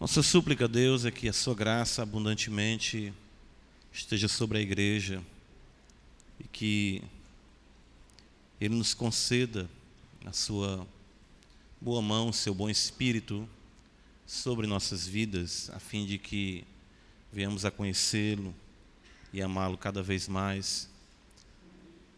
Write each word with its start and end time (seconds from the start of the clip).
Nossa 0.00 0.22
súplica 0.22 0.68
Deus 0.68 1.04
é 1.04 1.10
que 1.10 1.28
a 1.28 1.32
sua 1.32 1.56
graça 1.56 2.04
abundantemente 2.04 3.12
esteja 3.92 4.28
sobre 4.28 4.58
a 4.58 4.60
igreja 4.60 5.20
e 6.38 6.44
que 6.44 7.02
Ele 8.60 8.76
nos 8.76 8.94
conceda 8.94 9.68
a 10.24 10.32
sua 10.32 10.86
boa 11.80 12.00
mão, 12.00 12.32
seu 12.32 12.54
bom 12.54 12.70
espírito 12.70 13.48
sobre 14.24 14.68
nossas 14.68 15.04
vidas, 15.04 15.68
a 15.70 15.80
fim 15.80 16.06
de 16.06 16.16
que 16.16 16.64
venhamos 17.32 17.64
a 17.64 17.70
conhecê-lo 17.72 18.54
e 19.32 19.42
amá-lo 19.42 19.76
cada 19.76 20.00
vez 20.00 20.28
mais. 20.28 20.88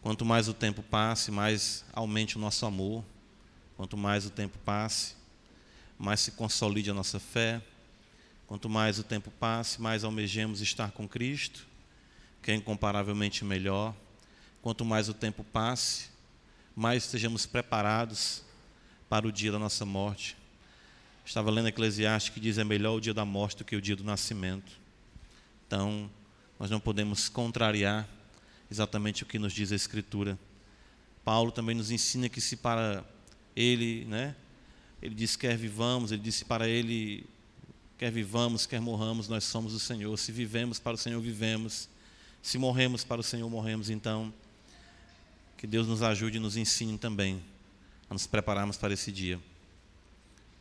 Quanto 0.03 0.23
mais 0.23 0.47
o 0.47 0.53
tempo 0.53 0.83
passe, 0.83 1.31
mais 1.31 1.83
aumente 1.93 2.37
o 2.37 2.39
nosso 2.39 2.63
amor. 2.63 3.03
Quanto 3.75 3.97
mais 3.97 4.23
o 4.23 4.29
tempo 4.29 4.59
passe, 4.59 5.15
mais 5.97 6.19
se 6.19 6.33
consolide 6.33 6.91
a 6.91 6.93
nossa 6.93 7.19
fé. 7.19 7.59
Quanto 8.51 8.67
mais 8.67 8.99
o 8.99 9.03
tempo 9.05 9.31
passe, 9.31 9.81
mais 9.81 10.03
almejemos 10.03 10.59
estar 10.59 10.91
com 10.91 11.07
Cristo, 11.07 11.65
que 12.43 12.51
é 12.51 12.53
incomparavelmente 12.53 13.45
melhor. 13.45 13.95
Quanto 14.61 14.83
mais 14.83 15.07
o 15.07 15.13
tempo 15.13 15.41
passe, 15.41 16.09
mais 16.75 17.05
estejamos 17.05 17.45
preparados 17.45 18.43
para 19.07 19.25
o 19.25 19.31
dia 19.31 19.53
da 19.53 19.57
nossa 19.57 19.85
morte. 19.85 20.35
Estava 21.25 21.49
lendo 21.49 21.69
Eclesiastes 21.69 22.33
que 22.33 22.41
diz 22.41 22.57
é 22.57 22.65
melhor 22.65 22.97
o 22.97 22.99
dia 22.99 23.13
da 23.13 23.23
morte 23.23 23.59
do 23.59 23.63
que 23.63 23.73
o 23.73 23.81
dia 23.81 23.95
do 23.95 24.03
nascimento. 24.03 24.73
Então, 25.65 26.11
nós 26.59 26.69
não 26.69 26.81
podemos 26.81 27.29
contrariar 27.29 28.05
exatamente 28.69 29.23
o 29.23 29.25
que 29.25 29.39
nos 29.39 29.53
diz 29.53 29.71
a 29.71 29.77
Escritura. 29.77 30.37
Paulo 31.23 31.53
também 31.53 31.73
nos 31.73 31.89
ensina 31.89 32.27
que 32.27 32.41
se 32.41 32.57
para 32.57 33.01
ele, 33.55 34.03
né, 34.09 34.35
ele 35.01 35.15
diz 35.15 35.37
quer 35.37 35.55
vivamos, 35.55 36.11
ele 36.11 36.21
disse 36.21 36.43
para 36.43 36.67
ele 36.67 37.25
quer 38.01 38.11
vivamos, 38.11 38.65
quer 38.65 38.81
morramos, 38.81 39.27
nós 39.27 39.43
somos 39.43 39.75
o 39.75 39.79
Senhor. 39.79 40.17
Se 40.17 40.31
vivemos 40.31 40.79
para 40.79 40.95
o 40.95 40.97
Senhor, 40.97 41.21
vivemos. 41.21 41.87
Se 42.41 42.57
morremos 42.57 43.03
para 43.03 43.21
o 43.21 43.23
Senhor, 43.23 43.47
morremos. 43.47 43.91
Então, 43.91 44.33
que 45.55 45.67
Deus 45.67 45.85
nos 45.87 46.01
ajude 46.01 46.37
e 46.37 46.39
nos 46.39 46.57
ensine 46.57 46.97
também 46.97 47.39
a 48.09 48.13
nos 48.15 48.25
prepararmos 48.25 48.75
para 48.75 48.91
esse 48.91 49.11
dia. 49.11 49.39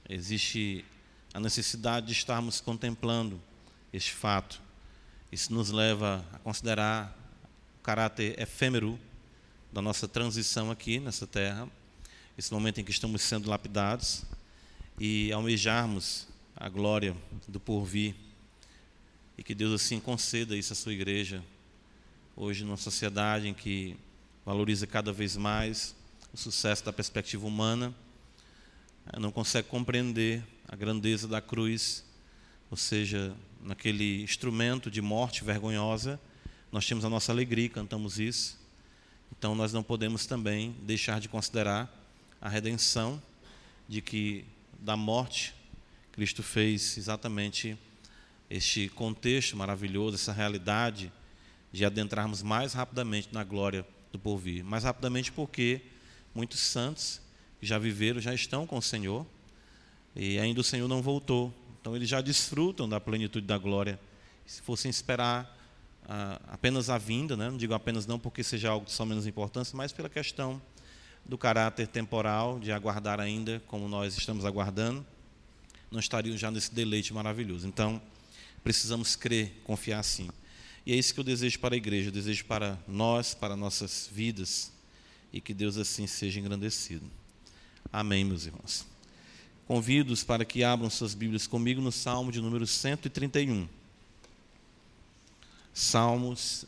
Existe 0.06 0.84
a 1.32 1.40
necessidade 1.40 2.08
de 2.08 2.12
estarmos 2.12 2.60
contemplando 2.60 3.40
este 3.90 4.12
fato. 4.12 4.60
Isso 5.32 5.50
nos 5.54 5.70
leva 5.70 6.22
a 6.34 6.38
considerar 6.40 7.16
o 7.78 7.82
caráter 7.82 8.38
efêmero 8.38 8.98
da 9.72 9.80
nossa 9.80 10.06
transição 10.06 10.70
aqui 10.70 11.00
nessa 11.00 11.26
terra, 11.26 11.66
esse 12.36 12.52
momento 12.52 12.82
em 12.82 12.84
que 12.84 12.90
estamos 12.90 13.22
sendo 13.22 13.48
lapidados 13.48 14.26
e 14.98 15.32
almejarmos 15.32 16.28
a 16.60 16.68
glória 16.68 17.16
do 17.48 17.58
porvir. 17.58 18.14
E 19.38 19.42
que 19.42 19.54
Deus 19.54 19.72
assim 19.72 19.98
conceda 19.98 20.54
isso 20.54 20.74
à 20.74 20.76
sua 20.76 20.92
igreja, 20.92 21.42
hoje 22.36 22.64
numa 22.64 22.76
sociedade 22.76 23.48
em 23.48 23.54
que 23.54 23.96
valoriza 24.44 24.86
cada 24.86 25.10
vez 25.10 25.38
mais 25.38 25.96
o 26.34 26.36
sucesso 26.36 26.84
da 26.84 26.92
perspectiva 26.92 27.46
humana, 27.46 27.94
eh, 29.10 29.18
não 29.18 29.32
consegue 29.32 29.68
compreender 29.68 30.44
a 30.68 30.76
grandeza 30.76 31.26
da 31.26 31.40
cruz, 31.40 32.04
ou 32.70 32.76
seja, 32.76 33.34
naquele 33.62 34.22
instrumento 34.22 34.90
de 34.90 35.00
morte 35.00 35.42
vergonhosa, 35.42 36.20
nós 36.70 36.86
temos 36.86 37.06
a 37.06 37.08
nossa 37.08 37.32
alegria, 37.32 37.70
cantamos 37.70 38.18
isso. 38.20 38.60
Então 39.32 39.54
nós 39.54 39.72
não 39.72 39.82
podemos 39.82 40.26
também 40.26 40.76
deixar 40.82 41.20
de 41.20 41.28
considerar 41.28 41.90
a 42.38 42.50
redenção 42.50 43.20
de 43.88 44.02
que 44.02 44.44
da 44.78 44.96
morte 44.96 45.54
Cristo 46.20 46.42
fez 46.42 46.98
exatamente 46.98 47.78
este 48.50 48.90
contexto 48.90 49.56
maravilhoso, 49.56 50.16
essa 50.16 50.34
realidade 50.34 51.10
de 51.72 51.82
adentrarmos 51.82 52.42
mais 52.42 52.74
rapidamente 52.74 53.30
na 53.32 53.42
glória 53.42 53.86
do 54.12 54.18
porvir. 54.18 54.62
Mais 54.62 54.84
rapidamente 54.84 55.32
porque 55.32 55.80
muitos 56.34 56.60
santos 56.60 57.22
que 57.58 57.64
já 57.64 57.78
viveram 57.78 58.20
já 58.20 58.34
estão 58.34 58.66
com 58.66 58.76
o 58.76 58.82
Senhor 58.82 59.26
e 60.14 60.38
ainda 60.38 60.60
o 60.60 60.62
Senhor 60.62 60.86
não 60.86 61.00
voltou. 61.00 61.54
Então 61.80 61.96
eles 61.96 62.10
já 62.10 62.20
desfrutam 62.20 62.86
da 62.86 63.00
plenitude 63.00 63.46
da 63.46 63.56
glória. 63.56 63.98
Se 64.44 64.60
fossem 64.60 64.90
esperar 64.90 65.58
ah, 66.06 66.38
apenas 66.48 66.90
a 66.90 66.98
vinda, 66.98 67.34
né? 67.34 67.48
não 67.48 67.56
digo 67.56 67.72
apenas 67.72 68.06
não 68.06 68.18
porque 68.18 68.44
seja 68.44 68.68
algo 68.68 68.84
de 68.84 68.92
só 68.92 69.06
menos 69.06 69.26
importância, 69.26 69.74
mas 69.74 69.90
pela 69.90 70.10
questão 70.10 70.60
do 71.24 71.38
caráter 71.38 71.88
temporal, 71.88 72.58
de 72.58 72.70
aguardar 72.72 73.20
ainda 73.20 73.62
como 73.66 73.88
nós 73.88 74.18
estamos 74.18 74.44
aguardando, 74.44 75.02
não 75.90 75.98
estariam 76.00 76.36
já 76.36 76.50
nesse 76.50 76.72
deleite 76.72 77.12
maravilhoso. 77.12 77.66
Então, 77.66 78.00
precisamos 78.62 79.16
crer, 79.16 79.60
confiar 79.64 80.02
sim. 80.02 80.30
E 80.86 80.92
é 80.92 80.96
isso 80.96 81.12
que 81.12 81.20
eu 81.20 81.24
desejo 81.24 81.58
para 81.58 81.74
a 81.74 81.78
igreja, 81.78 82.08
eu 82.08 82.12
desejo 82.12 82.44
para 82.44 82.78
nós, 82.86 83.34
para 83.34 83.56
nossas 83.56 84.08
vidas, 84.12 84.72
e 85.32 85.40
que 85.40 85.52
Deus 85.52 85.76
assim 85.76 86.06
seja 86.06 86.40
engrandecido. 86.40 87.04
Amém, 87.92 88.24
meus 88.24 88.46
irmãos. 88.46 88.86
Convido-os 89.66 90.24
para 90.24 90.44
que 90.44 90.64
abram 90.64 90.90
suas 90.90 91.14
Bíblias 91.14 91.46
comigo 91.46 91.80
no 91.80 91.92
Salmo 91.92 92.32
de 92.32 92.40
número 92.40 92.66
131. 92.66 93.68
Salmos, 95.72 96.64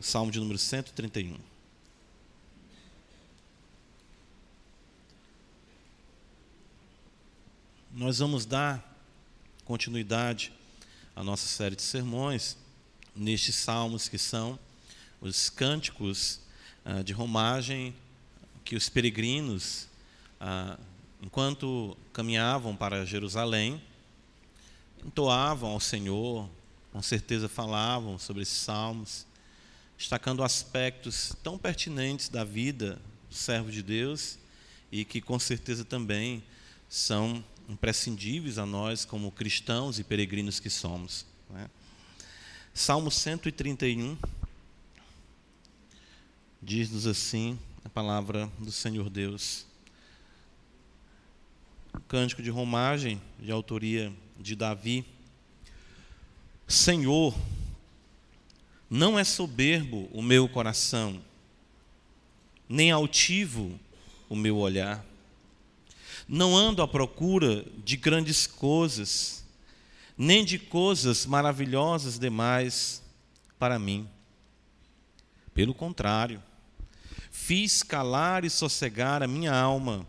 Salmo 0.00 0.30
de 0.30 0.38
número 0.38 0.58
131. 0.58 1.55
Nós 7.98 8.18
vamos 8.18 8.44
dar 8.44 8.94
continuidade 9.64 10.52
à 11.14 11.24
nossa 11.24 11.46
série 11.46 11.74
de 11.74 11.80
sermões 11.80 12.54
nestes 13.14 13.54
salmos 13.54 14.06
que 14.06 14.18
são 14.18 14.58
os 15.18 15.48
cânticos 15.48 16.40
ah, 16.84 17.00
de 17.00 17.14
romagem 17.14 17.96
que 18.66 18.76
os 18.76 18.90
peregrinos, 18.90 19.88
ah, 20.38 20.78
enquanto 21.22 21.96
caminhavam 22.12 22.76
para 22.76 23.06
Jerusalém, 23.06 23.80
entoavam 25.02 25.70
ao 25.70 25.80
Senhor, 25.80 26.46
com 26.92 27.00
certeza 27.00 27.48
falavam 27.48 28.18
sobre 28.18 28.42
esses 28.42 28.58
salmos, 28.58 29.26
destacando 29.96 30.44
aspectos 30.44 31.34
tão 31.42 31.56
pertinentes 31.56 32.28
da 32.28 32.44
vida 32.44 33.00
do 33.30 33.34
servo 33.34 33.70
de 33.70 33.82
Deus 33.82 34.36
e 34.92 35.02
que 35.02 35.22
com 35.22 35.38
certeza 35.38 35.82
também 35.82 36.44
são 36.90 37.42
imprescindíveis 37.68 38.58
a 38.58 38.66
nós 38.66 39.04
como 39.04 39.30
cristãos 39.30 39.98
e 39.98 40.04
peregrinos 40.04 40.60
que 40.60 40.70
somos. 40.70 41.26
Né? 41.50 41.68
Salmo 42.72 43.10
131 43.10 44.16
diz-nos 46.62 47.06
assim 47.06 47.58
a 47.84 47.88
palavra 47.88 48.50
do 48.58 48.72
Senhor 48.72 49.08
Deus. 49.08 49.66
Cântico 52.08 52.42
de 52.42 52.50
romagem, 52.50 53.20
de 53.38 53.50
autoria 53.50 54.12
de 54.38 54.54
Davi. 54.54 55.04
Senhor, 56.66 57.34
não 58.90 59.18
é 59.18 59.24
soberbo 59.24 60.08
o 60.12 60.20
meu 60.20 60.48
coração, 60.48 61.22
nem 62.68 62.90
altivo 62.90 63.78
o 64.28 64.36
meu 64.36 64.56
olhar. 64.56 65.04
Não 66.28 66.56
ando 66.56 66.82
à 66.82 66.88
procura 66.88 67.64
de 67.84 67.96
grandes 67.96 68.46
coisas, 68.46 69.44
nem 70.18 70.44
de 70.44 70.58
coisas 70.58 71.24
maravilhosas 71.24 72.18
demais 72.18 73.02
para 73.58 73.78
mim. 73.78 74.08
Pelo 75.54 75.72
contrário, 75.72 76.42
fiz 77.30 77.82
calar 77.82 78.44
e 78.44 78.50
sossegar 78.50 79.22
a 79.22 79.28
minha 79.28 79.54
alma, 79.54 80.06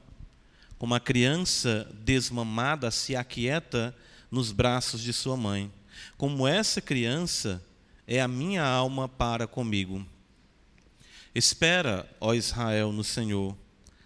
como 0.79 0.95
a 0.95 0.99
criança 0.99 1.87
desmamada 2.01 2.89
se 2.89 3.15
aquieta 3.15 3.95
nos 4.31 4.51
braços 4.51 5.01
de 5.01 5.13
sua 5.13 5.37
mãe. 5.37 5.71
Como 6.17 6.47
essa 6.47 6.81
criança 6.81 7.63
é 8.07 8.19
a 8.19 8.27
minha 8.27 8.63
alma 8.63 9.07
para 9.07 9.45
comigo. 9.45 10.05
Espera, 11.33 12.09
ó 12.19 12.33
Israel, 12.33 12.91
no 12.91 13.03
Senhor, 13.03 13.55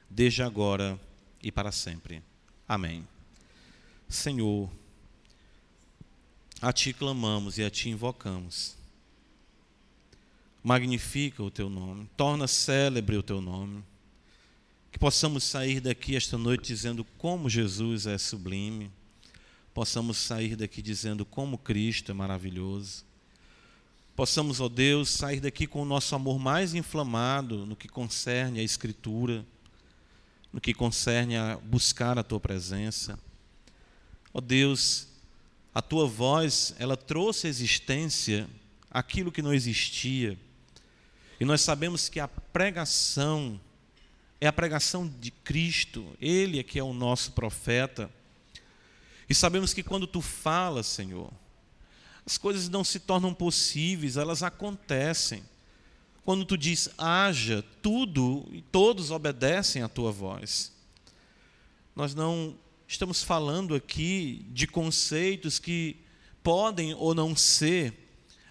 desde 0.09 0.43
agora 0.43 0.99
e 1.43 1.51
para 1.51 1.71
sempre. 1.71 2.21
Amém. 2.67 3.07
Senhor, 4.07 4.69
a 6.61 6.71
Ti 6.71 6.93
clamamos 6.93 7.57
e 7.57 7.63
a 7.63 7.69
Ti 7.69 7.89
invocamos. 7.89 8.75
Magnifica 10.63 11.41
o 11.41 11.49
Teu 11.49 11.69
nome, 11.69 12.09
torna 12.15 12.47
célebre 12.47 13.17
o 13.17 13.23
Teu 13.23 13.41
nome. 13.41 13.83
Que 14.91 14.99
possamos 14.99 15.43
sair 15.43 15.79
daqui 15.79 16.15
esta 16.15 16.37
noite 16.37 16.67
dizendo 16.67 17.03
como 17.17 17.49
Jesus 17.49 18.05
é 18.05 18.17
sublime. 18.17 18.91
Possamos 19.73 20.17
sair 20.17 20.55
daqui 20.55 20.81
dizendo 20.81 21.25
como 21.25 21.57
Cristo 21.57 22.11
é 22.11 22.13
maravilhoso. 22.13 23.05
Possamos, 24.15 24.59
ó 24.59 24.67
Deus, 24.67 25.09
sair 25.09 25.39
daqui 25.39 25.65
com 25.65 25.81
o 25.81 25.85
nosso 25.85 26.13
amor 26.13 26.37
mais 26.37 26.75
inflamado 26.75 27.65
no 27.65 27.75
que 27.75 27.87
concerne 27.87 28.59
a 28.59 28.63
Escritura, 28.63 29.45
no 30.51 30.59
que 30.59 30.73
concerne 30.73 31.37
a 31.37 31.57
buscar 31.57 32.17
a 32.17 32.23
Tua 32.23 32.39
presença. 32.39 33.17
Ó 34.33 34.41
Deus, 34.41 35.07
A 35.73 35.81
tua 35.81 36.05
voz, 36.05 36.75
ela 36.77 36.97
trouxe 36.97 37.47
existência 37.47 38.49
aquilo 38.89 39.31
que 39.31 39.41
não 39.41 39.53
existia. 39.53 40.37
E 41.39 41.45
nós 41.45 41.61
sabemos 41.61 42.09
que 42.09 42.19
a 42.19 42.27
pregação 42.27 43.59
é 44.39 44.47
a 44.47 44.53
pregação 44.53 45.07
de 45.07 45.31
Cristo, 45.31 46.05
Ele 46.19 46.59
é 46.59 46.63
que 46.63 46.77
é 46.77 46.83
o 46.83 46.93
nosso 46.93 47.31
profeta. 47.31 48.11
E 49.29 49.33
sabemos 49.33 49.73
que 49.73 49.81
quando 49.81 50.05
tu 50.05 50.19
falas, 50.19 50.87
Senhor, 50.87 51.31
as 52.25 52.37
coisas 52.37 52.67
não 52.67 52.83
se 52.83 52.99
tornam 52.99 53.33
possíveis, 53.33 54.17
elas 54.17 54.43
acontecem. 54.43 55.41
Quando 56.23 56.45
tu 56.45 56.57
diz 56.57 56.89
haja, 56.97 57.63
tudo 57.81 58.47
e 58.51 58.61
todos 58.61 59.09
obedecem 59.09 59.81
à 59.81 59.89
tua 59.89 60.11
voz. 60.11 60.71
Nós 61.95 62.13
não 62.13 62.55
estamos 62.87 63.23
falando 63.23 63.73
aqui 63.73 64.45
de 64.49 64.67
conceitos 64.67 65.57
que 65.57 65.97
podem 66.43 66.93
ou 66.93 67.15
não 67.15 67.35
ser 67.35 67.93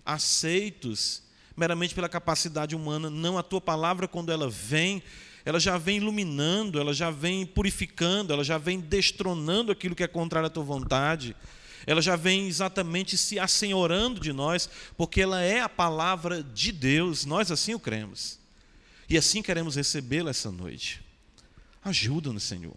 aceitos 0.05 1.23
meramente 1.57 1.95
pela 1.95 2.09
capacidade 2.09 2.75
humana. 2.75 3.09
Não, 3.09 3.39
a 3.39 3.43
tua 3.43 3.61
palavra, 3.61 4.09
quando 4.09 4.33
ela 4.33 4.49
vem, 4.49 5.03
ela 5.45 5.61
já 5.61 5.79
vem 5.79 5.99
iluminando, 5.99 6.81
ela 6.81 6.93
já 6.93 7.11
vem 7.11 7.47
purificando, 7.47 8.33
ela 8.33 8.43
já 8.43 8.59
vem 8.59 8.81
destronando 8.81 9.71
aquilo 9.71 9.95
que 9.95 10.03
é 10.03 10.09
contrário 10.09 10.47
à 10.47 10.51
tua 10.51 10.65
vontade. 10.65 11.37
Ela 11.87 12.03
já 12.03 12.17
vem 12.17 12.47
exatamente 12.47 13.17
se 13.17 13.39
assenhorando 13.39 14.21
de 14.21 14.33
nós, 14.33 14.69
porque 14.97 15.21
ela 15.21 15.41
é 15.41 15.61
a 15.61 15.69
palavra 15.69 16.43
de 16.43 16.73
Deus, 16.73 17.25
nós 17.25 17.51
assim 17.51 17.75
o 17.75 17.81
cremos. 17.81 18.39
E 19.09 19.17
assim 19.17 19.43
queremos 19.43 19.75
recebê-la 19.75 20.31
essa 20.31 20.51
noite. 20.51 21.03
Ajuda-nos, 21.83 22.43
Senhor. 22.43 22.77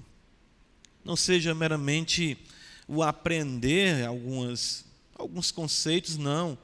Não 1.03 1.15
seja 1.15 1.53
meramente 1.53 2.37
o 2.87 3.03
aprender 3.03 4.05
algumas, 4.05 4.85
alguns 5.15 5.51
conceitos, 5.51 6.17
não. 6.17 6.57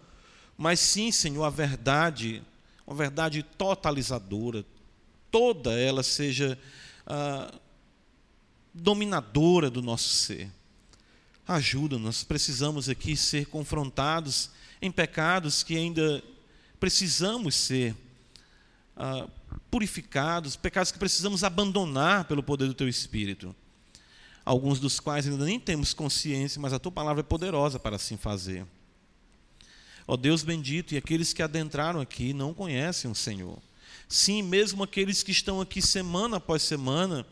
Mas 0.58 0.80
sim, 0.80 1.12
Senhor, 1.12 1.44
a 1.44 1.50
verdade, 1.50 2.42
uma 2.88 2.96
verdade 2.96 3.44
totalizadora, 3.44 4.66
toda 5.30 5.78
ela 5.78 6.04
seja 6.04 6.58
ah, 7.06 7.54
dominadora 8.74 9.70
do 9.70 9.82
nosso 9.82 10.10
ser. 10.10 10.52
Ajuda, 11.50 11.98
nós 11.98 12.24
precisamos 12.24 12.90
aqui 12.90 13.18
ser 13.18 13.48
confrontados 13.48 14.52
em 14.80 14.92
pecados 14.92 15.64
que 15.64 15.76
ainda 15.76 16.24
precisamos 16.80 17.56
ser 17.56 17.96
ah, 18.96 19.28
purificados, 19.72 20.56
pecados 20.56 20.92
que 20.92 21.00
precisamos 21.00 21.44
abandonar 21.44 22.26
pelo 22.26 22.44
poder 22.44 22.68
do 22.68 22.76
Teu 22.76 22.88
Espírito. 22.88 23.56
Alguns 24.46 24.80
dos 24.80 25.00
quais 25.00 25.28
ainda 25.28 25.44
nem 25.44 25.60
temos 25.60 25.92
consciência, 25.92 26.62
mas 26.62 26.72
a 26.72 26.78
Tua 26.78 26.92
palavra 26.92 27.22
é 27.22 27.24
poderosa 27.24 27.80
para 27.80 27.96
assim 27.96 28.16
fazer. 28.16 28.64
Ó 30.06 30.16
Deus 30.16 30.44
bendito, 30.44 30.94
e 30.94 30.98
aqueles 30.98 31.34
que 31.34 31.42
adentraram 31.42 32.00
aqui 32.00 32.32
não 32.32 32.54
conhecem 32.54 33.10
o 33.10 33.16
Senhor. 33.16 33.58
Sim, 34.08 34.44
mesmo 34.44 34.84
aqueles 34.84 35.24
que 35.24 35.32
estão 35.32 35.60
aqui 35.60 35.82
semana 35.82 36.38
após 36.38 36.62
semana, 36.62 37.26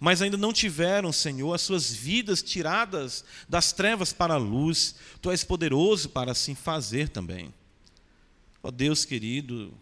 mas 0.00 0.20
ainda 0.20 0.36
não 0.36 0.52
tiveram, 0.52 1.12
Senhor, 1.12 1.52
as 1.54 1.62
suas 1.62 1.92
vidas 1.92 2.42
tiradas 2.42 3.24
das 3.48 3.72
trevas 3.72 4.12
para 4.12 4.34
a 4.34 4.38
luz. 4.38 4.94
Tu 5.20 5.30
és 5.30 5.44
poderoso 5.44 6.08
para 6.08 6.32
assim 6.32 6.54
fazer 6.54 7.08
também. 7.08 7.52
Ó 8.62 8.70
Deus 8.70 9.04
querido, 9.04 9.72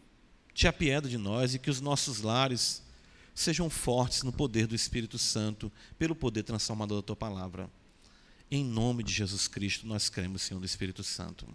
te 0.55 0.67
apieda 0.67 1.09
de 1.09 1.19
nós 1.19 1.55
e 1.55 1.59
que 1.59 1.71
os 1.71 1.81
nossos 1.81 2.21
lares 2.21 2.83
sejam 3.35 3.71
fortes 3.71 4.23
no 4.23 4.33
poder 4.33 4.67
do 4.67 4.75
Espírito 4.75 5.19
Santo, 5.19 5.73
pelo 5.99 6.15
poder 6.15 6.43
transformador 6.43 7.01
da 7.01 7.07
tua 7.07 7.17
palavra. 7.17 7.71
Em 8.51 8.65
nome 8.65 9.03
de 9.03 9.13
Jesus 9.13 9.49
Cristo, 9.49 9.87
nós 9.87 10.11
cremos, 10.11 10.43
Senhor 10.43 10.61
do 10.61 10.67
Espírito 10.67 11.03
Santo. 11.03 11.47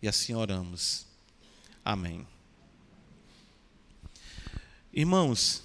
E 0.00 0.08
assim 0.08 0.34
oramos. 0.34 1.06
Amém. 1.84 2.26
Irmãos, 4.92 5.62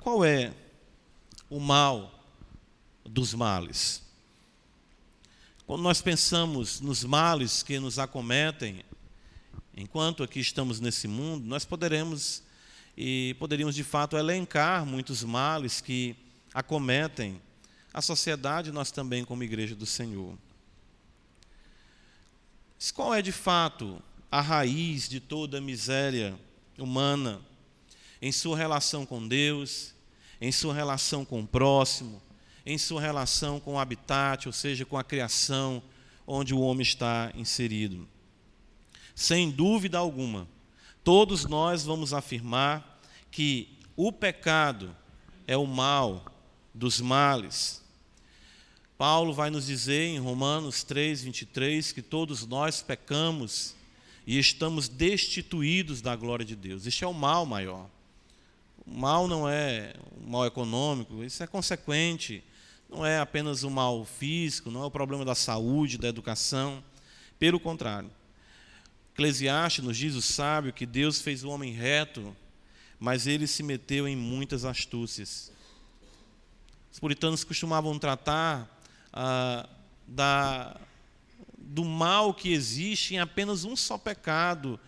qual 0.00 0.24
é 0.24 0.52
o 1.48 1.60
mal 1.60 2.12
dos 3.04 3.34
males? 3.34 4.02
Quando 5.66 5.82
nós 5.82 6.00
pensamos 6.00 6.80
nos 6.80 7.04
males 7.04 7.62
que 7.62 7.78
nos 7.78 7.98
acometem, 7.98 8.84
enquanto 9.76 10.22
aqui 10.22 10.40
estamos 10.40 10.80
nesse 10.80 11.08
mundo, 11.08 11.46
nós 11.46 11.64
poderemos 11.64 12.42
e 12.96 13.34
poderíamos 13.38 13.74
de 13.74 13.84
fato 13.84 14.16
elencar 14.16 14.86
muitos 14.86 15.22
males 15.22 15.80
que 15.80 16.16
acometem 16.54 17.40
a 17.92 18.00
sociedade, 18.00 18.72
nós 18.72 18.90
também 18.90 19.24
como 19.24 19.42
igreja 19.42 19.74
do 19.74 19.84
Senhor. 19.84 20.36
Mas 22.78 22.90
qual 22.90 23.14
é 23.14 23.20
de 23.20 23.32
fato 23.32 24.02
a 24.30 24.40
raiz 24.40 25.08
de 25.08 25.20
toda 25.20 25.58
a 25.58 25.60
miséria 25.60 26.38
humana, 26.78 27.40
em 28.26 28.32
sua 28.32 28.56
relação 28.56 29.06
com 29.06 29.24
Deus, 29.26 29.94
em 30.40 30.50
sua 30.50 30.74
relação 30.74 31.24
com 31.24 31.42
o 31.42 31.46
próximo, 31.46 32.20
em 32.66 32.76
sua 32.76 33.00
relação 33.00 33.60
com 33.60 33.74
o 33.74 33.78
habitat, 33.78 34.48
ou 34.48 34.52
seja, 34.52 34.84
com 34.84 34.98
a 34.98 35.04
criação 35.04 35.80
onde 36.26 36.52
o 36.52 36.58
homem 36.58 36.82
está 36.82 37.30
inserido. 37.36 38.08
Sem 39.14 39.48
dúvida 39.48 39.98
alguma, 39.98 40.48
todos 41.04 41.44
nós 41.44 41.84
vamos 41.84 42.12
afirmar 42.12 43.00
que 43.30 43.78
o 43.94 44.10
pecado 44.10 44.94
é 45.46 45.56
o 45.56 45.64
mal 45.64 46.24
dos 46.74 47.00
males. 47.00 47.80
Paulo 48.98 49.32
vai 49.32 49.50
nos 49.50 49.66
dizer 49.66 50.02
em 50.02 50.18
Romanos 50.18 50.82
3, 50.82 51.22
23 51.22 51.92
que 51.92 52.02
todos 52.02 52.44
nós 52.44 52.82
pecamos 52.82 53.76
e 54.26 54.36
estamos 54.36 54.88
destituídos 54.88 56.00
da 56.00 56.16
glória 56.16 56.44
de 56.44 56.56
Deus. 56.56 56.86
Este 56.86 57.04
é 57.04 57.06
o 57.06 57.14
mal 57.14 57.46
maior. 57.46 57.88
O 58.86 58.96
mal 58.96 59.26
não 59.26 59.48
é 59.48 59.94
um 60.20 60.30
mal 60.30 60.46
econômico, 60.46 61.24
isso 61.24 61.42
é 61.42 61.46
consequente. 61.46 62.42
Não 62.88 63.04
é 63.04 63.18
apenas 63.18 63.64
um 63.64 63.70
mal 63.70 64.04
físico, 64.04 64.70
não 64.70 64.82
é 64.82 64.86
o 64.86 64.90
problema 64.90 65.24
da 65.24 65.34
saúde, 65.34 65.98
da 65.98 66.08
educação. 66.08 66.82
Pelo 67.38 67.58
contrário. 67.58 68.10
Eclesiastes 69.12 69.84
nos 69.84 69.96
diz 69.96 70.14
o 70.14 70.22
sábio 70.22 70.72
que 70.72 70.86
Deus 70.86 71.20
fez 71.20 71.42
o 71.42 71.48
homem 71.48 71.72
reto, 71.72 72.36
mas 73.00 73.26
ele 73.26 73.46
se 73.46 73.62
meteu 73.62 74.06
em 74.06 74.14
muitas 74.14 74.64
astúcias. 74.64 75.50
Os 76.92 77.00
puritanos 77.00 77.42
costumavam 77.42 77.98
tratar 77.98 78.80
ah, 79.12 79.68
da 80.06 80.80
do 81.58 81.84
mal 81.84 82.32
que 82.32 82.52
existe 82.52 83.14
em 83.14 83.18
apenas 83.18 83.64
um 83.64 83.74
só 83.74 83.98
pecado, 83.98 84.78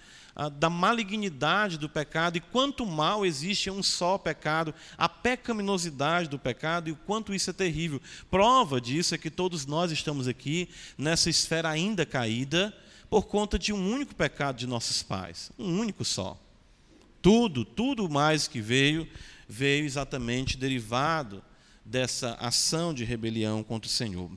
da 0.49 0.71
malignidade 0.71 1.76
do 1.76 1.88
pecado 1.88 2.37
e 2.37 2.40
quanto 2.40 2.87
mal 2.87 3.26
existe 3.26 3.68
em 3.68 3.73
um 3.73 3.83
só 3.83 4.16
pecado, 4.16 4.73
a 4.97 5.09
pecaminosidade 5.09 6.28
do 6.28 6.38
pecado 6.38 6.88
e 6.88 6.92
o 6.92 6.97
quanto 6.97 7.35
isso 7.35 7.50
é 7.50 7.52
terrível. 7.52 8.00
Prova 8.30 8.80
disso 8.80 9.16
é 9.16 9.18
que 9.18 9.30
todos 9.30 9.66
nós 9.66 9.90
estamos 9.90 10.28
aqui 10.28 10.68
nessa 10.97 11.28
esfera 11.28 11.68
ainda 11.68 12.07
caída 12.07 12.73
por 13.11 13.26
conta 13.26 13.59
de 13.59 13.73
um 13.73 13.92
único 13.92 14.14
pecado 14.14 14.57
de 14.57 14.66
nossos 14.66 15.02
pais, 15.02 15.50
um 15.59 15.80
único 15.80 16.04
só. 16.04 16.40
Tudo, 17.21 17.64
tudo 17.64 18.09
mais 18.09 18.47
que 18.47 18.61
veio, 18.61 19.09
veio 19.49 19.85
exatamente 19.85 20.57
derivado 20.57 21.42
dessa 21.85 22.35
ação 22.35 22.95
de 22.95 23.02
rebelião 23.02 23.64
contra 23.64 23.88
o 23.88 23.92
Senhor. 23.92 24.30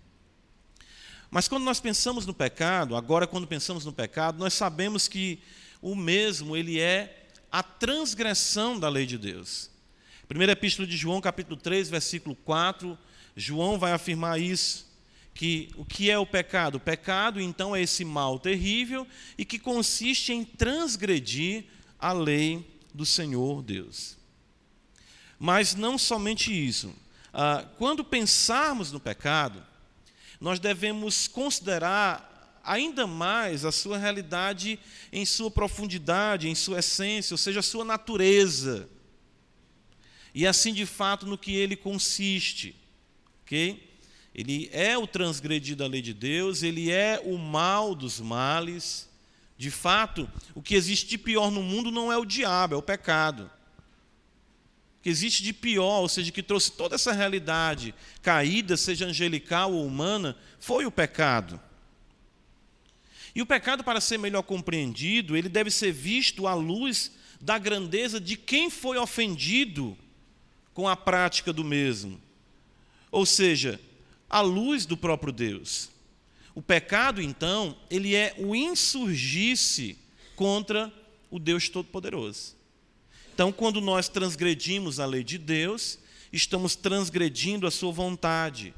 Mas 1.30 1.48
quando 1.48 1.64
nós 1.64 1.80
pensamos 1.80 2.26
no 2.26 2.34
pecado, 2.34 2.96
agora 2.96 3.28
quando 3.28 3.46
pensamos 3.46 3.86
no 3.86 3.94
pecado, 3.94 4.40
nós 4.40 4.54
sabemos 4.54 5.08
que 5.08 5.40
o 5.82 5.96
mesmo 5.96 6.56
ele 6.56 6.80
é 6.80 7.28
a 7.52 7.64
transgressão 7.64 8.80
da 8.80 8.88
lei 8.88 9.06
de 9.06 9.18
Deus. 9.18 9.70
Primeira 10.28 10.54
epístola 10.54 10.88
de 10.88 10.96
João, 10.96 11.20
capítulo 11.20 11.58
3, 11.58 11.90
versículo 11.90 12.36
4, 12.36 12.98
João 13.36 13.78
vai 13.78 13.92
afirmar 13.92 14.40
isso, 14.40 14.90
que 15.34 15.70
o 15.76 15.84
que 15.84 16.10
é 16.10 16.18
o 16.18 16.26
pecado? 16.26 16.76
O 16.76 16.80
pecado, 16.80 17.42
então, 17.42 17.76
é 17.76 17.82
esse 17.82 18.06
mal 18.06 18.40
terrível 18.40 19.08
e 19.38 19.44
que 19.44 19.58
consiste 19.58 20.32
em 20.32 20.44
transgredir 20.44 21.66
a 22.00 22.14
lei 22.14 22.80
do 22.94 23.06
Senhor 23.06 23.62
Deus. 23.62 24.18
Mas 25.40 25.74
não 25.74 25.98
somente 25.98 26.52
isso. 26.52 26.94
Ah, 27.34 27.66
quando 27.78 28.04
pensarmos 28.04 28.92
no 28.92 29.00
pecado, 29.00 29.66
nós 30.40 30.60
devemos 30.60 31.28
considerar 31.28 32.31
ainda 32.64 33.08
mais 33.08 33.66
a 33.66 33.72
sua 33.72 33.98
realidade 33.98 34.80
em 35.12 35.26
sua 35.26 35.50
profundidade, 35.50 36.48
em 36.48 36.56
sua 36.56 36.80
essência, 36.80 37.34
ou 37.34 37.38
seja, 37.38 37.60
a 37.60 37.64
sua 37.64 37.84
natureza. 37.84 38.90
E 40.34 40.48
assim, 40.48 40.74
de 40.74 40.86
fato, 40.86 41.26
no 41.26 41.38
que 41.38 41.56
ele 41.56 41.76
consiste. 41.76 42.76
ok? 43.44 43.90
Ele 44.34 44.70
é 44.72 44.98
o 44.98 45.06
transgredir 45.06 45.76
da 45.76 45.88
lei 45.88 46.02
de 46.02 46.14
Deus, 46.14 46.64
ele 46.64 46.90
é 46.90 47.22
o 47.24 47.38
mal 47.38 47.94
dos 47.94 48.20
males. 48.20 49.10
De 49.58 49.70
fato, 49.70 50.30
o 50.56 50.62
que 50.62 50.74
existe 50.74 51.08
de 51.08 51.18
pior 51.18 51.52
no 51.52 51.62
mundo 51.62 51.92
não 51.92 52.12
é 52.12 52.18
o 52.18 52.26
diabo, 52.26 52.74
é 52.74 52.78
o 52.78 52.82
pecado. 52.82 53.52
que 55.02 55.10
existe 55.10 55.42
de 55.44 55.52
pior, 55.52 56.02
ou 56.02 56.08
seja, 56.08 56.32
que 56.32 56.44
trouxe 56.44 56.72
toda 56.72 56.94
essa 56.94 57.12
realidade 57.12 57.94
caída, 58.22 58.78
seja 58.78 59.08
angelical 59.08 59.74
ou 59.74 59.86
humana, 59.86 60.38
foi 60.60 60.86
o 60.86 60.92
pecado. 60.92 61.60
E 63.34 63.42
o 63.42 63.46
pecado, 63.46 63.84
para 63.84 64.02
ser 64.02 64.18
melhor 64.18 64.44
compreendido, 64.44 65.38
ele 65.38 65.50
deve 65.50 65.72
ser 65.72 65.92
visto 65.92 66.48
à 66.48 66.54
luz 66.54 67.12
da 67.40 67.58
grandeza 67.58 68.20
de 68.20 68.36
quem 68.36 68.70
foi 68.70 68.98
ofendido 68.98 69.98
com 70.74 70.88
a 70.88 70.96
prática 70.96 71.52
do 71.52 71.64
mesmo. 71.64 72.22
Ou 73.10 73.26
seja, 73.26 73.80
à 74.30 74.42
luz 74.42 74.86
do 74.86 74.96
próprio 74.96 75.34
Deus. 75.34 75.90
O 76.54 76.62
pecado, 76.62 77.22
então, 77.22 77.78
ele 77.90 78.16
é 78.16 78.36
o 78.38 78.56
insurgir-se 78.56 79.98
contra 80.36 80.92
o 81.30 81.40
Deus 81.40 81.70
Todo-Poderoso. 81.70 82.56
Então, 83.34 83.52
quando 83.52 83.80
nós 83.80 84.10
transgredimos 84.10 85.00
a 85.00 85.06
lei 85.06 85.24
de 85.24 85.38
Deus, 85.38 85.98
estamos 86.32 86.76
transgredindo 86.76 87.66
a 87.66 87.72
sua 87.72 87.92
vontade. 87.92 88.74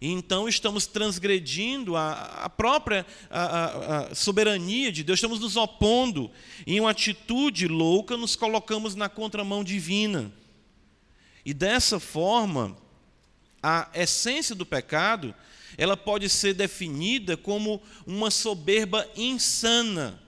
E 0.00 0.10
então 0.10 0.48
estamos 0.48 0.86
transgredindo 0.86 1.96
a, 1.96 2.12
a 2.44 2.50
própria 2.50 3.06
a, 3.30 4.10
a, 4.10 4.14
soberania 4.14 4.92
de 4.92 5.02
Deus, 5.02 5.18
estamos 5.18 5.40
nos 5.40 5.56
opondo. 5.56 6.30
Em 6.66 6.78
uma 6.80 6.90
atitude 6.90 7.66
louca, 7.66 8.16
nos 8.16 8.36
colocamos 8.36 8.94
na 8.94 9.08
contramão 9.08 9.64
divina. 9.64 10.30
E 11.44 11.54
dessa 11.54 11.98
forma, 11.98 12.76
a 13.62 13.88
essência 13.94 14.54
do 14.54 14.66
pecado, 14.66 15.34
ela 15.78 15.96
pode 15.96 16.28
ser 16.28 16.54
definida 16.54 17.36
como 17.36 17.80
uma 18.06 18.30
soberba 18.30 19.08
insana. 19.16 20.20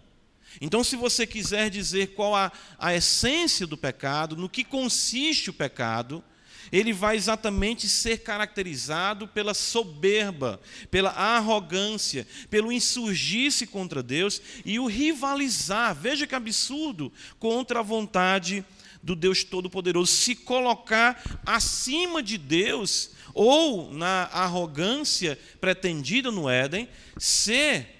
Então, 0.60 0.82
se 0.82 0.96
você 0.96 1.26
quiser 1.26 1.70
dizer 1.70 2.14
qual 2.14 2.34
a, 2.34 2.50
a 2.78 2.94
essência 2.94 3.66
do 3.66 3.76
pecado, 3.76 4.36
no 4.36 4.48
que 4.48 4.64
consiste 4.64 5.50
o 5.50 5.52
pecado, 5.52 6.24
ele 6.72 6.92
vai 6.92 7.16
exatamente 7.16 7.88
ser 7.88 8.18
caracterizado 8.18 9.26
pela 9.28 9.54
soberba, 9.54 10.60
pela 10.90 11.10
arrogância, 11.10 12.26
pelo 12.50 12.72
insurgir-se 12.72 13.66
contra 13.66 14.02
Deus 14.02 14.40
e 14.64 14.78
o 14.78 14.86
rivalizar, 14.86 15.94
veja 15.94 16.26
que 16.26 16.34
absurdo, 16.34 17.12
contra 17.38 17.80
a 17.80 17.82
vontade 17.82 18.64
do 19.02 19.14
Deus 19.14 19.44
Todo-Poderoso, 19.44 20.12
se 20.12 20.34
colocar 20.34 21.40
acima 21.46 22.22
de 22.22 22.36
Deus 22.36 23.10
ou 23.32 23.92
na 23.92 24.24
arrogância 24.32 25.38
pretendida 25.60 26.30
no 26.30 26.48
Éden, 26.48 26.88
ser 27.16 27.98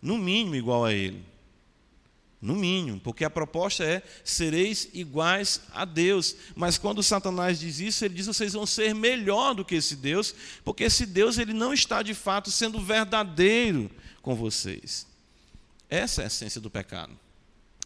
no 0.00 0.16
mínimo 0.16 0.54
igual 0.54 0.84
a 0.84 0.92
Ele. 0.92 1.33
No 2.44 2.54
mínimo, 2.54 3.00
porque 3.00 3.24
a 3.24 3.30
proposta 3.30 3.82
é: 3.82 4.02
sereis 4.22 4.86
iguais 4.92 5.62
a 5.72 5.86
Deus. 5.86 6.36
Mas 6.54 6.76
quando 6.76 7.02
Satanás 7.02 7.58
diz 7.58 7.80
isso, 7.80 8.04
ele 8.04 8.12
diz: 8.12 8.26
vocês 8.26 8.52
vão 8.52 8.66
ser 8.66 8.94
melhor 8.94 9.54
do 9.54 9.64
que 9.64 9.76
esse 9.76 9.96
Deus, 9.96 10.34
porque 10.62 10.84
esse 10.84 11.06
Deus 11.06 11.38
ele 11.38 11.54
não 11.54 11.72
está 11.72 12.02
de 12.02 12.12
fato 12.12 12.50
sendo 12.50 12.78
verdadeiro 12.82 13.90
com 14.20 14.34
vocês. 14.34 15.06
Essa 15.88 16.20
é 16.20 16.24
a 16.24 16.26
essência 16.26 16.60
do 16.60 16.68
pecado. 16.68 17.18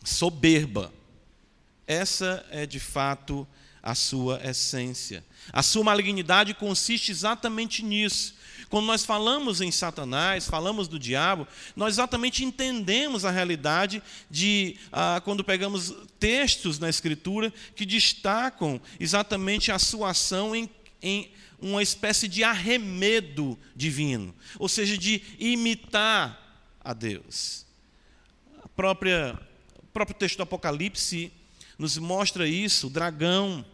Soberba. 0.02 0.92
Essa 1.86 2.44
é 2.50 2.66
de 2.66 2.80
fato 2.80 3.46
a 3.80 3.94
sua 3.94 4.44
essência. 4.44 5.24
A 5.52 5.62
sua 5.62 5.84
malignidade 5.84 6.52
consiste 6.52 7.12
exatamente 7.12 7.84
nisso 7.84 8.34
quando 8.68 8.86
nós 8.86 9.04
falamos 9.04 9.60
em 9.60 9.70
Satanás, 9.70 10.46
falamos 10.46 10.88
do 10.88 10.98
diabo, 10.98 11.48
nós 11.74 11.94
exatamente 11.94 12.44
entendemos 12.44 13.24
a 13.24 13.30
realidade 13.30 14.02
de 14.30 14.76
ah, 14.92 15.20
quando 15.24 15.42
pegamos 15.42 15.94
textos 16.20 16.78
na 16.78 16.88
Escritura 16.88 17.52
que 17.74 17.86
destacam 17.86 18.80
exatamente 19.00 19.72
a 19.72 19.78
sua 19.78 20.10
ação 20.10 20.54
em, 20.54 20.68
em 21.02 21.30
uma 21.60 21.82
espécie 21.82 22.28
de 22.28 22.44
arremedo 22.44 23.58
divino, 23.74 24.34
ou 24.58 24.68
seja, 24.68 24.96
de 24.96 25.22
imitar 25.38 26.66
a 26.80 26.92
Deus. 26.92 27.66
A 28.62 28.68
própria, 28.68 29.38
o 29.78 29.86
próprio 29.86 30.16
texto 30.16 30.36
do 30.36 30.42
Apocalipse 30.42 31.32
nos 31.78 31.96
mostra 31.96 32.46
isso, 32.46 32.86
o 32.88 32.90
dragão, 32.90 33.64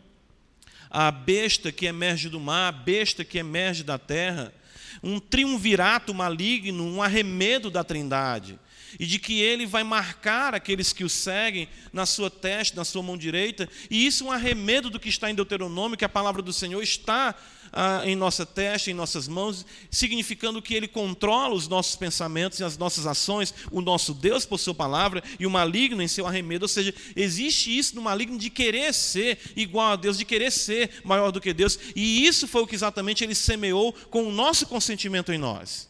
a 0.88 1.10
besta 1.10 1.72
que 1.72 1.86
emerge 1.86 2.28
do 2.28 2.38
mar, 2.38 2.68
a 2.68 2.72
besta 2.72 3.24
que 3.24 3.38
emerge 3.38 3.82
da 3.82 3.98
terra, 3.98 4.54
um 5.02 5.18
triunvirato 5.18 6.14
maligno, 6.14 6.84
um 6.84 7.02
arremedo 7.02 7.70
da 7.70 7.84
Trindade, 7.84 8.58
e 8.98 9.06
de 9.06 9.18
que 9.18 9.40
ele 9.40 9.66
vai 9.66 9.82
marcar 9.82 10.54
aqueles 10.54 10.92
que 10.92 11.04
o 11.04 11.08
seguem 11.08 11.68
na 11.92 12.06
sua 12.06 12.30
testa, 12.30 12.76
na 12.76 12.84
sua 12.84 13.02
mão 13.02 13.16
direita, 13.16 13.68
e 13.90 14.06
isso 14.06 14.24
é 14.24 14.26
um 14.28 14.32
arremedo 14.32 14.88
do 14.90 15.00
que 15.00 15.08
está 15.08 15.30
em 15.30 15.34
Deuteronômio, 15.34 15.98
que 15.98 16.04
a 16.04 16.08
palavra 16.08 16.42
do 16.42 16.52
Senhor 16.52 16.82
está 16.82 17.34
ah, 17.74 18.02
em 18.04 18.14
nossa 18.14 18.46
testa, 18.46 18.88
em 18.88 18.94
nossas 18.94 19.26
mãos, 19.26 19.66
significando 19.90 20.62
que 20.62 20.72
Ele 20.72 20.86
controla 20.86 21.54
os 21.54 21.66
nossos 21.66 21.96
pensamentos 21.96 22.60
e 22.60 22.64
as 22.64 22.78
nossas 22.78 23.04
ações, 23.04 23.52
o 23.72 23.80
nosso 23.80 24.14
Deus 24.14 24.46
por 24.46 24.58
Sua 24.58 24.74
palavra 24.74 25.22
e 25.40 25.44
o 25.44 25.50
maligno 25.50 26.00
em 26.00 26.06
seu 26.06 26.24
arremedo. 26.24 26.64
Ou 26.64 26.68
seja, 26.68 26.94
existe 27.16 27.76
isso 27.76 27.96
no 27.96 28.02
maligno 28.02 28.38
de 28.38 28.48
querer 28.48 28.94
ser 28.94 29.38
igual 29.56 29.92
a 29.92 29.96
Deus, 29.96 30.16
de 30.16 30.24
querer 30.24 30.52
ser 30.52 31.02
maior 31.02 31.32
do 31.32 31.40
que 31.40 31.52
Deus, 31.52 31.78
e 31.96 32.24
isso 32.24 32.46
foi 32.46 32.62
o 32.62 32.66
que 32.66 32.76
exatamente 32.76 33.24
Ele 33.24 33.34
semeou 33.34 33.92
com 33.92 34.22
o 34.22 34.32
nosso 34.32 34.66
consentimento 34.66 35.32
em 35.32 35.38
nós. 35.38 35.88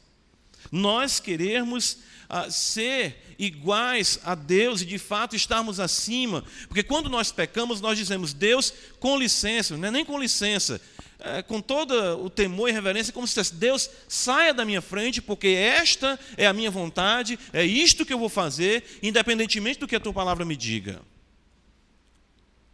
Nós 0.73 1.21
queremos 1.21 1.99
ah, 2.29 2.51
ser 2.51 3.35
iguais 3.39 4.19
a 4.25 4.35
Deus 4.35 4.81
e 4.81 4.87
de 4.87 4.99
fato 4.99 5.37
estarmos 5.37 5.79
acima, 5.79 6.43
porque 6.67 6.83
quando 6.83 7.11
nós 7.11 7.31
pecamos, 7.31 7.81
nós 7.81 7.99
dizemos, 7.99 8.33
Deus, 8.33 8.73
com 8.99 9.19
licença, 9.19 9.77
não 9.77 9.89
é 9.89 9.91
nem 9.91 10.05
com 10.05 10.19
licença, 10.19 10.81
é, 11.25 11.43
com 11.43 11.61
todo 11.61 11.95
o 12.23 12.29
temor 12.29 12.69
e 12.69 12.73
reverência, 12.73 13.13
como 13.13 13.27
se 13.27 13.33
dissesse: 13.33 13.55
Deus, 13.55 13.89
saia 14.07 14.53
da 14.53 14.65
minha 14.65 14.83
frente, 14.83 15.23
porque 15.23 15.49
esta 15.49 16.19
é 16.37 16.47
a 16.47 16.53
minha 16.53 16.71
vontade, 16.71 17.39
é 17.53 17.65
isto 17.65 18.05
que 18.05 18.13
eu 18.13 18.19
vou 18.19 18.29
fazer, 18.29 18.85
independentemente 19.03 19.81
do 19.81 19.89
que 19.89 19.97
a 19.97 20.01
tua 20.01 20.13
palavra 20.13 20.45
me 20.45 20.55
diga. 20.55 21.01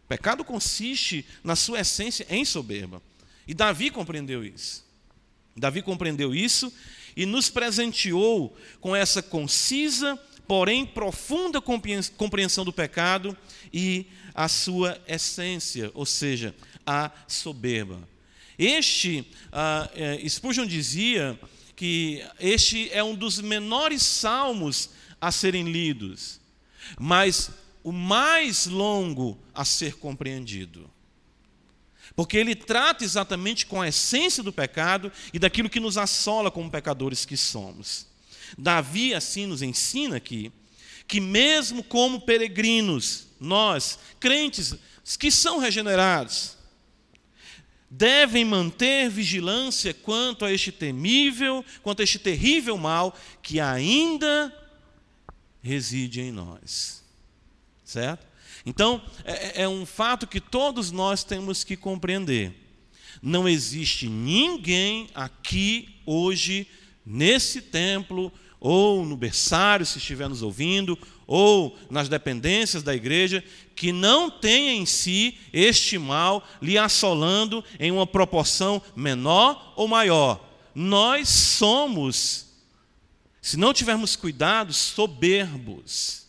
O 0.03 0.07
pecado 0.07 0.43
consiste, 0.43 1.25
na 1.41 1.55
sua 1.55 1.79
essência, 1.79 2.25
em 2.29 2.43
soberba. 2.43 3.01
E 3.47 3.53
Davi 3.53 3.89
compreendeu 3.89 4.43
isso. 4.43 4.85
Davi 5.55 5.81
compreendeu 5.81 6.35
isso 6.35 6.73
e 7.15 7.25
nos 7.25 7.49
presenteou 7.49 8.55
com 8.81 8.93
essa 8.93 9.21
concisa, 9.21 10.19
porém 10.45 10.85
profunda 10.85 11.61
compreensão 11.61 12.65
do 12.65 12.73
pecado 12.73 13.37
e 13.73 14.07
a 14.33 14.47
sua 14.47 15.01
essência, 15.07 15.91
ou 15.93 16.05
seja, 16.05 16.53
a 16.85 17.11
soberba. 17.27 18.10
Este, 18.63 19.25
uh, 19.51 20.29
Spurgeon 20.29 20.67
dizia 20.67 21.39
que 21.75 22.23
este 22.39 22.91
é 22.93 23.03
um 23.03 23.15
dos 23.15 23.41
menores 23.41 24.03
salmos 24.03 24.91
a 25.19 25.31
serem 25.31 25.71
lidos, 25.71 26.39
mas 26.99 27.49
o 27.83 27.91
mais 27.91 28.67
longo 28.67 29.35
a 29.51 29.65
ser 29.65 29.95
compreendido. 29.95 30.87
Porque 32.15 32.37
ele 32.37 32.53
trata 32.53 33.03
exatamente 33.03 33.65
com 33.65 33.81
a 33.81 33.87
essência 33.87 34.43
do 34.43 34.53
pecado 34.53 35.11
e 35.33 35.39
daquilo 35.39 35.67
que 35.67 35.79
nos 35.79 35.97
assola 35.97 36.51
como 36.51 36.69
pecadores 36.69 37.25
que 37.25 37.35
somos. 37.35 38.05
Davi 38.55 39.15
assim 39.15 39.47
nos 39.47 39.63
ensina 39.63 40.17
aqui 40.17 40.51
que 41.07 41.19
mesmo 41.19 41.83
como 41.83 42.21
peregrinos, 42.21 43.25
nós, 43.39 43.97
crentes 44.19 44.75
que 45.17 45.31
são 45.31 45.57
regenerados, 45.57 46.60
devem 47.93 48.45
manter 48.45 49.09
vigilância 49.09 49.93
quanto 49.93 50.45
a 50.45 50.53
este 50.53 50.71
temível, 50.71 51.63
quanto 51.83 51.99
a 51.99 52.03
este 52.03 52.17
terrível 52.17 52.77
mal 52.77 53.13
que 53.43 53.59
ainda 53.59 54.55
reside 55.61 56.21
em 56.21 56.31
nós. 56.31 57.03
Certo? 57.83 58.25
Então, 58.65 59.01
é, 59.25 59.63
é 59.63 59.67
um 59.67 59.85
fato 59.85 60.25
que 60.25 60.39
todos 60.39 60.89
nós 60.89 61.25
temos 61.25 61.65
que 61.65 61.75
compreender. 61.75 62.53
Não 63.21 63.47
existe 63.47 64.07
ninguém 64.07 65.09
aqui 65.13 65.99
hoje, 66.05 66.65
nesse 67.05 67.61
templo, 67.61 68.31
ou 68.57 69.05
no 69.05 69.17
berçário, 69.17 69.85
se 69.85 69.97
estiver 69.97 70.29
nos 70.29 70.41
ouvindo, 70.41 70.97
ou 71.27 71.77
nas 71.89 72.07
dependências 72.07 72.83
da 72.83 72.95
igreja, 72.95 73.43
que 73.81 73.91
não 73.91 74.29
tenha 74.29 74.73
em 74.73 74.85
si 74.85 75.39
este 75.51 75.97
mal 75.97 76.47
lhe 76.61 76.77
assolando 76.77 77.65
em 77.79 77.89
uma 77.89 78.05
proporção 78.05 78.79
menor 78.95 79.73
ou 79.75 79.87
maior. 79.87 80.39
Nós 80.75 81.27
somos, 81.27 82.45
se 83.41 83.57
não 83.57 83.73
tivermos 83.73 84.15
cuidado, 84.15 84.71
soberbos. 84.71 86.27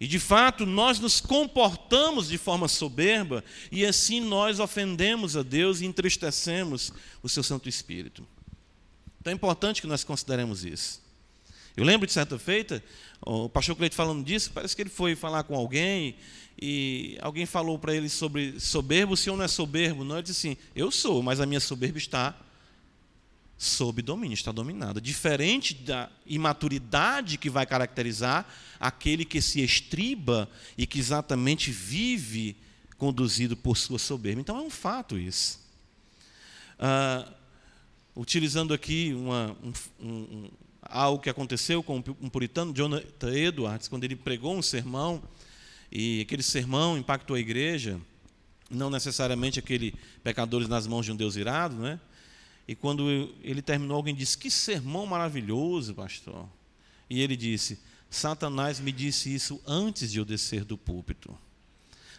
E 0.00 0.08
de 0.08 0.18
fato, 0.18 0.66
nós 0.66 0.98
nos 0.98 1.20
comportamos 1.20 2.26
de 2.26 2.38
forma 2.38 2.66
soberba 2.66 3.44
e 3.70 3.86
assim 3.86 4.20
nós 4.20 4.58
ofendemos 4.58 5.36
a 5.36 5.44
Deus 5.44 5.80
e 5.80 5.86
entristecemos 5.86 6.92
o 7.22 7.28
seu 7.28 7.44
Santo 7.44 7.68
Espírito. 7.68 8.26
Então 9.20 9.30
é 9.30 9.34
importante 9.34 9.80
que 9.80 9.86
nós 9.86 10.02
consideremos 10.02 10.64
isso. 10.64 11.00
Eu 11.76 11.84
lembro 11.84 12.06
de 12.06 12.12
certa 12.12 12.36
feita, 12.36 12.82
o 13.24 13.48
pastor 13.48 13.76
Cleito 13.76 13.94
falando 13.94 14.24
disso, 14.24 14.50
parece 14.52 14.74
que 14.74 14.82
ele 14.82 14.90
foi 14.90 15.14
falar 15.14 15.44
com 15.44 15.54
alguém 15.54 16.16
e 16.60 17.16
alguém 17.20 17.46
falou 17.46 17.78
para 17.78 17.94
ele 17.94 18.08
sobre 18.08 18.58
soberbo, 18.60 19.14
o 19.14 19.16
senhor 19.16 19.36
não 19.36 19.44
é 19.44 19.48
soberbo? 19.48 20.04
Não, 20.04 20.16
ele 20.16 20.22
disse 20.22 20.48
assim, 20.48 20.56
eu 20.74 20.90
sou, 20.90 21.22
mas 21.22 21.40
a 21.40 21.46
minha 21.46 21.60
soberba 21.60 21.98
está 21.98 22.36
sob 23.56 24.02
domínio, 24.02 24.34
está 24.34 24.50
dominada. 24.50 25.00
Diferente 25.00 25.72
da 25.72 26.10
imaturidade 26.26 27.38
que 27.38 27.48
vai 27.48 27.64
caracterizar 27.64 28.44
aquele 28.80 29.24
que 29.24 29.40
se 29.40 29.62
estriba 29.62 30.48
e 30.76 30.84
que 30.84 30.98
exatamente 30.98 31.70
vive 31.70 32.56
conduzido 32.98 33.56
por 33.56 33.76
sua 33.76 34.00
soberba. 34.00 34.40
Então 34.40 34.58
é 34.58 34.60
um 34.60 34.70
fato 34.70 35.16
isso. 35.16 35.60
Ah, 36.78 37.32
utilizando 38.16 38.74
aqui 38.74 39.14
uma, 39.14 39.56
um, 39.62 39.72
um, 40.04 40.50
algo 40.92 41.22
que 41.22 41.30
aconteceu 41.30 41.82
com 41.82 42.02
um 42.20 42.28
puritano, 42.28 42.72
Jonathan 42.72 43.34
Edwards, 43.34 43.88
quando 43.88 44.04
ele 44.04 44.14
pregou 44.14 44.54
um 44.54 44.62
sermão, 44.62 45.22
e 45.90 46.20
aquele 46.20 46.42
sermão 46.42 46.96
impactou 46.96 47.36
a 47.36 47.40
igreja, 47.40 48.00
não 48.70 48.90
necessariamente 48.90 49.58
aquele 49.58 49.94
pecadores 50.22 50.68
nas 50.68 50.86
mãos 50.86 51.04
de 51.04 51.12
um 51.12 51.16
Deus 51.16 51.36
irado, 51.36 51.76
né? 51.76 52.00
E 52.66 52.74
quando 52.74 53.34
ele 53.42 53.60
terminou, 53.60 53.96
alguém 53.96 54.14
disse: 54.14 54.38
Que 54.38 54.50
sermão 54.50 55.04
maravilhoso, 55.04 55.94
pastor. 55.94 56.48
E 57.10 57.20
ele 57.20 57.36
disse: 57.36 57.78
Satanás 58.08 58.78
me 58.78 58.92
disse 58.92 59.34
isso 59.34 59.60
antes 59.66 60.10
de 60.12 60.18
eu 60.18 60.24
descer 60.24 60.64
do 60.64 60.78
púlpito. 60.78 61.36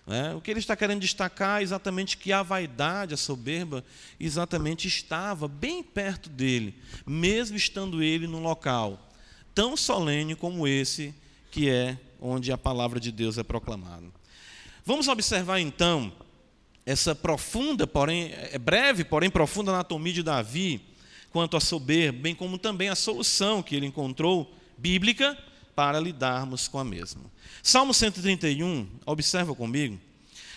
É, 0.05 0.33
o 0.35 0.41
que 0.41 0.51
ele 0.51 0.59
está 0.59 0.75
querendo 0.75 0.99
destacar 0.99 1.61
é 1.61 1.63
exatamente 1.63 2.17
que 2.17 2.33
a 2.33 2.43
vaidade, 2.43 3.13
a 3.13 3.17
soberba, 3.17 3.85
exatamente 4.19 4.87
estava 4.87 5.47
bem 5.47 5.81
perto 5.81 6.29
dele, 6.29 6.75
mesmo 7.07 7.55
estando 7.55 8.03
ele 8.03 8.27
num 8.27 8.41
local 8.41 9.09
tão 9.55 9.77
solene 9.77 10.35
como 10.35 10.67
esse, 10.67 11.13
que 11.51 11.69
é 11.69 11.97
onde 12.19 12.51
a 12.51 12.57
palavra 12.57 12.99
de 12.99 13.11
Deus 13.11 13.37
é 13.37 13.43
proclamada. 13.43 14.07
Vamos 14.85 15.07
observar 15.07 15.59
então 15.59 16.11
essa 16.85 17.15
profunda, 17.15 17.87
porém 17.87 18.33
é 18.33 18.57
breve, 18.57 19.05
porém 19.05 19.29
profunda 19.29 19.71
anatomia 19.71 20.13
de 20.13 20.23
Davi 20.23 20.81
quanto 21.31 21.55
à 21.55 21.61
soberba, 21.61 22.19
bem 22.19 22.35
como 22.35 22.57
também 22.57 22.89
a 22.89 22.95
solução 22.95 23.63
que 23.63 23.75
ele 23.75 23.85
encontrou 23.85 24.53
bíblica 24.77 25.37
para 25.75 25.99
lidarmos 25.99 26.67
com 26.67 26.79
a 26.79 26.83
mesma. 26.83 27.21
Salmo 27.61 27.93
131, 27.93 28.87
observa 29.05 29.55
comigo. 29.55 29.99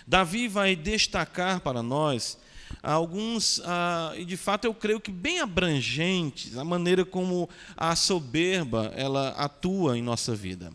Davi 0.06 0.48
vai 0.48 0.76
destacar 0.76 1.60
para 1.60 1.82
nós 1.82 2.38
alguns, 2.82 3.60
ah, 3.64 4.12
e 4.16 4.24
de 4.24 4.36
fato 4.36 4.64
eu 4.64 4.74
creio 4.74 5.00
que 5.00 5.10
bem 5.10 5.40
abrangentes, 5.40 6.56
a 6.56 6.64
maneira 6.64 7.04
como 7.04 7.48
a 7.76 7.96
soberba 7.96 8.92
ela 8.94 9.30
atua 9.30 9.98
em 9.98 10.02
nossa 10.02 10.34
vida. 10.34 10.72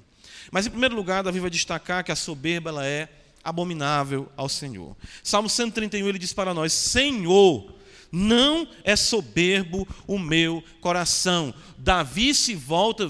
Mas 0.51 0.67
em 0.67 0.69
primeiro 0.69 0.95
lugar, 0.95 1.23
Davi 1.23 1.39
vai 1.39 1.49
destacar 1.49 2.03
que 2.03 2.11
a 2.11 2.15
soberba 2.15 2.69
ela 2.69 2.85
é 2.85 3.07
abominável 3.43 4.29
ao 4.35 4.49
Senhor. 4.49 4.95
Salmo 5.23 5.49
131 5.49 6.07
ele 6.07 6.19
diz 6.19 6.33
para 6.33 6.53
nós: 6.53 6.73
Senhor, 6.73 7.73
não 8.11 8.67
é 8.83 8.95
soberbo 8.95 9.87
o 10.05 10.19
meu 10.19 10.63
coração. 10.81 11.53
Davi 11.77 12.35
se 12.35 12.53
volta, 12.53 13.09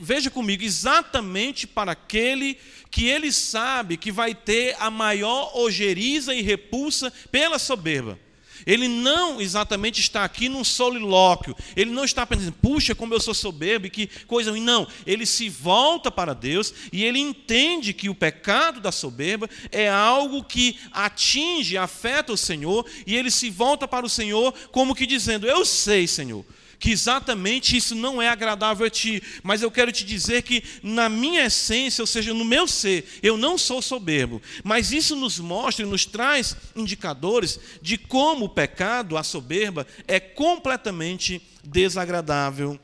veja 0.00 0.30
comigo, 0.30 0.62
exatamente 0.62 1.66
para 1.66 1.92
aquele 1.92 2.58
que 2.90 3.06
ele 3.06 3.32
sabe 3.32 3.96
que 3.96 4.12
vai 4.12 4.34
ter 4.34 4.76
a 4.78 4.90
maior 4.90 5.56
ojeriza 5.56 6.34
e 6.34 6.42
repulsa 6.42 7.12
pela 7.30 7.58
soberba. 7.58 8.18
Ele 8.66 8.88
não 8.88 9.40
exatamente 9.40 10.00
está 10.00 10.24
aqui 10.24 10.48
num 10.48 10.64
solilóquio. 10.64 11.56
Ele 11.76 11.90
não 11.90 12.04
está 12.04 12.26
pensando, 12.26 12.52
puxa, 12.52 12.94
como 12.94 13.14
eu 13.14 13.20
sou 13.20 13.34
soberbo, 13.34 13.90
que 13.90 14.08
coisa 14.26 14.50
ruim. 14.50 14.62
Não. 14.62 14.86
Ele 15.06 15.26
se 15.26 15.48
volta 15.48 16.10
para 16.10 16.34
Deus 16.34 16.72
e 16.92 17.04
ele 17.04 17.18
entende 17.18 17.92
que 17.92 18.08
o 18.08 18.14
pecado 18.14 18.80
da 18.80 18.92
soberba 18.92 19.48
é 19.70 19.88
algo 19.88 20.44
que 20.44 20.78
atinge, 20.92 21.76
afeta 21.76 22.32
o 22.32 22.36
Senhor. 22.36 22.86
E 23.06 23.16
ele 23.16 23.30
se 23.30 23.50
volta 23.50 23.86
para 23.86 24.06
o 24.06 24.10
Senhor 24.10 24.52
como 24.70 24.94
que 24.94 25.06
dizendo: 25.06 25.46
Eu 25.46 25.64
sei, 25.64 26.06
Senhor 26.06 26.44
que 26.84 26.90
exatamente 26.90 27.78
isso 27.78 27.94
não 27.94 28.20
é 28.20 28.28
agradável 28.28 28.86
a 28.86 28.90
ti, 28.90 29.22
mas 29.42 29.62
eu 29.62 29.70
quero 29.70 29.90
te 29.90 30.04
dizer 30.04 30.42
que 30.42 30.62
na 30.82 31.08
minha 31.08 31.46
essência, 31.46 32.02
ou 32.02 32.06
seja, 32.06 32.34
no 32.34 32.44
meu 32.44 32.68
ser, 32.68 33.08
eu 33.22 33.38
não 33.38 33.56
sou 33.56 33.80
soberbo, 33.80 34.42
mas 34.62 34.92
isso 34.92 35.16
nos 35.16 35.38
mostra 35.38 35.86
e 35.86 35.88
nos 35.88 36.04
traz 36.04 36.54
indicadores 36.76 37.58
de 37.80 37.96
como 37.96 38.44
o 38.44 38.48
pecado, 38.50 39.16
a 39.16 39.22
soberba, 39.22 39.86
é 40.06 40.20
completamente 40.20 41.40
desagradável 41.64 42.78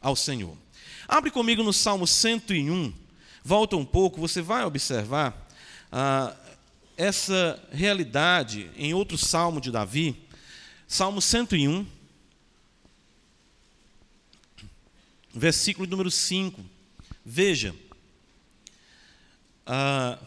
ao 0.00 0.16
Senhor. 0.16 0.56
Abre 1.06 1.30
comigo 1.30 1.62
no 1.62 1.72
Salmo 1.72 2.08
101, 2.08 2.92
volta 3.44 3.76
um 3.76 3.84
pouco, 3.84 4.20
você 4.20 4.42
vai 4.42 4.64
observar 4.64 5.48
ah, 5.92 6.34
essa 6.96 7.62
realidade 7.70 8.68
em 8.76 8.94
outro 8.94 9.16
salmo 9.16 9.60
de 9.60 9.70
Davi, 9.70 10.26
Salmo 10.88 11.22
101. 11.22 11.97
Versículo 15.38 15.88
número 15.88 16.10
5. 16.10 16.64
Veja, 17.24 17.74
ah, 19.66 20.18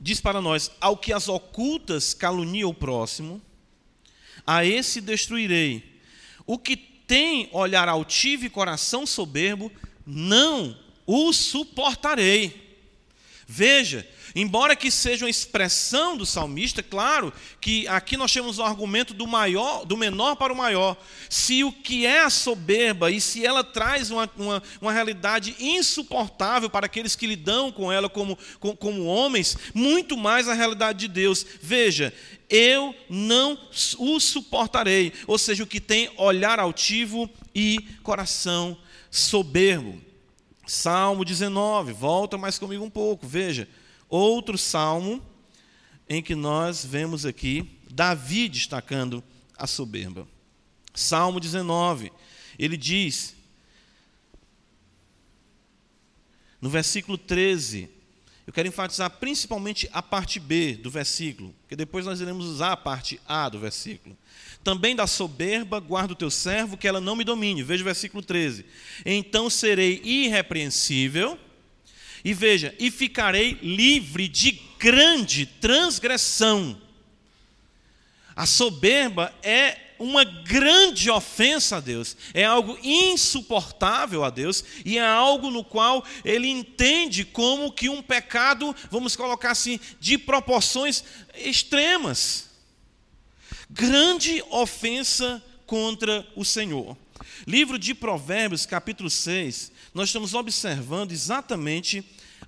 diz 0.00 0.20
para 0.20 0.40
nós: 0.40 0.70
Ao 0.80 0.96
que 0.96 1.12
as 1.12 1.28
ocultas 1.28 2.14
calunia 2.14 2.68
o 2.68 2.74
próximo, 2.74 3.40
a 4.46 4.64
esse 4.64 5.00
destruirei. 5.00 6.00
O 6.46 6.58
que 6.58 6.76
tem 6.76 7.48
olhar 7.52 7.88
altivo 7.88 8.44
e 8.44 8.50
coração 8.50 9.06
soberbo, 9.06 9.72
não 10.06 10.78
o 11.06 11.32
suportarei. 11.32 12.68
Veja, 13.46 14.06
Embora 14.34 14.76
que 14.76 14.90
seja 14.90 15.24
uma 15.24 15.30
expressão 15.30 16.16
do 16.16 16.26
salmista, 16.26 16.82
claro 16.82 17.32
que 17.60 17.86
aqui 17.88 18.16
nós 18.16 18.32
temos 18.32 18.58
o 18.58 18.62
argumento 18.62 19.14
do 19.14 19.26
maior, 19.26 19.84
do 19.84 19.96
menor 19.96 20.36
para 20.36 20.52
o 20.52 20.56
maior. 20.56 20.96
Se 21.28 21.64
o 21.64 21.72
que 21.72 22.06
é 22.06 22.20
a 22.20 22.30
soberba 22.30 23.10
e 23.10 23.20
se 23.20 23.44
ela 23.44 23.64
traz 23.64 24.10
uma, 24.10 24.30
uma, 24.36 24.62
uma 24.80 24.92
realidade 24.92 25.54
insuportável 25.58 26.68
para 26.68 26.86
aqueles 26.86 27.16
que 27.16 27.26
lidam 27.26 27.72
com 27.72 27.90
ela 27.90 28.08
como, 28.08 28.38
como, 28.60 28.76
como 28.76 29.04
homens, 29.04 29.56
muito 29.74 30.16
mais 30.16 30.48
a 30.48 30.54
realidade 30.54 31.00
de 31.00 31.08
Deus. 31.08 31.44
Veja, 31.60 32.12
eu 32.48 32.94
não 33.08 33.58
o 33.98 34.18
suportarei. 34.20 35.12
Ou 35.26 35.38
seja, 35.38 35.64
o 35.64 35.66
que 35.66 35.80
tem 35.80 36.10
olhar 36.16 36.58
altivo 36.58 37.28
e 37.54 37.78
coração 38.02 38.76
soberbo. 39.10 40.00
Salmo 40.66 41.24
19, 41.24 41.92
volta 41.92 42.36
mais 42.36 42.58
comigo 42.58 42.84
um 42.84 42.90
pouco, 42.90 43.26
veja. 43.26 43.66
Outro 44.08 44.56
salmo 44.56 45.22
em 46.08 46.22
que 46.22 46.34
nós 46.34 46.84
vemos 46.84 47.26
aqui 47.26 47.78
Davi 47.90 48.48
destacando 48.48 49.22
a 49.56 49.66
soberba. 49.66 50.26
Salmo 50.94 51.38
19, 51.38 52.12
ele 52.58 52.76
diz, 52.76 53.36
no 56.60 56.68
versículo 56.70 57.16
13, 57.16 57.88
eu 58.46 58.52
quero 58.52 58.66
enfatizar 58.66 59.10
principalmente 59.10 59.88
a 59.92 60.02
parte 60.02 60.40
B 60.40 60.74
do 60.74 60.90
versículo, 60.90 61.54
porque 61.60 61.76
depois 61.76 62.06
nós 62.06 62.20
iremos 62.20 62.46
usar 62.46 62.72
a 62.72 62.76
parte 62.76 63.20
A 63.26 63.48
do 63.48 63.58
versículo. 63.58 64.16
Também 64.64 64.96
da 64.96 65.06
soberba 65.06 65.78
guarda 65.78 66.14
o 66.14 66.16
teu 66.16 66.30
servo, 66.30 66.76
que 66.76 66.88
ela 66.88 67.00
não 67.00 67.14
me 67.14 67.24
domine. 67.24 67.62
Veja 67.62 67.82
o 67.82 67.84
versículo 67.84 68.22
13. 68.22 68.64
Então 69.04 69.50
serei 69.50 70.00
irrepreensível 70.02 71.38
e 72.24 72.34
veja, 72.34 72.74
e 72.78 72.90
ficarei 72.90 73.58
livre 73.62 74.28
de 74.28 74.60
grande 74.78 75.46
transgressão. 75.46 76.80
A 78.34 78.46
soberba 78.46 79.34
é 79.42 79.88
uma 79.98 80.24
grande 80.24 81.10
ofensa 81.10 81.78
a 81.78 81.80
Deus, 81.80 82.16
é 82.32 82.44
algo 82.44 82.78
insuportável 82.82 84.24
a 84.24 84.30
Deus 84.30 84.64
e 84.84 84.96
é 84.96 85.04
algo 85.04 85.50
no 85.50 85.64
qual 85.64 86.04
ele 86.24 86.48
entende 86.48 87.24
como 87.24 87.72
que 87.72 87.88
um 87.88 88.00
pecado, 88.00 88.74
vamos 88.90 89.16
colocar 89.16 89.50
assim, 89.50 89.80
de 89.98 90.16
proporções 90.16 91.02
extremas. 91.34 92.48
Grande 93.68 94.42
ofensa 94.50 95.42
contra 95.66 96.26
o 96.34 96.44
Senhor. 96.44 96.96
Livro 97.46 97.78
de 97.78 97.94
Provérbios, 97.94 98.66
capítulo 98.66 99.10
6, 99.10 99.72
nós 99.98 100.10
estamos 100.10 100.32
observando 100.32 101.10
exatamente 101.10 102.04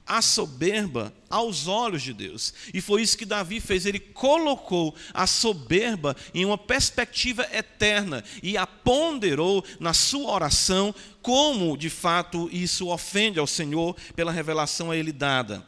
a 0.06 0.22
soberba 0.22 1.12
aos 1.28 1.66
olhos 1.66 2.00
de 2.00 2.12
Deus. 2.12 2.54
E 2.72 2.80
foi 2.80 3.02
isso 3.02 3.18
que 3.18 3.26
Davi 3.26 3.58
fez. 3.58 3.86
Ele 3.86 3.98
colocou 3.98 4.94
a 5.12 5.26
soberba 5.26 6.16
em 6.32 6.44
uma 6.44 6.56
perspectiva 6.56 7.44
eterna 7.52 8.22
e 8.40 8.56
a 8.56 8.68
ponderou 8.68 9.64
na 9.80 9.92
sua 9.92 10.30
oração 10.30 10.94
como, 11.20 11.76
de 11.76 11.90
fato, 11.90 12.48
isso 12.52 12.88
ofende 12.88 13.40
ao 13.40 13.48
Senhor 13.48 13.96
pela 14.14 14.30
revelação 14.30 14.92
a 14.92 14.96
ele 14.96 15.10
dada. 15.10 15.66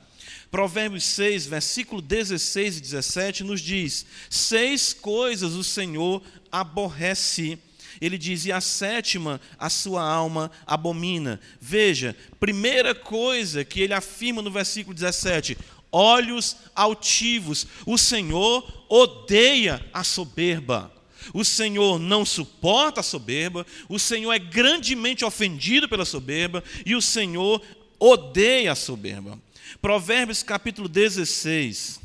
Provérbios 0.53 1.03
6, 1.03 1.47
versículo 1.47 2.01
16 2.01 2.77
e 2.77 2.81
17 2.81 3.43
nos 3.43 3.61
diz: 3.61 4.07
Seis 4.31 4.93
coisas 4.93 5.55
o 5.55 5.65
Senhor 5.65 6.23
aborrece, 6.51 7.59
Ele 8.03 8.19
diz: 8.19 8.45
e 8.47 8.51
a 8.51 8.61
sétima, 8.61 9.41
a 9.57 9.71
sua 9.71 10.03
alma 10.03 10.51
abomina. 10.67 11.39
Veja, 11.61 12.17
primeira 12.41 12.97
coisa 12.97 13.65
que 13.65 13.81
ele 13.81 13.95
afirma 13.95 14.43
no 14.43 14.51
versículo 14.51 14.93
17: 14.93 15.57
olhos 15.93 16.57
altivos. 16.75 17.65
O 17.87 17.97
Senhor 17.97 18.85
odeia 18.89 19.87
a 19.95 20.03
soberba. 20.03 20.93
O 21.33 21.45
Senhor 21.45 22.01
não 22.01 22.25
suporta 22.25 22.99
a 22.99 23.05
soberba, 23.05 23.65
o 23.89 23.97
Senhor 23.97 24.33
é 24.33 24.41
grandemente 24.41 25.25
ofendido 25.25 25.89
pela 25.89 26.05
soberba 26.05 26.65
e 26.85 26.97
o 26.97 27.01
Senhor 27.01 27.63
odeia 28.01 28.73
a 28.73 28.75
soberba. 28.75 29.39
Provérbios 29.81 30.43
capítulo 30.43 30.89
16, 30.89 32.01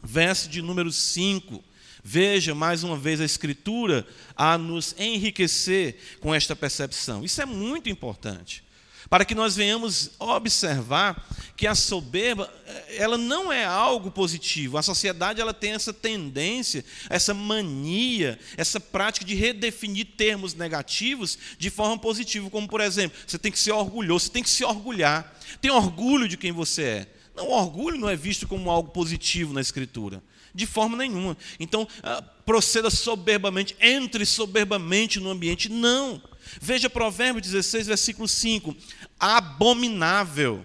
verso 0.00 0.48
de 0.48 0.62
número 0.62 0.92
5. 0.92 1.64
Veja 2.08 2.54
mais 2.54 2.84
uma 2.84 2.96
vez 2.96 3.20
a 3.20 3.24
Escritura 3.24 4.06
a 4.36 4.56
nos 4.56 4.94
enriquecer 4.96 5.96
com 6.20 6.32
esta 6.32 6.54
percepção. 6.54 7.24
Isso 7.24 7.42
é 7.42 7.44
muito 7.44 7.88
importante 7.88 8.62
para 9.10 9.24
que 9.24 9.34
nós 9.34 9.56
venhamos 9.56 10.12
observar 10.16 11.28
que 11.56 11.66
a 11.66 11.74
soberba, 11.74 12.48
eh, 12.64 12.98
ela 12.98 13.18
não 13.18 13.52
é 13.52 13.64
algo 13.64 14.08
positivo. 14.08 14.78
A 14.78 14.82
sociedade 14.82 15.40
ela 15.40 15.52
tem 15.52 15.72
essa 15.72 15.92
tendência, 15.92 16.84
essa 17.10 17.34
mania, 17.34 18.38
essa 18.56 18.78
prática 18.78 19.26
de 19.26 19.34
redefinir 19.34 20.06
termos 20.16 20.54
negativos 20.54 21.36
de 21.58 21.70
forma 21.70 21.98
positiva, 21.98 22.48
como 22.50 22.68
por 22.68 22.80
exemplo, 22.80 23.18
você 23.26 23.36
tem 23.36 23.50
que 23.50 23.58
ser 23.58 23.72
orgulhoso, 23.72 24.26
você 24.26 24.30
tem 24.30 24.44
que 24.44 24.50
se 24.50 24.64
orgulhar. 24.64 25.36
Tem 25.60 25.72
orgulho 25.72 26.28
de 26.28 26.36
quem 26.36 26.52
você 26.52 26.82
é. 26.82 27.06
Não, 27.34 27.50
orgulho 27.50 27.98
não 27.98 28.08
é 28.08 28.14
visto 28.14 28.46
como 28.46 28.70
algo 28.70 28.92
positivo 28.92 29.52
na 29.52 29.60
escritura. 29.60 30.22
De 30.56 30.66
forma 30.66 30.96
nenhuma. 30.96 31.36
Então, 31.60 31.86
ah, 32.02 32.22
proceda 32.46 32.88
soberbamente, 32.88 33.76
entre 33.78 34.24
soberbamente 34.24 35.20
no 35.20 35.30
ambiente. 35.30 35.68
Não. 35.68 36.20
Veja 36.60 36.88
Provérbios 36.88 37.46
16, 37.46 37.86
versículo 37.88 38.26
5: 38.26 38.74
Abominável 39.20 40.64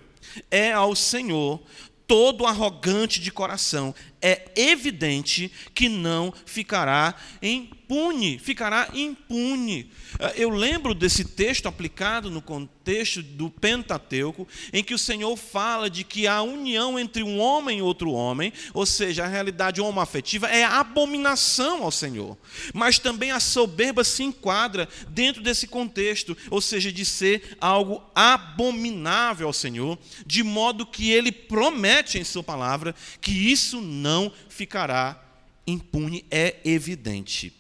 é 0.49 0.71
ao 0.71 0.95
Senhor 0.95 1.61
todo 2.07 2.45
arrogante 2.45 3.19
de 3.19 3.31
coração. 3.31 3.93
É 4.21 4.51
evidente 4.55 5.51
que 5.73 5.89
não 5.89 6.31
ficará 6.45 7.15
impune, 7.41 8.37
ficará 8.37 8.89
impune. 8.93 9.89
Ah, 10.19 10.33
eu 10.35 10.49
lembro 10.49 10.93
desse 10.93 11.25
texto 11.25 11.67
aplicado 11.67 12.29
no 12.29 12.41
contexto 12.41 13.23
do 13.23 13.49
Pentateuco, 13.49 14.47
em 14.71 14.83
que 14.83 14.93
o 14.93 14.99
Senhor 14.99 15.35
fala 15.35 15.89
de 15.89 16.03
que 16.03 16.27
a 16.27 16.41
união 16.43 16.99
entre 16.99 17.23
um 17.23 17.39
homem 17.39 17.79
e 17.79 17.81
outro 17.81 18.11
homem, 18.11 18.53
ou 18.73 18.85
seja, 18.85 19.23
a 19.23 19.27
realidade 19.27 19.81
homoafetiva, 19.81 20.47
é 20.47 20.63
abominação 20.63 21.83
ao 21.83 21.91
Senhor. 21.91 22.37
Mas 22.73 22.99
também 22.99 23.31
a 23.31 23.39
soberba 23.39 24.03
se 24.03 24.21
enquadra 24.21 24.87
dentro 25.09 25.41
desse 25.41 25.65
contexto, 25.65 26.37
ou 26.51 26.61
seja, 26.61 26.91
de 26.91 27.05
ser 27.05 27.57
algo 27.59 28.03
abominável 28.13 29.47
ao 29.47 29.53
Senhor, 29.53 29.97
de 30.25 30.43
modo 30.43 30.85
que 30.85 31.09
ele 31.09 31.31
promete 31.31 32.19
em 32.19 32.23
Sua 32.23 32.43
palavra 32.43 32.93
que 33.19 33.31
isso 33.31 33.81
não 33.81 34.10
ficará 34.49 35.21
impune, 35.65 36.25
é 36.29 36.59
evidente. 36.65 37.53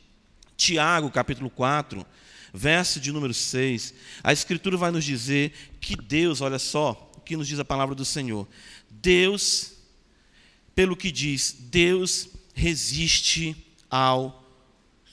Tiago, 0.57 1.09
capítulo 1.09 1.49
4, 1.49 2.05
verso 2.53 2.99
de 2.99 3.11
número 3.11 3.33
6, 3.33 3.93
a 4.23 4.33
Escritura 4.33 4.77
vai 4.77 4.91
nos 4.91 5.03
dizer 5.03 5.53
que 5.79 5.95
Deus, 5.95 6.41
olha 6.41 6.59
só, 6.59 7.11
o 7.15 7.21
que 7.21 7.37
nos 7.37 7.47
diz 7.47 7.59
a 7.59 7.65
palavra 7.65 7.95
do 7.95 8.05
Senhor. 8.05 8.47
Deus, 8.89 9.73
pelo 10.75 10.95
que 10.95 11.11
diz, 11.11 11.55
Deus 11.59 12.29
resiste 12.53 13.55
aos 13.89 14.33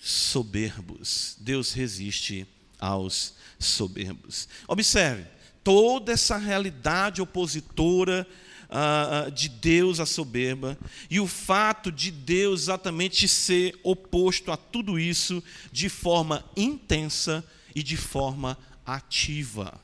soberbos. 0.01 1.37
Deus 1.41 1.73
resiste 1.73 2.47
aos 2.79 3.35
soberbos. 3.59 4.49
Observe, 4.67 5.25
toda 5.65 6.13
essa 6.13 6.37
realidade 6.37 7.21
opositora 7.21 8.27
uh, 8.69 9.31
de 9.31 9.49
Deus 9.49 10.01
à 10.01 10.07
soberba, 10.07 10.79
e 11.11 11.21
o 11.21 11.27
fato 11.27 11.91
de 11.91 12.11
Deus 12.11 12.63
exatamente 12.63 13.27
ser 13.29 13.79
oposto 13.83 14.53
a 14.53 14.57
tudo 14.57 14.99
isso 14.99 15.43
de 15.73 15.89
forma 15.89 16.45
intensa 16.57 17.45
e 17.75 17.83
de 17.83 17.97
forma 17.97 18.59
ativa. 18.85 19.81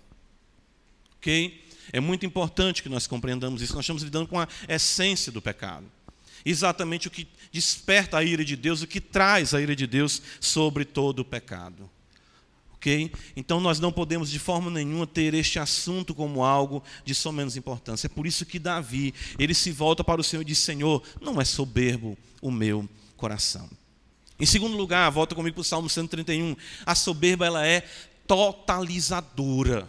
Ok? 1.16 1.62
É 1.92 2.00
muito 2.00 2.26
importante 2.26 2.82
que 2.82 2.88
nós 2.88 3.06
compreendamos 3.06 3.62
isso. 3.62 3.74
Nós 3.74 3.84
estamos 3.84 4.02
lidando 4.02 4.26
com 4.26 4.40
a 4.40 4.48
essência 4.68 5.30
do 5.30 5.40
pecado. 5.40 5.86
Exatamente 6.44 7.08
o 7.08 7.10
que 7.10 7.26
desperta 7.52 8.18
a 8.18 8.24
ira 8.24 8.44
de 8.44 8.56
Deus, 8.56 8.82
o 8.82 8.86
que 8.86 9.00
traz 9.00 9.54
a 9.54 9.60
ira 9.60 9.74
de 9.74 9.86
Deus 9.86 10.20
sobre 10.40 10.84
todo 10.84 11.20
o 11.20 11.24
pecado. 11.24 11.88
Então 13.36 13.60
nós 13.60 13.80
não 13.80 13.92
podemos 13.92 14.30
de 14.30 14.38
forma 14.38 14.70
nenhuma 14.70 15.06
ter 15.06 15.34
este 15.34 15.58
assunto 15.58 16.14
como 16.14 16.44
algo 16.44 16.82
de 17.04 17.14
só 17.14 17.32
menos 17.32 17.56
importância. 17.56 18.06
É 18.06 18.08
por 18.08 18.26
isso 18.26 18.44
que 18.44 18.58
Davi, 18.58 19.14
ele 19.38 19.54
se 19.54 19.70
volta 19.70 20.04
para 20.04 20.20
o 20.20 20.24
Senhor 20.24 20.42
e 20.42 20.46
diz: 20.46 20.58
Senhor, 20.58 21.02
não 21.20 21.40
é 21.40 21.44
soberbo 21.44 22.16
o 22.40 22.50
meu 22.50 22.88
coração. 23.16 23.68
Em 24.38 24.46
segundo 24.46 24.76
lugar, 24.76 25.10
volta 25.10 25.34
comigo 25.34 25.54
para 25.54 25.62
o 25.62 25.64
Salmo 25.64 25.88
131. 25.88 26.56
A 26.84 26.94
soberba 26.94 27.46
ela 27.46 27.66
é 27.66 27.86
totalizadora. 28.26 29.88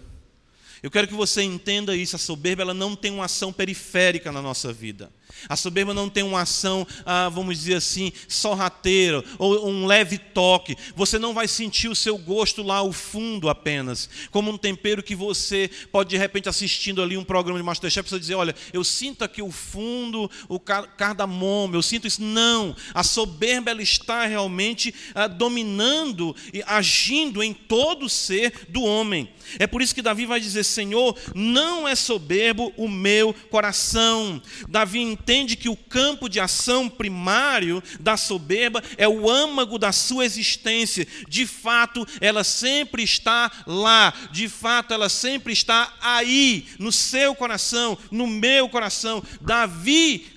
Eu 0.84 0.92
quero 0.92 1.08
que 1.08 1.16
você 1.16 1.42
entenda 1.42 1.96
isso. 1.96 2.16
A 2.16 2.20
soberba 2.20 2.62
ela 2.62 2.74
não 2.74 2.96
tem 2.96 3.12
uma 3.12 3.26
ação 3.26 3.52
periférica 3.52 4.32
na 4.32 4.42
nossa 4.42 4.72
vida. 4.72 5.12
A 5.48 5.56
soberba 5.56 5.94
não 5.94 6.10
tem 6.10 6.24
uma 6.24 6.42
ação, 6.42 6.88
ah, 7.06 7.30
vamos 7.30 7.58
dizer 7.58 7.76
assim, 7.76 8.12
sorrateira 8.28 9.24
ou 9.38 9.70
um 9.70 9.86
leve 9.86 10.18
toque. 10.18 10.76
Você 10.96 11.20
não 11.20 11.34
vai 11.34 11.48
sentir 11.48 11.88
o 11.88 11.96
seu 11.96 12.18
gosto 12.18 12.64
lá 12.64 12.78
ao 12.78 12.92
fundo 12.92 13.50
apenas, 13.50 14.10
como 14.32 14.52
um 14.52 14.58
tempero 14.58 15.04
que 15.04 15.16
você 15.16 15.70
pode 15.92 16.10
de 16.10 16.18
repente 16.18 16.50
assistindo 16.50 17.02
ali 17.02 17.18
um 17.18 17.24
programa 17.24 17.60
de 17.60 17.66
Masterchef, 17.66 18.10
você 18.10 18.20
dizer, 18.20 18.36
olha, 18.36 18.56
eu 18.74 18.84
sinto 18.84 19.24
aqui 19.24 19.42
o 19.42 19.52
fundo, 19.52 20.30
o 20.48 20.60
cardamomo, 20.60 21.76
eu 21.76 21.82
sinto 21.82 22.08
isso. 22.08 22.22
Não, 22.22 22.76
a 22.94 23.04
soberba 23.04 23.72
ela 23.72 23.82
está 23.82 24.26
realmente 24.26 24.94
ah, 25.14 25.28
dominando 25.28 26.36
e 26.54 26.64
agindo 26.66 27.44
em 27.44 27.54
todo 27.54 28.06
o 28.06 28.10
ser 28.10 28.66
do 28.70 28.84
homem. 28.84 29.30
É 29.60 29.68
por 29.68 29.82
isso 29.82 29.94
que 29.94 30.02
Davi 30.02 30.26
vai 30.26 30.40
dizer, 30.40 30.64
Senhor, 30.64 31.18
não 31.34 31.88
é 31.88 31.96
soberbo 31.96 32.74
o 32.78 32.88
meu 32.88 33.34
coração. 33.50 34.42
Davi 34.68 35.15
entende 35.16 35.56
que 35.56 35.70
o 35.70 35.76
campo 35.76 36.30
de 36.30 36.40
ação 36.40 36.90
primário 36.90 37.82
da 38.00 38.18
soberba 38.18 38.84
é 38.98 39.08
o 39.08 39.30
âmago 39.30 39.80
da 39.80 39.92
sua 39.92 40.26
existência. 40.26 41.08
De 41.28 41.48
fato, 41.48 42.06
ela 42.20 42.44
sempre 42.44 43.02
está 43.04 43.52
lá. 43.66 44.14
De 44.32 44.48
fato, 44.50 44.94
ela 44.94 45.10
sempre 45.10 45.54
está 45.54 45.94
aí, 46.02 46.68
no 46.78 46.92
seu 46.92 47.34
coração, 47.34 47.98
no 48.12 48.28
meu 48.28 48.70
coração. 48.70 49.24
Davi 49.42 50.28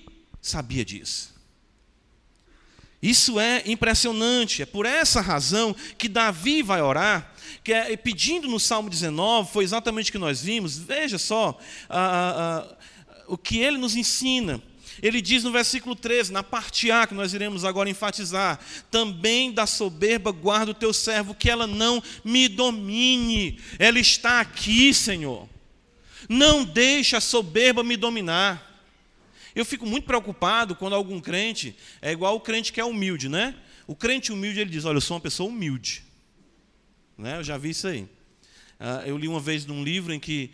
sabia 0.41 0.85
disso. 0.85 1.37
Isso 3.03 3.39
é 3.39 3.63
impressionante. 3.67 4.63
É 4.63 4.67
por 4.67 4.87
essa 4.87 5.21
razão 5.21 5.75
que 5.97 6.09
Davi 6.09 6.63
vai 6.63 6.83
orar, 6.83 7.33
que 7.63 7.73
é, 7.73 7.97
pedindo 7.97 8.49
no 8.49 8.59
Salmo 8.59 8.91
19, 8.91 9.53
foi 9.53 9.65
exatamente 9.65 10.11
o 10.11 10.13
que 10.13 10.19
nós 10.19 10.43
vimos. 10.43 10.79
Veja 10.79 11.19
só 11.19 11.59
o 13.29 13.39
que 13.39 13.59
ele 13.59 13.79
nos 13.79 13.95
ensina. 13.95 14.61
Ele 15.03 15.21
diz 15.21 15.45
no 15.45 15.53
versículo 15.53 15.95
13, 15.95 16.33
na 16.33 16.43
parte 16.43 16.91
A, 16.91 17.07
que 17.07 17.15
nós 17.15 17.35
iremos 17.35 17.65
agora 17.65 17.91
enfatizar: 17.91 18.59
também 18.91 19.53
da 19.53 19.67
soberba 19.67 20.31
guarda 20.33 20.73
o 20.73 20.75
teu 20.75 20.93
servo, 20.93 21.35
que 21.35 21.51
ela 21.51 21.67
não 21.67 22.03
me 22.25 22.49
domine. 22.49 23.61
Ela 23.79 23.99
está 23.99 24.41
aqui, 24.41 24.93
Senhor. 24.93 25.49
Não 26.29 26.65
deixe 26.65 27.17
a 27.17 27.21
soberba 27.21 27.83
me 27.83 27.97
dominar. 27.97 28.67
Eu 29.55 29.65
fico 29.65 29.87
muito 29.87 30.05
preocupado 30.05 30.77
quando 30.77 30.95
algum 30.95 31.21
crente, 31.21 31.77
é 32.01 32.13
igual 32.13 32.37
o 32.37 32.41
crente 32.41 32.73
que 32.73 32.81
é 32.81 32.85
humilde, 32.85 33.29
né? 33.29 33.55
O 33.87 33.97
crente 33.97 34.33
humilde, 34.33 34.61
ele 34.61 34.71
diz: 34.71 34.85
Olha, 34.85 34.97
eu 34.97 35.01
sou 35.01 35.17
uma 35.17 35.21
pessoa 35.21 35.49
humilde. 35.49 36.05
Né? 37.17 37.39
Eu 37.39 37.45
já 37.45 37.57
vi 37.57 37.71
isso 37.71 37.89
aí. 37.89 38.03
Uh, 38.79 39.03
eu 39.07 39.19
li 39.19 39.27
uma 39.27 39.41
vez 39.41 39.67
num 39.67 39.83
livro 39.83 40.13
em 40.13 40.21
que 40.21 40.53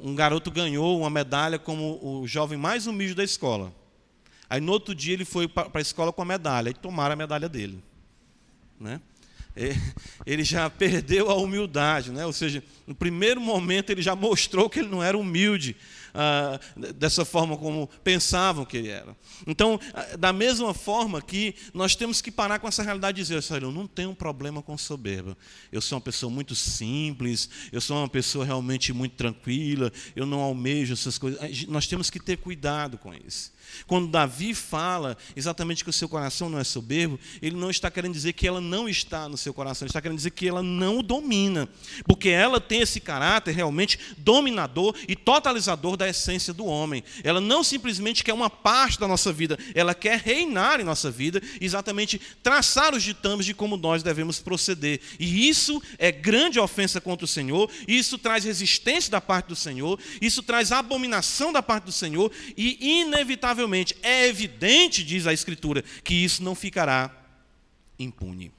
um 0.00 0.14
garoto 0.14 0.50
ganhou 0.50 0.98
uma 0.98 1.10
medalha 1.10 1.58
como 1.58 1.98
o 2.02 2.26
jovem 2.26 2.58
mais 2.58 2.86
humilde 2.86 3.14
da 3.14 3.24
escola. 3.24 3.72
Aí 4.48 4.60
no 4.60 4.72
outro 4.72 4.94
dia 4.94 5.14
ele 5.14 5.24
foi 5.24 5.46
para 5.48 5.70
a 5.74 5.80
escola 5.80 6.12
com 6.12 6.22
a 6.22 6.24
medalha, 6.24 6.70
e 6.70 6.74
tomaram 6.74 7.12
a 7.12 7.16
medalha 7.16 7.48
dele. 7.48 7.82
Né? 8.78 9.00
Ele 10.26 10.44
já 10.44 10.68
perdeu 10.68 11.30
a 11.30 11.34
humildade, 11.34 12.12
né? 12.12 12.26
ou 12.26 12.32
seja, 12.32 12.62
no 12.86 12.94
primeiro 12.94 13.40
momento 13.40 13.88
ele 13.88 14.02
já 14.02 14.14
mostrou 14.14 14.68
que 14.68 14.80
ele 14.80 14.88
não 14.88 15.02
era 15.02 15.16
humilde 15.16 15.74
ah, 16.16 16.58
dessa 16.94 17.24
forma 17.24 17.56
como 17.58 17.88
pensavam 18.02 18.64
que 18.64 18.78
ele 18.78 18.88
era. 18.88 19.14
Então, 19.46 19.78
ah, 19.92 20.16
da 20.16 20.32
mesma 20.32 20.72
forma 20.72 21.20
que 21.20 21.54
nós 21.74 21.94
temos 21.94 22.22
que 22.22 22.30
parar 22.30 22.58
com 22.58 22.66
essa 22.66 22.82
realidade 22.82 23.20
e 23.20 23.24
dizer, 23.24 23.62
eu 23.62 23.70
não 23.70 23.86
tenho 23.86 24.10
um 24.10 24.14
problema 24.14 24.62
com 24.62 24.78
soberba. 24.78 25.36
Eu 25.70 25.82
sou 25.82 25.96
uma 25.96 26.02
pessoa 26.02 26.30
muito 26.32 26.54
simples, 26.54 27.50
eu 27.70 27.80
sou 27.80 27.98
uma 27.98 28.08
pessoa 28.08 28.44
realmente 28.44 28.92
muito 28.92 29.14
tranquila, 29.14 29.92
eu 30.14 30.24
não 30.24 30.40
almejo 30.40 30.94
essas 30.94 31.18
coisas. 31.18 31.66
Nós 31.66 31.86
temos 31.86 32.08
que 32.08 32.18
ter 32.18 32.38
cuidado 32.38 32.96
com 32.96 33.12
isso. 33.12 33.54
Quando 33.86 34.08
Davi 34.08 34.54
fala 34.54 35.16
exatamente 35.34 35.84
que 35.84 35.90
o 35.90 35.92
seu 35.92 36.08
coração 36.08 36.48
não 36.48 36.58
é 36.58 36.64
soberbo, 36.64 37.18
ele 37.42 37.56
não 37.56 37.70
está 37.70 37.90
querendo 37.90 38.12
dizer 38.12 38.32
que 38.32 38.46
ela 38.46 38.60
não 38.60 38.88
está 38.88 39.28
no 39.28 39.36
seu 39.36 39.52
coração, 39.52 39.84
ele 39.84 39.90
está 39.90 40.00
querendo 40.00 40.16
dizer 40.16 40.30
que 40.30 40.48
ela 40.48 40.62
não 40.62 40.98
o 40.98 41.02
domina, 41.02 41.68
porque 42.06 42.28
ela 42.28 42.60
tem 42.60 42.80
esse 42.80 43.00
caráter 43.00 43.54
realmente 43.54 43.98
dominador 44.18 44.94
e 45.08 45.16
totalizador 45.16 45.96
da 45.96 46.05
essência 46.08 46.52
do 46.52 46.64
homem. 46.66 47.02
Ela 47.22 47.40
não 47.40 47.62
simplesmente 47.62 48.24
quer 48.24 48.32
uma 48.32 48.50
parte 48.50 48.98
da 48.98 49.08
nossa 49.08 49.32
vida, 49.32 49.58
ela 49.74 49.94
quer 49.94 50.18
reinar 50.18 50.80
em 50.80 50.84
nossa 50.84 51.10
vida, 51.10 51.42
exatamente 51.60 52.20
traçar 52.42 52.94
os 52.94 53.02
ditames 53.02 53.46
de 53.46 53.54
como 53.54 53.76
nós 53.76 54.02
devemos 54.02 54.40
proceder. 54.40 55.00
E 55.18 55.48
isso 55.48 55.82
é 55.98 56.10
grande 56.10 56.58
ofensa 56.58 57.00
contra 57.00 57.24
o 57.24 57.28
Senhor, 57.28 57.70
isso 57.86 58.18
traz 58.18 58.44
resistência 58.44 59.10
da 59.10 59.20
parte 59.20 59.48
do 59.48 59.56
Senhor, 59.56 59.98
isso 60.20 60.42
traz 60.42 60.72
abominação 60.72 61.52
da 61.52 61.62
parte 61.62 61.84
do 61.84 61.92
Senhor 61.92 62.30
e 62.56 63.00
inevitavelmente, 63.00 63.96
é 64.02 64.26
evidente, 64.26 65.04
diz 65.04 65.26
a 65.26 65.32
Escritura, 65.32 65.84
que 66.02 66.14
isso 66.14 66.42
não 66.42 66.54
ficará 66.54 67.10
impune. 67.98 68.55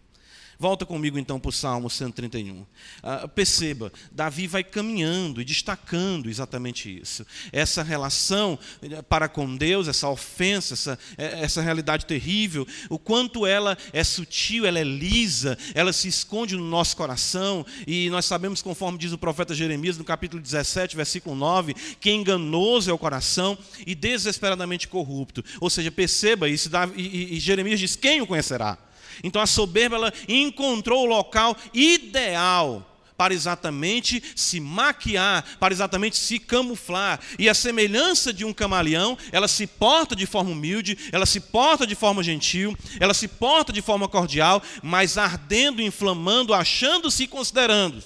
Volta 0.59 0.87
comigo 0.87 1.19
então 1.19 1.39
para 1.39 1.49
o 1.49 1.51
Salmo 1.51 1.87
131. 1.87 2.65
Ah, 3.03 3.27
perceba, 3.27 3.91
Davi 4.11 4.47
vai 4.47 4.63
caminhando 4.63 5.39
e 5.39 5.45
destacando 5.45 6.29
exatamente 6.29 6.99
isso. 6.99 7.23
Essa 7.51 7.83
relação 7.83 8.57
eh, 8.81 9.03
para 9.03 9.29
com 9.29 9.55
Deus, 9.55 9.87
essa 9.87 10.09
ofensa, 10.09 10.73
essa, 10.73 10.99
eh, 11.15 11.41
essa 11.41 11.61
realidade 11.61 12.07
terrível, 12.07 12.67
o 12.89 12.97
quanto 12.97 13.45
ela 13.45 13.77
é 13.93 14.03
sutil, 14.03 14.65
ela 14.65 14.79
é 14.79 14.83
lisa, 14.83 15.55
ela 15.75 15.93
se 15.93 16.07
esconde 16.07 16.55
no 16.55 16.67
nosso 16.67 16.97
coração. 16.97 17.63
E 17.85 18.09
nós 18.09 18.25
sabemos, 18.25 18.59
conforme 18.59 18.97
diz 18.97 19.11
o 19.11 19.17
profeta 19.17 19.53
Jeremias, 19.53 19.95
no 19.95 20.03
capítulo 20.03 20.41
17, 20.41 20.95
versículo 20.95 21.35
9, 21.35 21.75
que 21.99 22.11
enganoso 22.11 22.89
é 22.89 22.93
o 22.93 22.97
coração 22.97 23.55
e 23.85 23.93
desesperadamente 23.93 24.87
corrupto. 24.87 25.43
Ou 25.61 25.69
seja, 25.69 25.91
perceba 25.91 26.49
isso, 26.49 26.71
e, 26.95 27.01
e, 27.01 27.37
e 27.37 27.39
Jeremias 27.39 27.79
diz: 27.79 27.95
quem 27.95 28.21
o 28.21 28.27
conhecerá? 28.27 28.86
Então 29.23 29.41
a 29.41 29.47
soberba 29.47 29.95
ela 29.95 30.13
encontrou 30.27 31.03
o 31.03 31.09
local 31.09 31.55
ideal 31.73 32.93
para 33.17 33.33
exatamente 33.33 34.21
se 34.35 34.59
maquiar, 34.59 35.43
para 35.59 35.73
exatamente 35.73 36.17
se 36.17 36.37
camuflar. 36.37 37.19
E 37.39 37.49
a 37.49 37.53
semelhança 37.53 38.31
de 38.31 38.45
um 38.45 38.53
camaleão, 38.53 39.17
ela 39.31 39.47
se 39.47 39.65
porta 39.65 40.15
de 40.15 40.27
forma 40.27 40.51
humilde, 40.51 40.97
ela 41.11 41.25
se 41.25 41.39
porta 41.39 41.87
de 41.87 41.95
forma 41.95 42.21
gentil, 42.23 42.77
ela 42.99 43.15
se 43.15 43.27
porta 43.27 43.73
de 43.73 43.81
forma 43.81 44.07
cordial, 44.07 44.61
mas 44.83 45.17
ardendo, 45.17 45.81
inflamando, 45.81 46.53
achando-se 46.53 47.23
e 47.23 47.27
considerando 47.27 48.03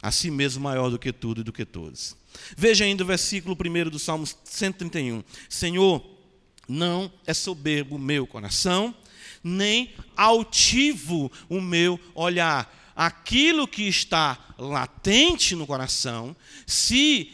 a 0.00 0.12
si 0.12 0.30
mesmo 0.30 0.62
maior 0.62 0.88
do 0.88 1.00
que 1.00 1.12
tudo 1.12 1.40
e 1.40 1.44
do 1.44 1.52
que 1.52 1.64
todos. 1.64 2.16
Veja 2.56 2.84
ainda 2.84 3.02
o 3.02 3.06
versículo 3.06 3.56
1 3.58 3.90
do 3.90 3.98
Salmo 3.98 4.24
131. 4.44 5.24
Senhor, 5.48 6.04
não 6.68 7.10
é 7.26 7.34
soberbo 7.34 7.96
o 7.96 7.98
meu 7.98 8.24
coração, 8.24 8.94
nem 9.46 9.94
altivo 10.16 11.30
o 11.48 11.60
meu 11.60 12.00
olhar. 12.14 12.74
Aquilo 12.96 13.68
que 13.68 13.84
está 13.84 14.38
latente 14.58 15.54
no 15.54 15.66
coração 15.66 16.34
se 16.66 17.30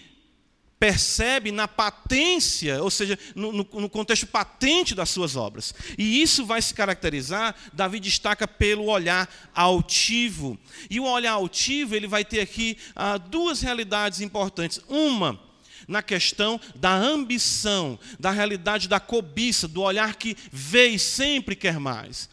percebe 0.79 1.53
na 1.53 1.69
patência, 1.69 2.83
ou 2.83 2.91
seja, 2.91 3.17
no, 3.37 3.53
no, 3.53 3.69
no, 3.73 3.89
contexto 3.89 4.27
patente 4.27 4.97
das 4.97 5.11
suas 5.11 5.37
obras. 5.37 5.73
E 5.97 6.21
isso 6.21 6.45
vai 6.45 6.61
se 6.61 6.75
caracterizar, 6.75 7.55
Davi 7.73 8.01
destaca 8.01 8.49
pelo 8.49 8.87
olhar 8.87 9.33
altivo. 9.55 10.59
E 10.91 10.99
o 10.99 11.05
olhar 11.05 11.35
altivo, 11.35 11.95
ele 11.95 12.09
vai 12.09 12.25
ter 12.25 12.41
aqui 12.41 12.77
ah, 12.97 13.17
duas 13.17 13.61
realidades 13.63 14.21
importantes. 14.21 14.81
Uma, 14.89 15.41
na 15.87 16.03
questão 16.03 16.61
da 16.75 16.95
ambição, 16.95 17.99
da 18.19 18.31
realidade 18.31 18.89
da 18.89 19.01
cobiça, 19.01 19.67
do 19.67 19.83
olhar 19.83 20.17
que 20.17 20.37
vê 20.51 20.89
e 20.89 20.99
sempre 20.99 21.57
quer 21.57 21.79
mais. 21.79 22.29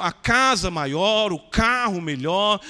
A 0.00 0.12
casa 0.12 0.70
maior, 0.70 1.32
o 1.32 1.38
carro 1.38 2.00
melhor, 2.00 2.60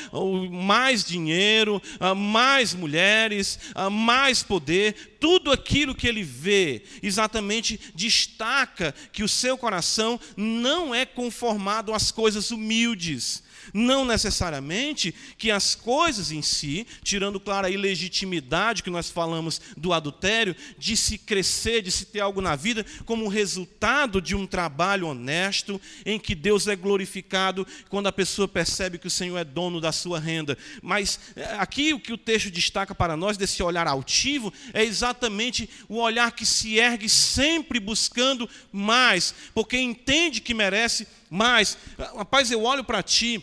mais 0.51 1.05
dinheiro, 1.05 1.81
mais 2.17 2.75
mulheres, 2.75 3.59
mais 3.91 4.43
poder, 4.43 5.17
tudo 5.21 5.53
aquilo 5.53 5.95
que 5.95 6.09
ele 6.09 6.23
vê 6.23 6.83
exatamente 7.03 7.79
destaca 7.95 8.95
que 9.13 9.23
o 9.23 9.29
seu 9.29 9.57
coração 9.57 10.19
não 10.37 10.95
é 10.95 11.07
conformado 11.07 11.95
às 11.95 12.11
coisas 12.11 12.51
humildes 12.51 13.43
não 13.73 14.05
necessariamente 14.05 15.15
que 15.37 15.51
as 15.51 15.75
coisas 15.75 16.31
em 16.31 16.43
si, 16.43 16.87
tirando, 17.03 17.41
claro, 17.41 17.67
a 17.67 17.71
ilegitimidade 17.71 18.83
que 18.83 18.91
nós 18.91 19.11
falamos 19.11 19.61
do 19.77 19.93
adultério, 19.93 20.57
de 20.79 20.97
se 20.97 21.19
crescer, 21.19 21.83
de 21.83 21.91
se 21.91 22.07
ter 22.07 22.21
algo 22.21 22.41
na 22.41 22.57
vida, 22.57 22.85
como 23.05 23.29
resultado 23.29 24.21
de 24.21 24.35
um 24.35 24.47
trabalho 24.47 25.09
honesto, 25.09 25.81
em 26.05 26.19
que 26.19 26.35
Deus 26.35 26.67
é 26.67 26.77
glorificado 26.77 27.67
quando 27.89 28.07
a 28.07 28.13
pessoa 28.13 28.49
percebe 28.49 28.99
que 28.99 29.07
o 29.07 29.11
Senhor 29.11 29.39
é 29.39 29.45
dono 29.45 29.81
da 29.81 29.93
sua 29.93 30.19
renda. 30.19 30.57
Mas 30.83 31.19
eh, 31.37 31.57
aqui 31.59 31.93
o 31.95 32.01
que 32.01 32.13
o 32.13 32.19
texto 32.19 32.51
destaca 32.51 32.95
para 32.95 33.17
nós, 33.17 33.37
desse 33.37 33.63
olhar 33.63 33.87
altivo, 33.87 34.53
é 34.73 34.85
exatamente 34.85 35.69
o 35.89 35.99
olhar 35.99 36.33
que 36.33 36.47
se 36.47 36.79
ergue 36.79 37.09
sempre 37.09 37.81
buscando 37.81 38.49
mais, 38.71 39.35
porque 39.55 39.79
entende 39.79 40.41
que 40.41 40.55
merece 40.55 41.07
mais. 41.33 41.77
Rapaz, 42.17 42.51
eu 42.51 42.63
olho 42.63 42.85
para 42.85 43.03
ti 43.03 43.43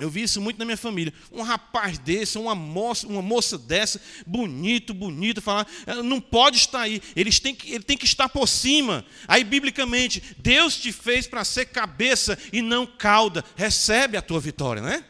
eu 0.00 0.08
vi 0.08 0.22
isso 0.22 0.40
muito 0.40 0.58
na 0.58 0.64
minha 0.64 0.76
família. 0.76 1.12
Um 1.30 1.42
rapaz 1.42 1.98
desse, 1.98 2.38
uma 2.38 2.54
moça, 2.54 3.06
uma 3.06 3.20
moça 3.20 3.58
dessa, 3.58 4.00
bonito, 4.26 4.94
bonito, 4.94 5.42
falar, 5.42 5.66
ah, 5.86 6.02
não 6.02 6.20
pode 6.20 6.56
estar 6.56 6.80
aí, 6.80 7.02
eles 7.14 7.38
têm 7.38 7.54
que, 7.54 7.70
ele 7.70 7.84
tem 7.84 7.98
que 7.98 8.06
estar 8.06 8.28
por 8.28 8.48
cima. 8.48 9.04
Aí, 9.28 9.44
biblicamente, 9.44 10.22
Deus 10.38 10.76
te 10.76 10.90
fez 10.90 11.26
para 11.26 11.44
ser 11.44 11.66
cabeça 11.66 12.38
e 12.50 12.62
não 12.62 12.86
cauda. 12.86 13.44
Recebe 13.54 14.16
a 14.16 14.22
tua 14.22 14.40
vitória, 14.40 14.80
né? 14.80 15.04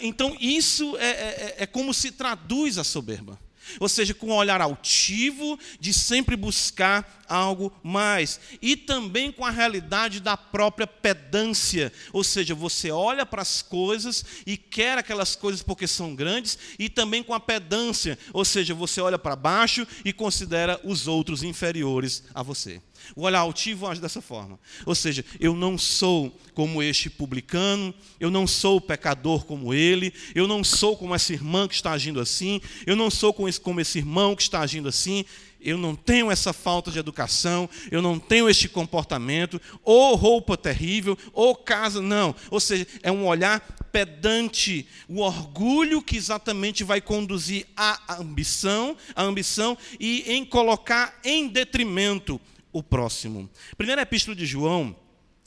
Então, 0.00 0.36
isso 0.38 0.96
é, 0.98 1.08
é, 1.08 1.54
é 1.58 1.66
como 1.66 1.92
se 1.92 2.12
traduz 2.12 2.78
a 2.78 2.84
soberba. 2.84 3.36
Ou 3.80 3.88
seja, 3.88 4.14
com 4.14 4.28
um 4.28 4.34
olhar 4.34 4.60
altivo 4.60 5.58
de 5.80 5.92
sempre 5.92 6.36
buscar 6.36 7.23
algo 7.28 7.72
mais. 7.82 8.40
E 8.60 8.76
também 8.76 9.30
com 9.30 9.44
a 9.44 9.50
realidade 9.50 10.20
da 10.20 10.36
própria 10.36 10.86
pedância. 10.86 11.92
Ou 12.12 12.24
seja, 12.24 12.54
você 12.54 12.90
olha 12.90 13.24
para 13.26 13.42
as 13.42 13.62
coisas 13.62 14.24
e 14.46 14.56
quer 14.56 14.98
aquelas 14.98 15.36
coisas 15.36 15.62
porque 15.62 15.86
são 15.86 16.14
grandes, 16.14 16.58
e 16.78 16.88
também 16.88 17.22
com 17.22 17.34
a 17.34 17.40
pedância. 17.40 18.18
Ou 18.32 18.44
seja, 18.44 18.74
você 18.74 19.00
olha 19.00 19.18
para 19.18 19.36
baixo 19.36 19.86
e 20.04 20.12
considera 20.12 20.80
os 20.84 21.06
outros 21.06 21.42
inferiores 21.42 22.24
a 22.34 22.42
você. 22.42 22.80
O 23.14 23.22
olhar 23.22 23.40
altivo 23.40 23.86
age 23.86 24.00
dessa 24.00 24.22
forma. 24.22 24.58
Ou 24.86 24.94
seja, 24.94 25.24
eu 25.38 25.54
não 25.54 25.76
sou 25.76 26.34
como 26.54 26.82
este 26.82 27.10
publicano, 27.10 27.92
eu 28.18 28.30
não 28.30 28.46
sou 28.46 28.80
pecador 28.80 29.44
como 29.44 29.74
ele, 29.74 30.12
eu 30.34 30.46
não 30.46 30.62
sou 30.62 30.96
como 30.96 31.14
essa 31.14 31.32
irmã 31.32 31.68
que 31.68 31.74
está 31.74 31.92
agindo 31.92 32.20
assim, 32.20 32.60
eu 32.86 32.96
não 32.96 33.10
sou 33.10 33.32
como 33.34 33.48
esse, 33.48 33.98
irmão 33.98 34.36
que 34.36 34.42
está 34.42 34.60
agindo 34.60 34.88
assim, 34.88 35.24
eu 35.64 35.78
não 35.78 35.96
tenho 35.96 36.30
essa 36.30 36.52
falta 36.52 36.90
de 36.90 36.98
educação, 36.98 37.68
eu 37.90 38.02
não 38.02 38.18
tenho 38.18 38.48
este 38.48 38.68
comportamento, 38.68 39.60
ou 39.82 40.14
roupa 40.14 40.56
terrível, 40.56 41.18
ou 41.32 41.56
casa, 41.56 42.02
não. 42.02 42.34
Ou 42.50 42.60
seja, 42.60 42.86
é 43.02 43.10
um 43.10 43.26
olhar 43.26 43.60
pedante, 43.90 44.86
o 45.08 45.20
orgulho 45.20 46.02
que 46.02 46.16
exatamente 46.16 46.84
vai 46.84 47.00
conduzir 47.00 47.66
à 47.76 48.20
ambição, 48.20 48.96
à 49.16 49.22
ambição 49.22 49.76
e 49.98 50.24
em 50.32 50.44
colocar 50.44 51.18
em 51.24 51.48
detrimento 51.48 52.40
o 52.72 52.82
próximo. 52.82 53.48
Primeira 53.76 54.02
epístola 54.02 54.36
de 54.36 54.44
João, 54.44 54.94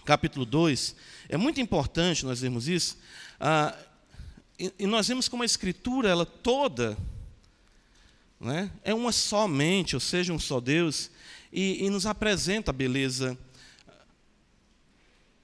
capítulo 0.03 0.45
2, 0.45 0.95
é 1.29 1.37
muito 1.37 1.61
importante 1.61 2.25
nós 2.25 2.41
vermos 2.41 2.67
isso, 2.67 2.97
ah, 3.39 3.77
e, 4.59 4.73
e 4.79 4.87
nós 4.87 5.07
vemos 5.07 5.27
como 5.27 5.43
a 5.43 5.45
escritura, 5.45 6.09
ela 6.09 6.25
toda, 6.25 6.97
né, 8.39 8.71
é 8.83 8.93
uma 8.93 9.11
somente, 9.11 9.95
ou 9.95 9.99
seja, 9.99 10.33
um 10.33 10.39
só 10.39 10.59
Deus, 10.59 11.09
e, 11.51 11.85
e 11.85 11.89
nos 11.89 12.05
apresenta 12.05 12.71
a 12.71 12.73
beleza 12.73 13.37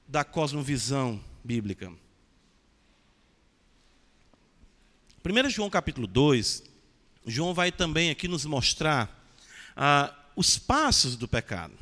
da 0.08 0.24
cosmovisão 0.24 1.20
bíblica. 1.44 1.92
1 5.26 5.50
João 5.50 5.70
capítulo 5.70 6.06
2, 6.06 6.64
João 7.26 7.54
vai 7.54 7.72
também 7.72 8.10
aqui 8.10 8.28
nos 8.28 8.46
mostrar 8.46 9.26
ah, 9.76 10.14
os 10.36 10.58
passos 10.58 11.16
do 11.16 11.28
pecado. 11.28 11.74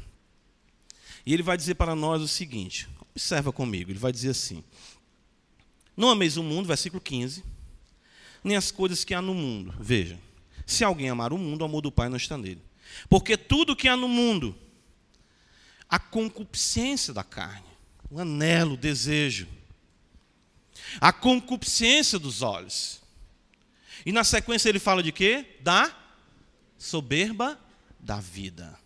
E 1.25 1.33
ele 1.33 1.43
vai 1.43 1.57
dizer 1.57 1.75
para 1.75 1.95
nós 1.95 2.21
o 2.21 2.27
seguinte: 2.27 2.87
observa 3.11 3.51
comigo, 3.51 3.91
ele 3.91 3.99
vai 3.99 4.11
dizer 4.11 4.29
assim: 4.29 4.63
Não 5.97 6.09
ameis 6.09 6.37
o 6.37 6.43
mundo, 6.43 6.67
versículo 6.67 7.01
15, 7.01 7.43
nem 8.43 8.55
as 8.55 8.71
coisas 8.71 9.03
que 9.03 9.13
há 9.13 9.21
no 9.21 9.33
mundo. 9.33 9.73
Veja, 9.79 10.19
se 10.71 10.83
alguém 10.83 11.09
amar 11.09 11.33
o 11.33 11.37
mundo, 11.37 11.61
o 11.61 11.65
amor 11.65 11.81
do 11.81 11.91
Pai 11.91 12.09
não 12.09 12.17
está 12.17 12.37
nele. 12.37 12.61
Porque 13.09 13.37
tudo 13.37 13.75
que 13.75 13.87
há 13.87 13.95
no 13.95 14.07
mundo, 14.07 14.55
a 15.89 15.99
concupiscência 15.99 17.13
da 17.13 17.23
carne, 17.23 17.67
o 18.09 18.19
anelo, 18.19 18.73
o 18.73 18.77
desejo, 18.77 19.47
a 20.99 21.11
concupiscência 21.13 22.17
dos 22.17 22.41
olhos. 22.41 23.01
E 24.05 24.11
na 24.11 24.23
sequência 24.23 24.69
ele 24.69 24.79
fala 24.79 25.03
de 25.03 25.11
quê? 25.11 25.57
Da 25.61 25.95
soberba 26.77 27.59
da 27.99 28.19
vida. 28.19 28.77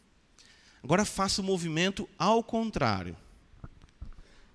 Agora 0.84 1.06
faça 1.06 1.42
o 1.42 1.44
movimento 1.44 2.08
ao 2.18 2.44
contrário. 2.44 3.16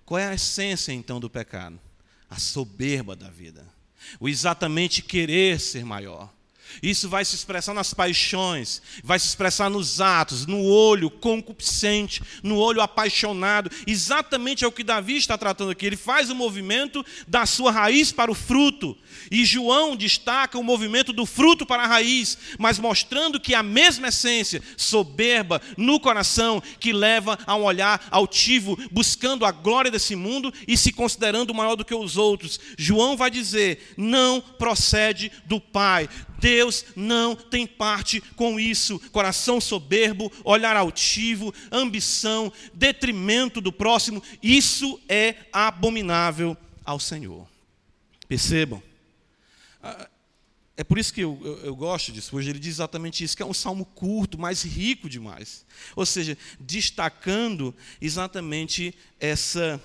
Qual 0.05 0.19
é 0.19 0.27
a 0.27 0.33
essência 0.35 0.91
então 0.93 1.19
do 1.19 1.29
pecado? 1.29 1.79
A 2.29 2.37
soberba 2.37 3.15
da 3.15 3.29
vida. 3.29 3.67
O 4.19 4.29
exatamente 4.29 5.01
querer 5.01 5.59
ser 5.59 5.83
maior 5.83 6.31
isso 6.81 7.09
vai 7.09 7.23
se 7.25 7.35
expressar 7.35 7.73
nas 7.73 7.93
paixões, 7.93 8.81
vai 9.03 9.19
se 9.19 9.27
expressar 9.27 9.69
nos 9.69 10.01
atos, 10.01 10.45
no 10.45 10.63
olho 10.63 11.09
concupiscente, 11.09 12.21
no 12.43 12.57
olho 12.57 12.81
apaixonado. 12.81 13.71
Exatamente 13.85 14.63
é 14.63 14.67
o 14.67 14.71
que 14.71 14.83
Davi 14.83 15.17
está 15.17 15.37
tratando 15.37 15.71
aqui. 15.71 15.85
Ele 15.85 15.97
faz 15.97 16.29
o 16.29 16.35
movimento 16.35 17.05
da 17.27 17.45
sua 17.45 17.71
raiz 17.71 18.11
para 18.11 18.31
o 18.31 18.35
fruto. 18.35 18.97
E 19.29 19.45
João 19.45 19.95
destaca 19.95 20.57
o 20.57 20.63
movimento 20.63 21.13
do 21.13 21.25
fruto 21.25 21.65
para 21.65 21.83
a 21.83 21.87
raiz, 21.87 22.37
mas 22.57 22.79
mostrando 22.79 23.39
que 23.39 23.53
a 23.53 23.63
mesma 23.63 24.07
essência, 24.07 24.61
soberba 24.75 25.61
no 25.77 25.99
coração, 25.99 26.61
que 26.79 26.93
leva 26.93 27.37
a 27.45 27.55
um 27.55 27.63
olhar 27.63 28.05
altivo, 28.11 28.77
buscando 28.91 29.45
a 29.45 29.51
glória 29.51 29.91
desse 29.91 30.15
mundo 30.15 30.53
e 30.67 30.77
se 30.77 30.91
considerando 30.91 31.53
maior 31.53 31.75
do 31.75 31.85
que 31.85 31.95
os 31.95 32.17
outros. 32.17 32.59
João 32.77 33.15
vai 33.15 33.29
dizer: 33.29 33.93
não 33.97 34.41
procede 34.41 35.31
do 35.45 35.59
Pai. 35.59 36.09
Deus 36.41 36.83
não 36.95 37.35
tem 37.35 37.67
parte 37.67 38.19
com 38.35 38.59
isso. 38.59 38.99
Coração 39.11 39.61
soberbo, 39.61 40.31
olhar 40.43 40.75
altivo, 40.75 41.53
ambição, 41.71 42.51
detrimento 42.73 43.61
do 43.61 43.71
próximo, 43.71 44.21
isso 44.41 44.99
é 45.07 45.35
abominável 45.53 46.57
ao 46.83 46.99
Senhor. 46.99 47.47
Percebam? 48.27 48.81
Ah, 49.83 50.09
é 50.75 50.83
por 50.83 50.97
isso 50.97 51.13
que 51.13 51.21
eu, 51.21 51.39
eu, 51.43 51.57
eu, 51.65 51.75
gosto 51.75 52.11
disso. 52.11 52.35
Hoje 52.35 52.49
ele 52.49 52.57
diz 52.57 52.75
exatamente 52.75 53.23
isso, 53.23 53.37
que 53.37 53.43
é 53.43 53.45
um 53.45 53.53
salmo 53.53 53.85
curto, 53.85 54.39
mas 54.39 54.63
rico 54.63 55.07
demais. 55.07 55.63
Ou 55.95 56.05
seja, 56.05 56.35
destacando 56.59 57.75
exatamente 58.01 58.95
essa 59.19 59.79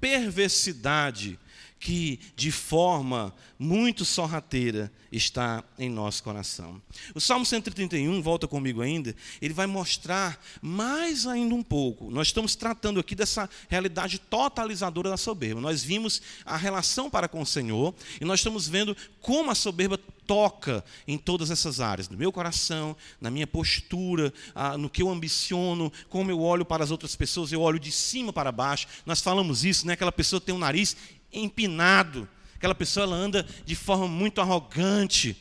perversidade 0.00 1.38
que 1.80 2.20
de 2.36 2.52
forma 2.52 3.34
muito 3.58 4.04
sorrateira 4.04 4.92
está 5.10 5.64
em 5.78 5.88
nosso 5.88 6.22
coração. 6.22 6.80
O 7.14 7.20
Salmo 7.20 7.44
131, 7.44 8.20
volta 8.20 8.46
comigo 8.46 8.82
ainda, 8.82 9.16
ele 9.40 9.54
vai 9.54 9.66
mostrar 9.66 10.38
mais 10.60 11.26
ainda 11.26 11.54
um 11.54 11.62
pouco. 11.62 12.10
Nós 12.10 12.28
estamos 12.28 12.54
tratando 12.54 13.00
aqui 13.00 13.14
dessa 13.14 13.48
realidade 13.68 14.18
totalizadora 14.18 15.08
da 15.08 15.16
soberba. 15.16 15.60
Nós 15.60 15.82
vimos 15.82 16.20
a 16.44 16.56
relação 16.56 17.08
para 17.08 17.26
com 17.26 17.40
o 17.40 17.46
Senhor 17.46 17.94
e 18.20 18.24
nós 18.26 18.40
estamos 18.40 18.68
vendo 18.68 18.94
como 19.20 19.50
a 19.50 19.54
soberba 19.54 19.98
toca 20.26 20.84
em 21.08 21.18
todas 21.18 21.50
essas 21.50 21.80
áreas, 21.80 22.08
no 22.08 22.16
meu 22.16 22.30
coração, 22.30 22.96
na 23.20 23.30
minha 23.30 23.48
postura, 23.48 24.32
no 24.78 24.88
que 24.88 25.02
eu 25.02 25.10
ambiciono, 25.10 25.92
como 26.08 26.30
eu 26.30 26.40
olho 26.40 26.64
para 26.64 26.84
as 26.84 26.92
outras 26.92 27.16
pessoas, 27.16 27.50
eu 27.50 27.62
olho 27.62 27.80
de 27.80 27.90
cima 27.90 28.32
para 28.32 28.52
baixo. 28.52 28.86
Nós 29.04 29.20
falamos 29.20 29.64
isso, 29.64 29.86
né? 29.86 29.94
Aquela 29.94 30.12
pessoa 30.12 30.40
tem 30.40 30.54
um 30.54 30.58
nariz 30.58 30.96
empinado. 31.32 32.28
Aquela 32.56 32.74
pessoa 32.74 33.04
ela 33.04 33.16
anda 33.16 33.46
de 33.64 33.74
forma 33.74 34.06
muito 34.06 34.40
arrogante. 34.40 35.36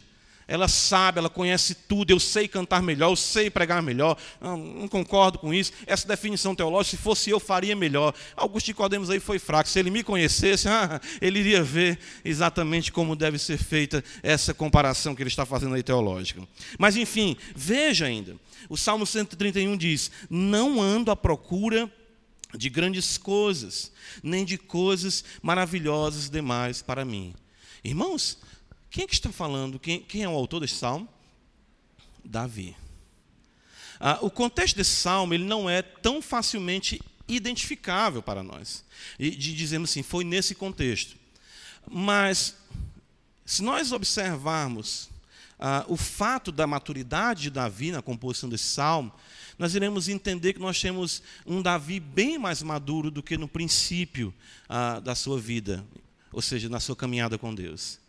Ela 0.49 0.67
sabe, 0.67 1.19
ela 1.19 1.29
conhece 1.29 1.75
tudo. 1.75 2.09
Eu 2.09 2.19
sei 2.19 2.47
cantar 2.47 2.81
melhor, 2.81 3.11
eu 3.11 3.15
sei 3.15 3.51
pregar 3.51 3.83
melhor. 3.83 4.17
Não, 4.41 4.57
não 4.57 4.87
concordo 4.87 5.37
com 5.37 5.53
isso. 5.53 5.71
Essa 5.85 6.07
definição 6.07 6.55
teológica, 6.55 6.97
se 6.97 7.03
fosse 7.03 7.29
eu, 7.29 7.39
faria 7.39 7.75
melhor. 7.75 8.15
Augusto 8.35 8.73
Codemos 8.73 9.11
aí 9.11 9.19
foi 9.19 9.37
fraco. 9.37 9.69
Se 9.69 9.77
ele 9.77 9.91
me 9.91 10.03
conhecesse, 10.03 10.65
ah, 10.67 10.99
ele 11.21 11.39
iria 11.39 11.61
ver 11.61 11.99
exatamente 12.25 12.91
como 12.91 13.15
deve 13.15 13.37
ser 13.37 13.59
feita 13.59 14.03
essa 14.23 14.51
comparação 14.51 15.13
que 15.13 15.21
ele 15.21 15.29
está 15.29 15.45
fazendo 15.45 15.75
aí 15.75 15.83
teológica. 15.83 16.41
Mas 16.79 16.95
enfim, 16.95 17.37
veja 17.55 18.07
ainda. 18.07 18.35
O 18.67 18.75
Salmo 18.75 19.05
131 19.05 19.77
diz: 19.77 20.09
Não 20.31 20.81
ando 20.81 21.11
à 21.11 21.15
procura 21.15 21.91
de 22.57 22.69
grandes 22.69 23.17
coisas, 23.17 23.91
nem 24.23 24.43
de 24.43 24.57
coisas 24.57 25.23
maravilhosas 25.41 26.29
demais 26.29 26.81
para 26.81 27.05
mim. 27.05 27.33
Irmãos, 27.83 28.39
quem 28.89 29.03
é 29.03 29.07
que 29.07 29.13
está 29.13 29.31
falando? 29.31 29.79
Quem, 29.79 30.01
quem 30.01 30.23
é 30.23 30.29
o 30.29 30.33
autor 30.33 30.61
desse 30.61 30.75
salmo? 30.75 31.07
Davi. 32.25 32.75
Ah, 33.99 34.17
o 34.21 34.31
contexto 34.31 34.75
desse 34.75 34.95
salmo 34.95 35.33
ele 35.33 35.43
não 35.43 35.69
é 35.69 35.81
tão 35.81 36.21
facilmente 36.21 37.01
identificável 37.27 38.21
para 38.21 38.41
nós. 38.41 38.83
E 39.17 39.29
de 39.29 39.53
dizemos 39.53 39.91
assim, 39.91 40.01
foi 40.01 40.23
nesse 40.23 40.55
contexto. 40.55 41.15
Mas, 41.89 42.55
se 43.45 43.61
nós 43.61 43.91
observarmos 43.91 45.09
ah, 45.59 45.83
o 45.87 45.97
fato 45.97 46.51
da 46.51 46.65
maturidade 46.65 47.43
de 47.43 47.49
Davi 47.49 47.91
na 47.91 48.01
composição 48.01 48.47
desse 48.47 48.63
salmo, 48.63 49.11
nós 49.57 49.75
iremos 49.75 50.07
entender 50.07 50.53
que 50.53 50.59
nós 50.59 50.79
temos 50.79 51.21
um 51.45 51.61
Davi 51.61 51.99
bem 51.99 52.37
mais 52.37 52.63
maduro 52.63 53.11
do 53.11 53.21
que 53.21 53.37
no 53.37 53.47
princípio 53.47 54.33
ah, 54.69 54.99
da 55.01 55.13
sua 55.13 55.37
vida, 55.37 55.85
ou 56.31 56.41
seja, 56.41 56.69
na 56.69 56.79
sua 56.79 56.95
caminhada 56.95 57.37
com 57.37 57.53
Deus. 57.53 57.99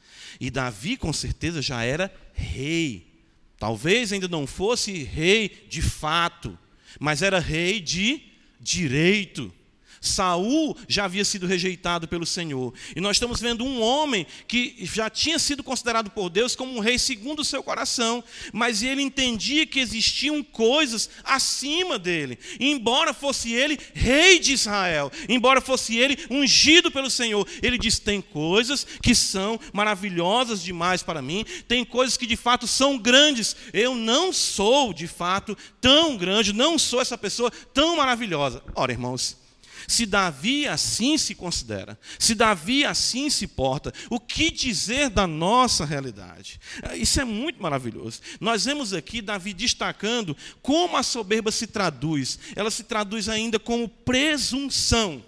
E 0.40 0.50
Davi, 0.50 0.96
com 0.96 1.12
certeza, 1.12 1.60
já 1.60 1.82
era 1.82 2.12
rei. 2.32 3.10
Talvez 3.58 4.12
ainda 4.12 4.28
não 4.28 4.46
fosse 4.46 5.02
rei 5.02 5.66
de 5.68 5.82
fato, 5.82 6.56
mas 6.98 7.20
era 7.20 7.40
rei 7.40 7.80
de 7.80 8.22
direito. 8.60 9.52
Saul 10.00 10.74
já 10.88 11.04
havia 11.04 11.24
sido 11.24 11.46
rejeitado 11.46 12.08
pelo 12.08 12.24
Senhor. 12.24 12.72
E 12.96 13.00
nós 13.00 13.16
estamos 13.16 13.38
vendo 13.38 13.64
um 13.64 13.82
homem 13.82 14.26
que 14.48 14.76
já 14.80 15.10
tinha 15.10 15.38
sido 15.38 15.62
considerado 15.62 16.10
por 16.10 16.30
Deus 16.30 16.56
como 16.56 16.74
um 16.74 16.80
rei 16.80 16.98
segundo 16.98 17.40
o 17.40 17.44
seu 17.44 17.62
coração, 17.62 18.24
mas 18.50 18.82
ele 18.82 19.02
entendia 19.02 19.66
que 19.66 19.78
existiam 19.78 20.42
coisas 20.42 21.10
acima 21.22 21.98
dele. 21.98 22.38
E 22.58 22.70
embora 22.70 23.12
fosse 23.12 23.52
ele 23.52 23.78
rei 23.92 24.38
de 24.38 24.54
Israel, 24.54 25.12
embora 25.28 25.60
fosse 25.60 25.96
ele 25.96 26.18
ungido 26.30 26.90
pelo 26.90 27.10
Senhor, 27.10 27.46
ele 27.62 27.76
diz: 27.76 27.98
tem 27.98 28.22
coisas 28.22 28.86
que 29.02 29.14
são 29.14 29.60
maravilhosas 29.72 30.62
demais 30.62 31.02
para 31.02 31.20
mim, 31.20 31.44
tem 31.68 31.84
coisas 31.84 32.16
que 32.16 32.26
de 32.26 32.36
fato 32.36 32.66
são 32.66 32.96
grandes. 32.96 33.54
Eu 33.72 33.94
não 33.94 34.32
sou 34.32 34.94
de 34.94 35.06
fato 35.06 35.56
tão 35.78 36.16
grande, 36.16 36.54
não 36.54 36.78
sou 36.78 37.02
essa 37.02 37.18
pessoa 37.18 37.50
tão 37.74 37.96
maravilhosa. 37.96 38.62
Ora, 38.74 38.92
irmãos, 38.92 39.39
se 39.86 40.06
Davi 40.06 40.66
assim 40.66 41.16
se 41.18 41.34
considera, 41.34 41.98
se 42.18 42.34
Davi 42.34 42.84
assim 42.84 43.30
se 43.30 43.46
porta, 43.46 43.92
o 44.08 44.18
que 44.18 44.50
dizer 44.50 45.10
da 45.10 45.26
nossa 45.26 45.84
realidade? 45.84 46.60
Isso 46.94 47.20
é 47.20 47.24
muito 47.24 47.62
maravilhoso. 47.62 48.20
Nós 48.40 48.64
vemos 48.64 48.92
aqui 48.92 49.20
Davi 49.20 49.52
destacando 49.52 50.36
como 50.62 50.96
a 50.96 51.02
soberba 51.02 51.50
se 51.50 51.66
traduz. 51.66 52.38
Ela 52.54 52.70
se 52.70 52.84
traduz 52.84 53.28
ainda 53.28 53.58
como 53.58 53.88
presunção. 53.88 55.22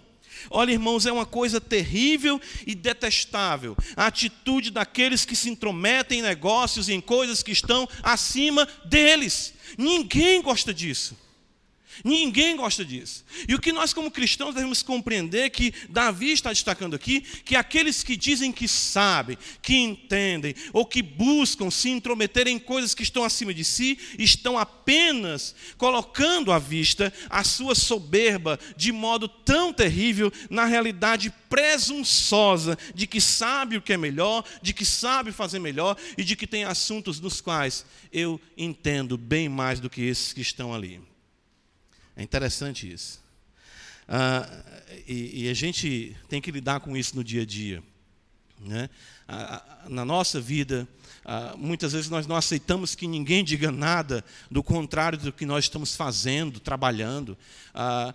Olha, 0.50 0.72
irmãos, 0.72 1.06
é 1.06 1.12
uma 1.12 1.26
coisa 1.26 1.60
terrível 1.60 2.40
e 2.66 2.74
detestável. 2.74 3.76
A 3.96 4.06
atitude 4.06 4.70
daqueles 4.70 5.24
que 5.24 5.36
se 5.36 5.50
intrometem 5.50 6.18
em 6.18 6.22
negócios 6.22 6.88
e 6.88 6.92
em 6.92 7.00
coisas 7.00 7.42
que 7.42 7.52
estão 7.52 7.88
acima 8.02 8.66
deles. 8.84 9.54
Ninguém 9.78 10.42
gosta 10.42 10.72
disso. 10.74 11.16
Ninguém 12.04 12.56
gosta 12.56 12.84
disso. 12.84 13.24
E 13.48 13.54
o 13.54 13.60
que 13.60 13.72
nós, 13.72 13.92
como 13.92 14.10
cristãos, 14.10 14.54
devemos 14.54 14.82
compreender 14.82 15.44
é 15.44 15.50
que 15.50 15.72
Davi 15.88 16.32
está 16.32 16.50
destacando 16.50 16.94
aqui 16.94 17.20
que 17.20 17.54
aqueles 17.54 18.02
que 18.02 18.16
dizem 18.16 18.50
que 18.50 18.66
sabem, 18.66 19.38
que 19.60 19.76
entendem, 19.76 20.54
ou 20.72 20.84
que 20.84 21.02
buscam 21.02 21.70
se 21.70 21.90
intrometer 21.90 22.48
em 22.48 22.58
coisas 22.58 22.94
que 22.94 23.02
estão 23.02 23.24
acima 23.24 23.54
de 23.54 23.64
si, 23.64 23.98
estão 24.18 24.58
apenas 24.58 25.54
colocando 25.76 26.50
à 26.50 26.58
vista 26.58 27.12
a 27.30 27.44
sua 27.44 27.74
soberba 27.74 28.58
de 28.76 28.90
modo 28.90 29.28
tão 29.28 29.72
terrível 29.72 30.32
na 30.50 30.64
realidade 30.64 31.32
presunçosa 31.48 32.78
de 32.94 33.06
que 33.06 33.20
sabe 33.20 33.76
o 33.76 33.82
que 33.82 33.92
é 33.92 33.96
melhor, 33.96 34.44
de 34.60 34.72
que 34.72 34.84
sabe 34.84 35.32
fazer 35.32 35.58
melhor 35.58 35.96
e 36.16 36.24
de 36.24 36.34
que 36.34 36.46
tem 36.46 36.64
assuntos 36.64 37.20
nos 37.20 37.40
quais 37.40 37.84
eu 38.12 38.40
entendo 38.56 39.16
bem 39.16 39.48
mais 39.48 39.78
do 39.78 39.90
que 39.90 40.02
esses 40.02 40.32
que 40.32 40.40
estão 40.40 40.74
ali. 40.74 41.11
É 42.16 42.22
interessante 42.22 42.90
isso. 42.90 43.22
Ah, 44.08 44.48
e, 45.06 45.44
e, 45.44 45.48
a 45.48 45.54
gente 45.54 46.16
tem 46.28 46.40
que 46.40 46.50
lidar 46.50 46.80
com 46.80 46.96
isso 46.96 47.16
no 47.16 47.24
dia 47.24 47.42
a 47.42 47.46
dia. 47.46 47.82
Né? 48.60 48.90
Na 49.88 50.04
nossa 50.04 50.40
vida, 50.40 50.86
ah, 51.24 51.54
muitas 51.56 51.92
vezes 51.92 52.10
nós 52.10 52.26
não 52.26 52.34
aceitamos 52.34 52.94
que 52.94 53.06
ninguém 53.06 53.44
diga 53.44 53.70
nada 53.70 54.24
do 54.50 54.62
contrário 54.62 55.18
do 55.18 55.32
que 55.32 55.46
nós 55.46 55.64
estamos 55.64 55.94
fazendo, 55.94 56.58
trabalhando. 56.58 57.38
Ah, 57.72 58.12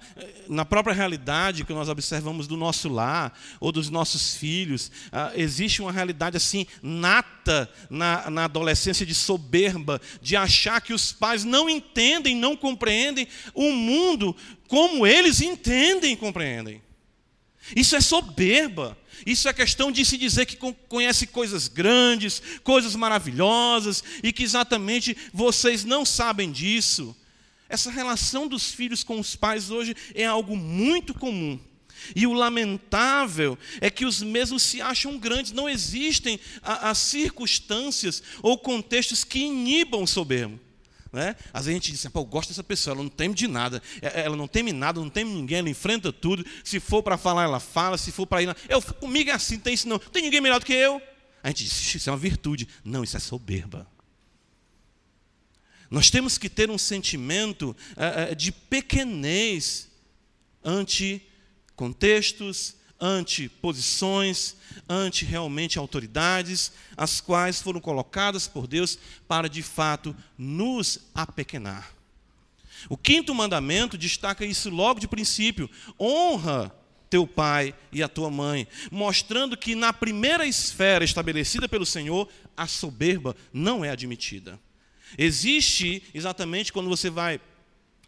na 0.50 0.66
própria 0.66 0.94
realidade 0.94 1.64
que 1.64 1.74
nós 1.74 1.88
observamos 1.88 2.48
do 2.48 2.58
nosso 2.58 2.90
lar 2.90 3.38
ou 3.60 3.72
dos 3.72 3.90
nossos 3.90 4.36
filhos, 4.36 4.92
ah, 5.12 5.32
existe 5.36 5.82
uma 5.82 5.92
realidade 5.92 6.36
assim 6.36 6.66
nata 6.82 7.70
na, 7.90 8.30
na 8.30 8.44
adolescência 8.44 9.06
de 9.06 9.16
soberba, 9.16 10.02
de 10.22 10.36
achar 10.36 10.82
que 10.82 10.94
os 10.94 11.14
pais 11.14 11.46
não 11.46 11.70
entendem, 11.70 12.36
não 12.36 12.58
compreendem 12.58 13.28
o 13.54 13.72
mundo 13.72 14.36
como 14.68 15.08
eles 15.08 15.40
entendem 15.42 16.14
e 16.14 16.18
compreendem. 16.18 16.87
Isso 17.76 17.96
é 17.96 18.02
soberba. 18.02 18.98
Isso 19.26 19.50
é 19.50 19.54
questão 19.54 19.92
de 19.92 20.06
se 20.06 20.18
dizer 20.18 20.46
que 20.46 20.58
conhece 20.88 21.28
coisas 21.28 21.68
grandes, 21.68 22.42
coisas 22.64 22.96
maravilhosas, 22.96 24.04
e 24.22 24.32
que 24.32 24.44
exatamente 24.44 25.18
vocês 25.34 25.84
não 25.84 26.06
sabem 26.06 26.52
disso. 26.52 27.16
Essa 27.70 27.92
relação 27.92 28.48
dos 28.48 28.72
filhos 28.72 29.04
com 29.04 29.20
os 29.20 29.36
pais 29.36 29.70
hoje 29.70 29.96
é 30.14 30.26
algo 30.26 30.56
muito 30.56 31.14
comum. 31.14 31.60
E 32.16 32.26
o 32.28 32.34
lamentável 32.34 33.58
é 33.82 33.90
que 33.90 34.06
os 34.06 34.22
mesmos 34.22 34.64
se 34.64 34.82
acham 34.82 35.18
grandes, 35.18 35.52
não 35.52 35.68
existem 35.68 36.40
as 36.62 36.98
circunstâncias 37.00 38.22
ou 38.42 38.58
contextos 38.58 39.24
que 39.24 39.40
inibam 39.40 40.04
o 40.04 40.08
soberbo. 40.08 40.60
Né? 41.12 41.36
Às 41.54 41.66
vezes 41.66 41.70
a 41.70 41.72
gente 41.74 41.92
diz 41.92 42.00
assim, 42.02 42.10
pô, 42.10 42.20
eu 42.20 42.26
gosto 42.26 42.50
dessa 42.50 42.64
pessoa, 42.64 42.94
ela 42.94 43.04
não 43.04 43.10
teme 43.10 43.34
de 43.34 43.48
nada, 43.48 43.82
é, 44.02 44.22
é, 44.22 44.26
ela 44.26 44.36
não 44.36 44.48
teme 44.48 44.74
nada, 44.74 45.00
não 45.00 45.10
teme 45.10 45.32
ninguém, 45.32 45.60
ela 45.60 45.70
enfrenta 45.70 46.12
tudo. 46.12 46.46
Se 46.64 46.80
for 46.80 47.02
para 47.02 47.18
falar, 47.18 47.44
ela 47.44 47.60
fala, 47.60 47.98
se 47.98 48.12
for 48.12 48.26
para 48.26 48.42
ir. 48.42 48.56
Eu, 48.68 48.82
comigo 48.82 49.30
é 49.30 49.34
assim, 49.34 49.58
tem 49.58 49.74
isso 49.74 49.88
não, 49.88 50.00
tem 50.00 50.22
ninguém 50.22 50.42
melhor 50.42 50.60
do 50.60 50.66
que 50.66 50.74
eu. 50.74 51.02
A 51.44 51.50
gente 51.50 51.64
diz, 51.64 51.96
isso 51.96 52.10
é 52.10 52.12
uma 52.12 52.18
virtude. 52.18 52.68
Não, 52.84 53.04
isso 53.04 53.16
é 53.16 53.20
soberba. 53.20 53.88
Nós 55.90 56.10
temos 56.10 56.38
que 56.38 56.50
ter 56.50 56.70
um 56.70 56.78
sentimento 56.78 57.76
é, 57.96 58.36
de 58.36 58.52
pequenez 58.52 59.88
ante 60.64 61.22
contextos, 61.76 62.76
ante 63.00 63.50
posições, 63.50 64.56
ante 64.88 65.26
realmente 65.26 65.78
autoridades, 65.78 66.72
as 66.96 67.22
quais 67.22 67.62
foram 67.62 67.80
colocadas 67.80 68.48
por 68.48 68.68
Deus 68.68 68.98
para 69.28 69.48
de 69.50 69.62
fato 69.62 70.16
nos 70.38 71.00
apequenar. 71.14 71.92
O 72.90 72.98
quinto 72.98 73.34
mandamento 73.34 73.98
destaca 73.98 74.46
isso 74.46 74.70
logo 74.70 75.00
de 75.00 75.08
princípio: 75.08 75.70
honra 76.00 76.74
teu 77.10 77.26
pai 77.26 77.74
e 77.92 78.04
a 78.04 78.08
tua 78.08 78.30
mãe, 78.30 78.68
mostrando 78.92 79.58
que 79.58 79.76
na 79.76 79.94
primeira 79.94 80.46
esfera 80.46 81.06
estabelecida 81.06 81.68
pelo 81.68 81.86
Senhor, 81.86 82.30
a 82.56 82.68
soberba 82.68 83.36
não 83.54 83.84
é 83.84 83.90
admitida. 83.90 84.60
Existe 85.18 86.04
exatamente 86.14 86.74
quando 86.74 86.90
você 86.90 87.10
vai 87.10 87.40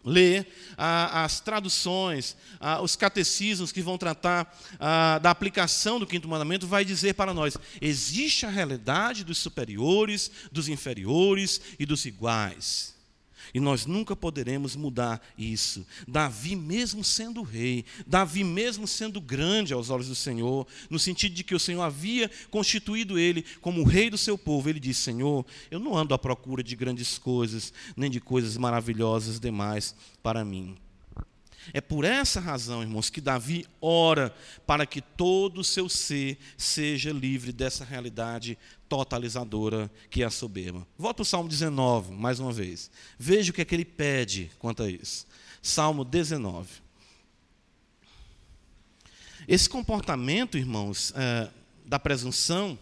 ler 0.03 0.47
ah, 0.77 1.23
as 1.23 1.39
traduções, 1.39 2.35
ah, 2.59 2.81
os 2.81 2.95
catecismos 2.95 3.71
que 3.71 3.81
vão 3.81 3.97
tratar 3.97 4.57
ah, 4.79 5.19
da 5.19 5.31
aplicação 5.31 5.99
do 5.99 6.07
quinto 6.07 6.27
mandamento, 6.27 6.67
vai 6.67 6.85
dizer 6.85 7.13
para 7.13 7.33
nós: 7.33 7.57
existe 7.81 8.45
a 8.45 8.49
realidade 8.49 9.23
dos 9.23 9.37
superiores, 9.37 10.31
dos 10.51 10.67
inferiores 10.67 11.61
e 11.77 11.85
dos 11.85 12.05
iguais. 12.05 12.98
E 13.53 13.59
nós 13.59 13.85
nunca 13.85 14.15
poderemos 14.15 14.75
mudar 14.75 15.21
isso. 15.37 15.85
Davi, 16.07 16.55
mesmo 16.55 17.03
sendo 17.03 17.41
rei, 17.41 17.85
Davi, 18.05 18.43
mesmo 18.43 18.87
sendo 18.87 19.19
grande 19.19 19.73
aos 19.73 19.89
olhos 19.89 20.07
do 20.07 20.15
Senhor, 20.15 20.67
no 20.89 20.99
sentido 20.99 21.33
de 21.33 21.43
que 21.43 21.55
o 21.55 21.59
Senhor 21.59 21.81
havia 21.81 22.29
constituído 22.49 23.17
ele 23.17 23.45
como 23.61 23.83
rei 23.83 24.09
do 24.09 24.17
seu 24.17 24.37
povo, 24.37 24.69
ele 24.69 24.79
disse: 24.79 25.01
Senhor, 25.01 25.45
eu 25.71 25.79
não 25.79 25.97
ando 25.97 26.13
à 26.13 26.17
procura 26.17 26.63
de 26.63 26.75
grandes 26.75 27.17
coisas, 27.17 27.73
nem 27.95 28.09
de 28.09 28.19
coisas 28.19 28.57
maravilhosas 28.57 29.39
demais 29.39 29.95
para 30.21 30.43
mim. 30.45 30.77
É 31.73 31.81
por 31.81 32.03
essa 32.03 32.39
razão, 32.39 32.81
irmãos, 32.81 33.09
que 33.09 33.21
Davi 33.21 33.65
ora 33.81 34.33
para 34.65 34.85
que 34.85 35.01
todo 35.01 35.59
o 35.61 35.63
seu 35.63 35.87
ser 35.87 36.37
seja 36.57 37.11
livre 37.11 37.51
dessa 37.51 37.83
realidade 37.83 38.57
totalizadora 38.89 39.89
que 40.09 40.23
é 40.23 40.25
a 40.25 40.31
soberba. 40.31 40.85
Volto 40.97 41.17
para 41.17 41.23
o 41.23 41.25
Salmo 41.25 41.47
19, 41.47 42.11
mais 42.11 42.39
uma 42.39 42.51
vez. 42.51 42.89
Veja 43.17 43.51
o 43.51 43.53
que 43.53 43.61
é 43.61 43.65
que 43.65 43.75
ele 43.75 43.85
pede 43.85 44.51
quanto 44.57 44.83
a 44.83 44.89
isso. 44.89 45.27
Salmo 45.61 46.03
19. 46.03 46.67
Esse 49.47 49.69
comportamento, 49.69 50.57
irmãos, 50.57 51.13
é, 51.15 51.49
da 51.85 51.99
presunção, 51.99 52.77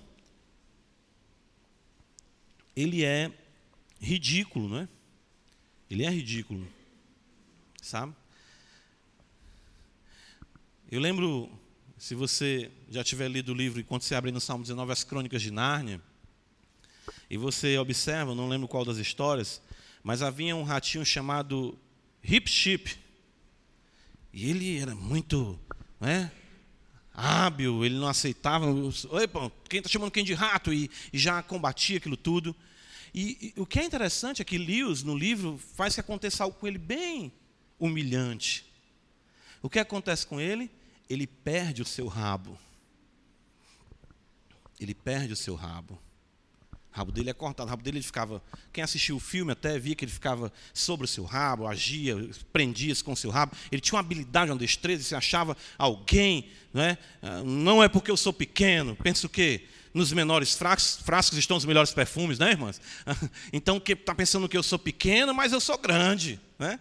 ele 2.75 3.03
é 3.03 3.31
ridículo, 3.99 4.69
não 4.69 4.77
é? 4.79 4.87
Ele 5.89 6.03
é 6.03 6.09
ridículo, 6.09 6.67
sabe? 7.81 8.13
Eu 10.89 10.99
lembro, 10.99 11.49
se 11.97 12.13
você 12.13 12.71
já 12.89 13.03
tiver 13.03 13.27
lido 13.27 13.51
o 13.51 13.55
livro, 13.55 13.79
enquanto 13.79 14.03
você 14.03 14.13
abre 14.13 14.31
no 14.31 14.39
Salmo 14.39 14.63
19 14.63 14.91
as 14.91 15.03
Crônicas 15.03 15.41
de 15.41 15.49
Nárnia, 15.49 15.99
e 17.29 17.37
você 17.37 17.77
observa, 17.77 18.35
não 18.35 18.47
lembro 18.47 18.67
qual 18.67 18.85
das 18.85 18.97
histórias, 18.97 19.61
mas 20.03 20.21
havia 20.21 20.55
um 20.55 20.63
ratinho 20.63 21.05
chamado 21.05 21.77
Hip 22.23 22.49
Chip. 22.49 22.97
E 24.31 24.49
ele 24.49 24.77
era 24.77 24.95
muito 24.95 25.59
né, 25.99 26.31
hábil, 27.13 27.83
ele 27.83 27.95
não 27.95 28.07
aceitava. 28.07 28.67
Oi, 28.67 29.27
quem 29.67 29.79
está 29.79 29.89
chamando 29.89 30.11
quem 30.11 30.23
de 30.23 30.33
rato? 30.33 30.71
E, 30.71 30.91
e 31.11 31.17
já 31.17 31.41
combatia 31.41 31.97
aquilo 31.97 32.15
tudo. 32.15 32.55
E, 33.13 33.53
e, 33.57 33.59
o 33.59 33.65
que 33.65 33.79
é 33.79 33.83
interessante 33.83 34.41
é 34.41 34.45
que 34.45 34.57
Lewis, 34.57 35.01
no 35.01 35.17
livro, 35.17 35.59
faz 35.75 35.95
que 35.95 35.99
aconteça 35.99 36.43
algo 36.43 36.57
com 36.57 36.67
ele 36.67 36.77
bem 36.77 37.33
humilhante. 37.79 38.65
O 39.61 39.69
que 39.69 39.79
acontece 39.79 40.27
com 40.27 40.39
ele? 40.39 40.69
Ele 41.09 41.27
perde 41.27 41.81
o 41.81 41.85
seu 41.85 42.07
rabo. 42.07 42.57
Ele 44.79 44.93
perde 44.93 45.33
o 45.33 45.35
seu 45.35 45.55
rabo. 45.55 45.99
O 46.93 46.97
rabo 46.97 47.11
dele 47.11 47.29
é 47.29 47.33
cortado. 47.33 47.67
O 47.67 47.69
rabo 47.69 47.83
dele 47.83 47.97
ele 47.97 48.05
ficava. 48.05 48.41
Quem 48.73 48.83
assistiu 48.83 49.15
o 49.15 49.19
filme 49.19 49.51
até 49.51 49.77
via 49.77 49.95
que 49.95 50.03
ele 50.03 50.11
ficava 50.11 50.51
sobre 50.73 51.05
o 51.05 51.07
seu 51.07 51.23
rabo, 51.23 51.67
agia, 51.67 52.15
prendia-se 52.51 53.03
com 53.03 53.13
o 53.13 53.17
seu 53.17 53.29
rabo. 53.29 53.55
Ele 53.71 53.81
tinha 53.81 53.95
uma 53.95 54.01
habilidade, 54.01 54.51
uma 54.51 54.57
destreza, 54.57 55.03
se 55.03 55.15
achava 55.15 55.55
alguém. 55.77 56.49
Não 56.73 56.81
é, 56.81 56.97
não 57.45 57.83
é 57.83 57.87
porque 57.87 58.11
eu 58.11 58.17
sou 58.17 58.33
pequeno. 58.33 58.95
Pensa 58.95 59.27
o 59.27 59.29
quê? 59.29 59.67
Nos 59.93 60.11
menores 60.11 60.53
frascos, 60.53 61.03
frascos 61.03 61.37
estão 61.37 61.57
os 61.57 61.65
melhores 61.65 61.91
perfumes, 61.91 62.37
né, 62.37 62.51
irmãs? 62.51 62.79
Então, 63.53 63.81
está 63.83 64.13
pensando 64.13 64.47
que 64.49 64.57
eu 64.57 64.61
sou 64.61 64.77
pequeno, 64.77 65.33
mas 65.33 65.53
eu 65.53 65.59
sou 65.59 65.77
grande. 65.77 66.39
Né? 66.59 66.79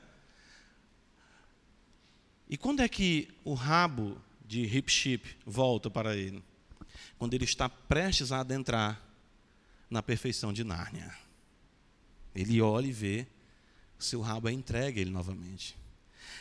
E 2.49 2.57
quando 2.57 2.80
é 2.80 2.88
que 2.88 3.28
o 3.44 3.55
rabo 3.55 4.16
de 4.47 4.62
Hip 4.62 4.90
Chip 4.90 5.36
volta 5.44 5.90
para 5.90 6.16
ele? 6.16 6.42
Quando 7.18 7.34
ele 7.34 7.44
está 7.44 7.68
prestes 7.68 8.30
a 8.30 8.40
adentrar 8.40 9.03
na 9.90 10.03
perfeição 10.03 10.53
de 10.53 10.64
Nárnia. 10.64 11.14
Ele 12.34 12.61
olha 12.61 12.86
e 12.86 12.92
vê, 12.92 13.26
seu 13.99 14.20
rabo 14.20 14.49
é 14.49 14.53
entregue 14.53 14.99
a 14.99 15.03
ele 15.03 15.11
novamente. 15.11 15.76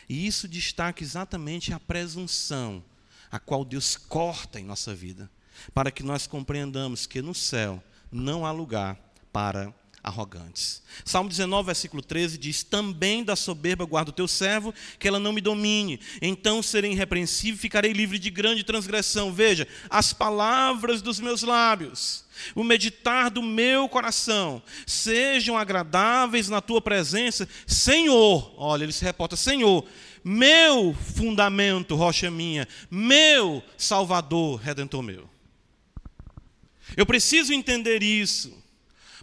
E 0.08 0.26
isso 0.26 0.46
destaca 0.46 1.02
exatamente 1.02 1.72
a 1.72 1.80
presunção 1.80 2.84
a 3.30 3.38
qual 3.38 3.64
Deus 3.64 3.96
corta 3.96 4.60
em 4.60 4.64
nossa 4.64 4.94
vida, 4.94 5.30
para 5.74 5.90
que 5.90 6.02
nós 6.02 6.26
compreendamos 6.26 7.06
que 7.06 7.22
no 7.22 7.34
céu 7.34 7.82
não 8.10 8.46
há 8.46 8.52
lugar 8.52 8.98
para 9.32 9.74
arrogantes. 10.06 10.80
Salmo 11.04 11.28
19, 11.28 11.66
versículo 11.66 12.00
13 12.00 12.38
diz: 12.38 12.62
Também 12.62 13.24
da 13.24 13.34
soberba 13.34 13.84
guarda 13.84 14.10
o 14.10 14.14
teu 14.14 14.28
servo, 14.28 14.72
que 15.00 15.08
ela 15.08 15.18
não 15.18 15.32
me 15.32 15.40
domine. 15.40 15.98
Então 16.22 16.62
serei 16.62 16.92
irrepreensível 16.92 17.56
e 17.56 17.58
ficarei 17.58 17.92
livre 17.92 18.16
de 18.18 18.30
grande 18.30 18.62
transgressão. 18.62 19.32
Veja, 19.32 19.66
as 19.90 20.12
palavras 20.12 21.02
dos 21.02 21.18
meus 21.18 21.42
lábios, 21.42 22.24
o 22.54 22.62
meditar 22.62 23.30
do 23.30 23.42
meu 23.42 23.88
coração, 23.88 24.62
sejam 24.86 25.58
agradáveis 25.58 26.48
na 26.48 26.60
tua 26.60 26.80
presença, 26.80 27.48
Senhor. 27.66 28.54
Olha, 28.56 28.84
ele 28.84 28.92
se 28.92 29.04
reporta: 29.04 29.34
Senhor, 29.34 29.84
meu 30.22 30.94
fundamento, 30.94 31.96
rocha 31.96 32.30
minha, 32.30 32.68
meu 32.88 33.60
Salvador, 33.76 34.60
redentor 34.60 35.02
meu. 35.02 35.28
Eu 36.96 37.04
preciso 37.04 37.52
entender 37.52 38.04
isso 38.04 38.65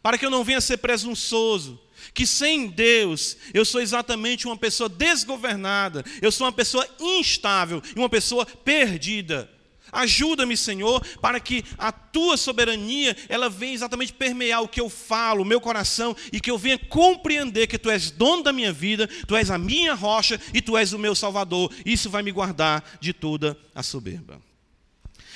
para 0.04 0.18
que 0.18 0.26
eu 0.26 0.30
não 0.30 0.44
venha 0.44 0.60
ser 0.60 0.78
presunçoso, 0.78 1.80
que 2.14 2.28
sem 2.28 2.68
Deus 2.68 3.38
eu 3.54 3.64
sou 3.64 3.82
exatamente 3.82 4.46
uma 4.46 4.58
pessoa 4.58 4.90
desgovernada, 4.90 6.04
eu 6.22 6.32
sou 6.32 6.46
uma 6.46 6.52
pessoa 6.52 6.86
instável 7.00 7.82
e 7.96 7.98
uma 7.98 8.10
pessoa 8.10 8.46
perdida. 8.46 9.50
Ajuda-me, 9.94 10.58
Senhor, 10.58 11.06
para 11.22 11.40
que 11.40 11.64
a 11.78 11.92
tua 11.92 12.36
soberania 12.36 13.16
ela 13.30 13.48
venha 13.48 13.76
exatamente 13.76 14.12
permear 14.12 14.62
o 14.62 14.68
que 14.68 14.82
eu 14.82 14.90
falo, 14.90 15.44
o 15.44 15.46
meu 15.46 15.62
coração, 15.62 16.18
e 16.32 16.40
que 16.40 16.50
eu 16.50 16.58
venha 16.58 16.80
compreender 16.80 17.68
que 17.68 17.78
tu 17.78 17.92
és 17.92 18.10
dono 18.10 18.42
da 18.42 18.52
minha 18.52 18.74
vida, 18.74 19.08
tu 19.28 19.36
és 19.36 19.52
a 19.52 19.58
minha 19.58 19.94
rocha 19.94 20.42
e 20.52 20.62
tu 20.64 20.76
és 20.76 20.94
o 20.94 21.00
meu 21.00 21.14
salvador. 21.14 21.72
Isso 21.86 22.10
vai 22.10 22.24
me 22.24 22.32
guardar 22.32 22.98
de 23.00 23.14
toda 23.14 23.56
a 23.74 23.84
soberba. 23.84 24.42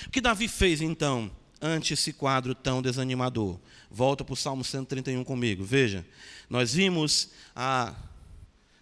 O 0.07 0.09
que 0.09 0.19
Davi 0.19 0.47
fez 0.47 0.81
então? 0.81 1.31
Ante 1.61 1.93
esse 1.93 2.13
quadro 2.13 2.53
tão 2.53 2.81
desanimador. 2.81 3.59
Volta 3.89 4.23
para 4.23 4.33
o 4.33 4.37
Salmo 4.37 4.63
131 4.63 5.23
comigo. 5.23 5.63
Veja, 5.63 6.05
nós 6.49 6.73
vimos 6.73 7.29
a 7.55 7.95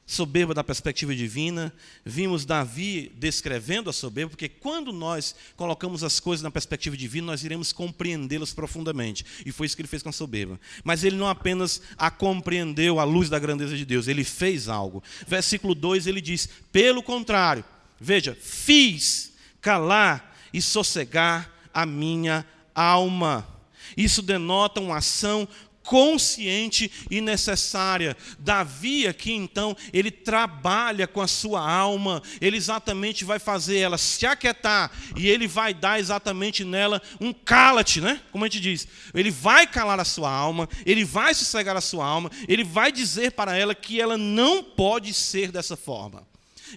soberba 0.05 0.53
da 0.53 0.63
perspectiva 0.63 1.15
divina, 1.15 1.73
vimos 2.05 2.45
Davi 2.45 3.11
descrevendo 3.17 3.89
a 3.89 3.93
soberba, 3.93 4.29
porque 4.29 4.47
quando 4.47 4.93
nós 4.93 5.35
colocamos 5.55 6.03
as 6.03 6.19
coisas 6.19 6.43
na 6.43 6.51
perspectiva 6.51 6.95
divina, 6.95 7.27
nós 7.27 7.43
iremos 7.43 7.73
compreendê-las 7.73 8.53
profundamente. 8.53 9.25
E 9.45 9.51
foi 9.51 9.65
isso 9.65 9.75
que 9.75 9.81
ele 9.81 9.87
fez 9.87 10.03
com 10.03 10.09
a 10.09 10.13
soberba. 10.13 10.59
Mas 10.83 11.03
ele 11.03 11.15
não 11.15 11.27
apenas 11.27 11.81
a 11.97 12.11
compreendeu 12.11 12.99
à 12.99 13.03
luz 13.03 13.29
da 13.29 13.39
grandeza 13.39 13.75
de 13.75 13.85
Deus, 13.85 14.07
ele 14.07 14.23
fez 14.23 14.69
algo. 14.69 15.03
Versículo 15.27 15.73
2 15.73 16.05
ele 16.05 16.21
diz: 16.21 16.47
pelo 16.71 17.01
contrário, 17.01 17.65
veja, 17.99 18.37
fiz 18.39 19.33
calar 19.59 20.37
e 20.53 20.61
sossegar 20.61 21.51
a 21.73 21.85
minha 21.85 22.45
alma. 22.75 23.47
Isso 23.95 24.21
denota 24.21 24.81
uma 24.81 24.97
ação 24.97 25.47
consciente 25.85 26.91
e 27.09 27.21
necessária. 27.21 28.17
Davi 28.39 29.07
aqui 29.07 29.31
então, 29.31 29.77
ele 29.93 30.11
trabalha 30.11 31.07
com 31.07 31.21
a 31.21 31.27
sua 31.27 31.61
alma, 31.67 32.21
ele 32.41 32.57
exatamente 32.57 33.23
vai 33.23 33.39
fazer 33.39 33.77
ela 33.77 33.97
se 33.97 34.25
aquietar 34.25 34.91
e 35.15 35.29
ele 35.29 35.47
vai 35.47 35.73
dar 35.73 35.99
exatamente 35.99 36.63
nela 36.65 37.01
um 37.21 37.31
cala-te, 37.31 38.01
né? 38.01 38.19
Como 38.31 38.43
a 38.43 38.47
gente 38.47 38.59
diz. 38.59 38.87
Ele 39.13 39.31
vai 39.31 39.67
calar 39.67 39.99
a 39.99 40.05
sua 40.05 40.31
alma, 40.31 40.67
ele 40.85 41.05
vai 41.05 41.33
sossegar 41.33 41.77
a 41.77 41.81
sua 41.81 42.05
alma, 42.05 42.31
ele 42.47 42.63
vai 42.63 42.91
dizer 42.91 43.31
para 43.31 43.55
ela 43.55 43.75
que 43.75 44.01
ela 44.01 44.17
não 44.17 44.63
pode 44.63 45.13
ser 45.13 45.51
dessa 45.51 45.77
forma. 45.77 46.27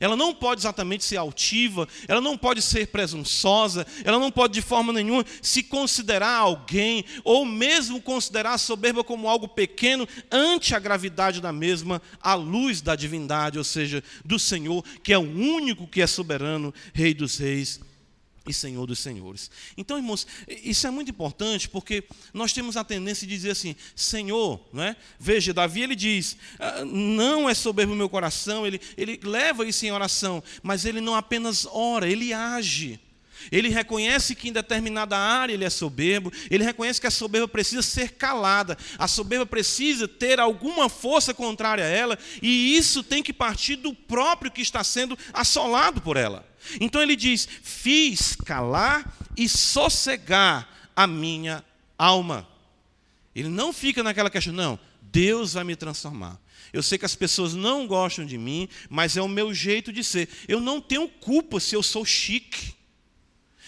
Ela 0.01 0.17
não 0.17 0.35
pode 0.35 0.61
exatamente 0.61 1.05
ser 1.05 1.17
altiva, 1.17 1.89
ela 2.07 2.21
não 2.21 2.37
pode 2.37 2.63
ser 2.63 2.89
presunçosa, 2.89 3.87
ela 4.05 4.19
não 4.19 4.31
pode 4.31 4.55
de 4.55 4.63
forma 4.63 4.93
nenhuma 4.93 5.25
se 5.43 5.63
considerar 5.63 6.37
alguém, 6.37 7.05
ou 7.25 7.45
mesmo 7.45 8.01
considerar 8.01 8.55
a 8.55 8.59
soberba 8.59 9.05
como 9.05 9.29
algo 9.29 9.49
pequeno 9.49 10.09
ante 10.31 10.75
a 10.75 10.79
gravidade 10.79 11.41
da 11.41 11.53
mesma, 11.53 12.01
à 12.21 12.35
luz 12.35 12.81
da 12.81 12.97
divindade, 12.97 13.59
ou 13.59 13.65
seja, 13.65 14.03
do 14.25 14.39
Senhor, 14.39 14.85
que 15.03 15.13
é 15.13 15.19
o 15.19 15.23
único 15.23 15.87
que 15.87 16.03
é 16.03 16.07
soberano, 16.07 16.73
Rei 16.93 17.15
dos 17.15 17.39
Reis 17.39 17.81
e 18.49 18.55
Senhor 18.55 18.87
dos 18.87 18.99
Senhores. 18.99 19.51
Então, 19.77 19.97
irmãos, 19.97 20.27
isso 20.49 20.87
é 20.87 20.91
muito 20.91 21.11
importante 21.11 21.69
porque 21.69 22.05
nós 22.33 22.53
temos 22.53 22.77
a 22.77 22.85
tendência 22.85 23.27
de 23.27 23.35
dizer 23.35 23.51
assim: 23.51 23.77
Senhor, 23.95 24.61
não 24.73 24.83
é? 24.83 24.97
veja, 25.19 25.53
Davi 25.53 25.83
ele 25.83 25.95
diz: 25.95 26.37
ah, 26.59 26.85
não 26.85 27.49
é 27.49 27.55
soberbo 27.55 27.93
o 27.93 27.97
meu 27.97 28.09
coração, 28.09 28.67
ele, 28.67 28.81
ele 28.97 29.21
leva 29.23 29.67
isso 29.67 29.85
em 29.85 29.93
oração, 29.93 30.43
mas 30.63 30.85
ele 30.85 31.01
não 31.01 31.15
apenas 31.15 31.67
ora, 31.71 32.09
ele 32.09 32.33
age. 32.33 32.99
Ele 33.53 33.69
reconhece 33.69 34.35
que 34.35 34.49
em 34.49 34.53
determinada 34.53 35.17
área 35.17 35.53
ele 35.55 35.65
é 35.65 35.71
soberbo, 35.71 36.33
ele 36.51 36.65
reconhece 36.65 37.01
que 37.01 37.07
a 37.07 37.11
soberba 37.11 37.47
precisa 37.47 37.83
ser 37.83 38.13
calada, 38.13 38.77
a 38.99 39.07
soberba 39.07 39.47
precisa 39.47 40.09
ter 40.09 40.41
alguma 40.41 40.89
força 40.89 41.33
contrária 41.33 41.85
a 41.85 41.89
ela, 41.89 42.19
e 42.43 42.77
isso 42.77 43.03
tem 43.03 43.23
que 43.23 43.33
partir 43.33 43.77
do 43.77 43.95
próprio 43.95 44.51
que 44.51 44.61
está 44.61 44.83
sendo 44.83 45.17
assolado 45.33 46.01
por 46.01 46.17
ela. 46.17 46.48
Então 46.81 47.03
ele 47.03 47.17
diz: 47.17 47.49
Fiz 47.63 48.37
calar 48.37 49.15
e 49.37 49.49
sossegar 49.49 50.69
a 50.95 51.07
minha 51.07 51.65
alma. 51.97 52.49
Ele 53.35 53.49
não 53.49 53.73
fica 53.73 54.03
naquela 54.03 54.31
questão, 54.31 54.53
não, 54.53 54.79
Deus 55.01 55.53
vai 55.53 55.65
me 55.65 55.77
transformar. 55.77 56.41
Eu 56.73 56.83
sei 56.83 56.99
que 56.99 57.05
as 57.05 57.15
pessoas 57.15 57.55
não 57.55 57.87
gostam 57.87 58.27
de 58.27 58.37
mim, 58.37 58.69
mas 58.91 59.17
é 59.17 59.23
o 59.23 59.29
meu 59.29 59.55
jeito 59.55 59.93
de 59.93 60.05
ser. 60.05 60.29
Eu 60.47 60.61
não 60.61 60.81
tenho 60.81 61.09
culpa 61.09 61.61
se 61.61 61.75
eu 61.75 61.83
sou 61.83 62.05
chique. 62.05 62.75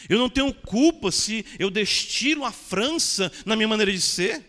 Eu 0.09 0.19
não 0.19 0.29
tenho 0.29 0.53
culpa 0.53 1.11
se 1.11 1.45
eu 1.59 1.71
destilo 1.71 2.45
a 2.45 2.53
França 2.53 3.31
na 3.47 3.57
minha 3.57 3.69
maneira 3.69 3.93
de 3.93 4.01
ser. 4.01 4.45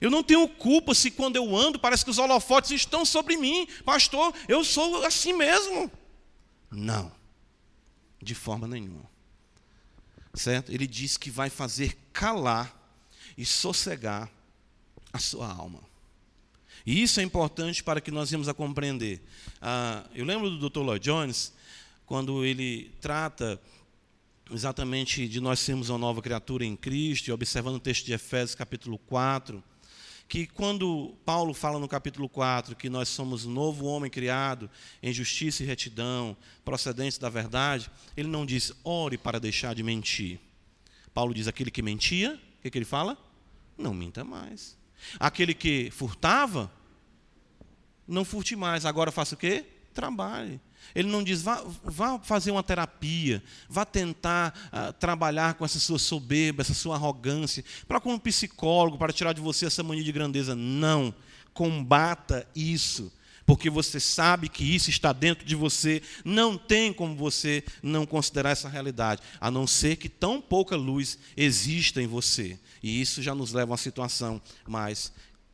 Eu 0.00 0.10
não 0.10 0.22
tenho 0.22 0.46
culpa 0.48 0.94
se 0.94 1.10
quando 1.10 1.36
eu 1.36 1.56
ando 1.56 1.78
parece 1.78 2.04
que 2.04 2.10
os 2.10 2.18
holofotes 2.18 2.72
estão 2.72 3.04
sobre 3.04 3.36
mim. 3.36 3.66
Pastor, 3.84 4.34
eu 4.48 4.64
sou 4.64 5.04
assim 5.04 5.32
mesmo. 5.32 5.90
Não 6.70 7.21
de 8.22 8.34
forma 8.34 8.66
nenhuma. 8.66 9.10
Certo? 10.34 10.72
Ele 10.72 10.86
diz 10.86 11.16
que 11.16 11.30
vai 11.30 11.50
fazer 11.50 11.98
calar 12.12 12.74
e 13.36 13.44
sossegar 13.44 14.30
a 15.12 15.18
sua 15.18 15.52
alma. 15.52 15.80
E 16.86 17.02
isso 17.02 17.20
é 17.20 17.22
importante 17.22 17.82
para 17.82 18.00
que 18.00 18.10
nós 18.10 18.30
venhamos 18.30 18.48
a 18.48 18.54
compreender. 18.54 19.20
Ah, 19.60 20.04
eu 20.14 20.24
lembro 20.24 20.50
do 20.50 20.68
Dr. 20.68 20.80
Lloyd 20.80 21.04
Jones, 21.04 21.52
quando 22.06 22.44
ele 22.44 22.90
trata 23.00 23.60
exatamente 24.50 25.28
de 25.28 25.40
nós 25.40 25.60
sermos 25.60 25.88
uma 25.88 25.98
nova 25.98 26.20
criatura 26.20 26.64
em 26.64 26.76
Cristo, 26.76 27.28
e 27.28 27.32
observando 27.32 27.76
o 27.76 27.80
texto 27.80 28.04
de 28.04 28.12
Efésios, 28.12 28.54
capítulo 28.54 28.98
4, 28.98 29.62
que 30.28 30.46
quando 30.46 31.14
Paulo 31.24 31.52
fala 31.52 31.78
no 31.78 31.88
capítulo 31.88 32.28
4 32.28 32.74
que 32.74 32.88
nós 32.88 33.08
somos 33.08 33.44
novo 33.44 33.86
homem 33.86 34.10
criado 34.10 34.70
em 35.02 35.12
justiça 35.12 35.62
e 35.62 35.66
retidão, 35.66 36.36
procedentes 36.64 37.18
da 37.18 37.28
verdade, 37.28 37.90
ele 38.16 38.28
não 38.28 38.46
diz 38.46 38.72
ore 38.82 39.18
para 39.18 39.38
deixar 39.38 39.74
de 39.74 39.82
mentir. 39.82 40.40
Paulo 41.12 41.34
diz 41.34 41.46
aquele 41.46 41.70
que 41.70 41.82
mentia, 41.82 42.40
o 42.58 42.62
que, 42.62 42.70
que 42.70 42.78
ele 42.78 42.84
fala? 42.84 43.18
Não 43.76 43.92
minta 43.92 44.24
mais. 44.24 44.76
Aquele 45.18 45.52
que 45.52 45.90
furtava, 45.90 46.70
não 48.06 48.24
furte 48.24 48.56
mais. 48.56 48.86
Agora 48.86 49.10
faça 49.10 49.34
o 49.34 49.38
quê? 49.38 49.64
Trabalhe. 49.92 50.60
Ele 50.94 51.08
não 51.08 51.22
diz, 51.22 51.42
vá, 51.42 51.64
vá 51.84 52.18
fazer 52.18 52.50
uma 52.50 52.62
terapia, 52.62 53.42
vá 53.68 53.84
tentar 53.84 54.54
uh, 54.72 54.92
trabalhar 54.92 55.54
com 55.54 55.64
essa 55.64 55.78
sua 55.78 55.98
soberba, 55.98 56.62
essa 56.62 56.74
sua 56.74 56.96
arrogância, 56.96 57.64
para 57.88 58.00
como 58.00 58.20
psicólogo, 58.20 58.98
para 58.98 59.12
tirar 59.12 59.32
de 59.32 59.40
você 59.40 59.66
essa 59.66 59.82
mania 59.82 60.04
de 60.04 60.12
grandeza. 60.12 60.54
Não. 60.54 61.14
Combata 61.54 62.46
isso, 62.56 63.12
porque 63.44 63.68
você 63.68 64.00
sabe 64.00 64.48
que 64.48 64.64
isso 64.64 64.88
está 64.88 65.12
dentro 65.12 65.44
de 65.44 65.54
você. 65.54 66.02
Não 66.24 66.56
tem 66.56 66.92
como 66.92 67.14
você 67.14 67.62
não 67.82 68.06
considerar 68.06 68.50
essa 68.50 68.68
realidade, 68.68 69.22
a 69.40 69.50
não 69.50 69.66
ser 69.66 69.96
que 69.96 70.08
tão 70.08 70.40
pouca 70.40 70.76
luz 70.76 71.18
exista 71.36 72.00
em 72.00 72.06
você. 72.06 72.58
E 72.82 73.00
isso 73.00 73.22
já 73.22 73.34
nos 73.34 73.52
leva 73.52 73.70
a 73.70 73.72
uma 73.72 73.78
situação 73.78 74.40
mais 74.66 75.12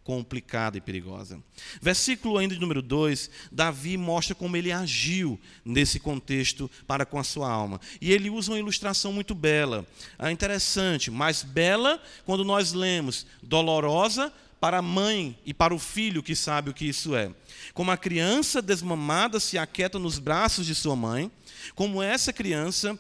complicada 0.09 0.79
e 0.79 0.81
perigosa. 0.81 1.39
Versículo 1.83 2.39
ainda 2.39 2.55
de 2.55 2.61
número 2.63 2.81
2, 2.81 3.29
Davi 3.53 3.99
mostra 3.99 4.35
como 4.35 4.57
ele 4.57 4.73
agiu 4.73 5.39
nesse 5.63 6.01
contexto 6.01 6.71
para 6.87 7.05
com 7.05 7.19
a 7.19 7.23
sua 7.23 7.51
alma. 7.51 7.79
E 8.01 8.11
ele 8.11 8.31
usa 8.31 8.53
uma 8.53 8.59
ilustração 8.59 9.13
muito 9.13 9.35
bela, 9.35 9.87
é 10.19 10.31
interessante, 10.31 11.11
mas 11.11 11.43
bela 11.43 12.03
quando 12.25 12.43
nós 12.43 12.73
lemos, 12.73 13.27
dolorosa 13.43 14.33
para 14.59 14.79
a 14.79 14.83
mãe 14.83 15.39
e 15.45 15.53
para 15.53 15.75
o 15.75 15.79
filho 15.79 16.23
que 16.23 16.35
sabe 16.35 16.71
o 16.71 16.75
que 16.75 16.87
isso 16.87 17.15
é. 17.15 17.31
Como 17.75 17.91
a 17.91 17.97
criança 17.99 18.63
desmamada 18.63 19.39
se 19.39 19.59
aquieta 19.59 19.99
nos 19.99 20.19
braços 20.19 20.65
de 20.65 20.75
sua 20.75 20.97
mãe, 20.97 21.31
como 21.75 22.03
essa 22.03 22.33
criança 22.33 22.99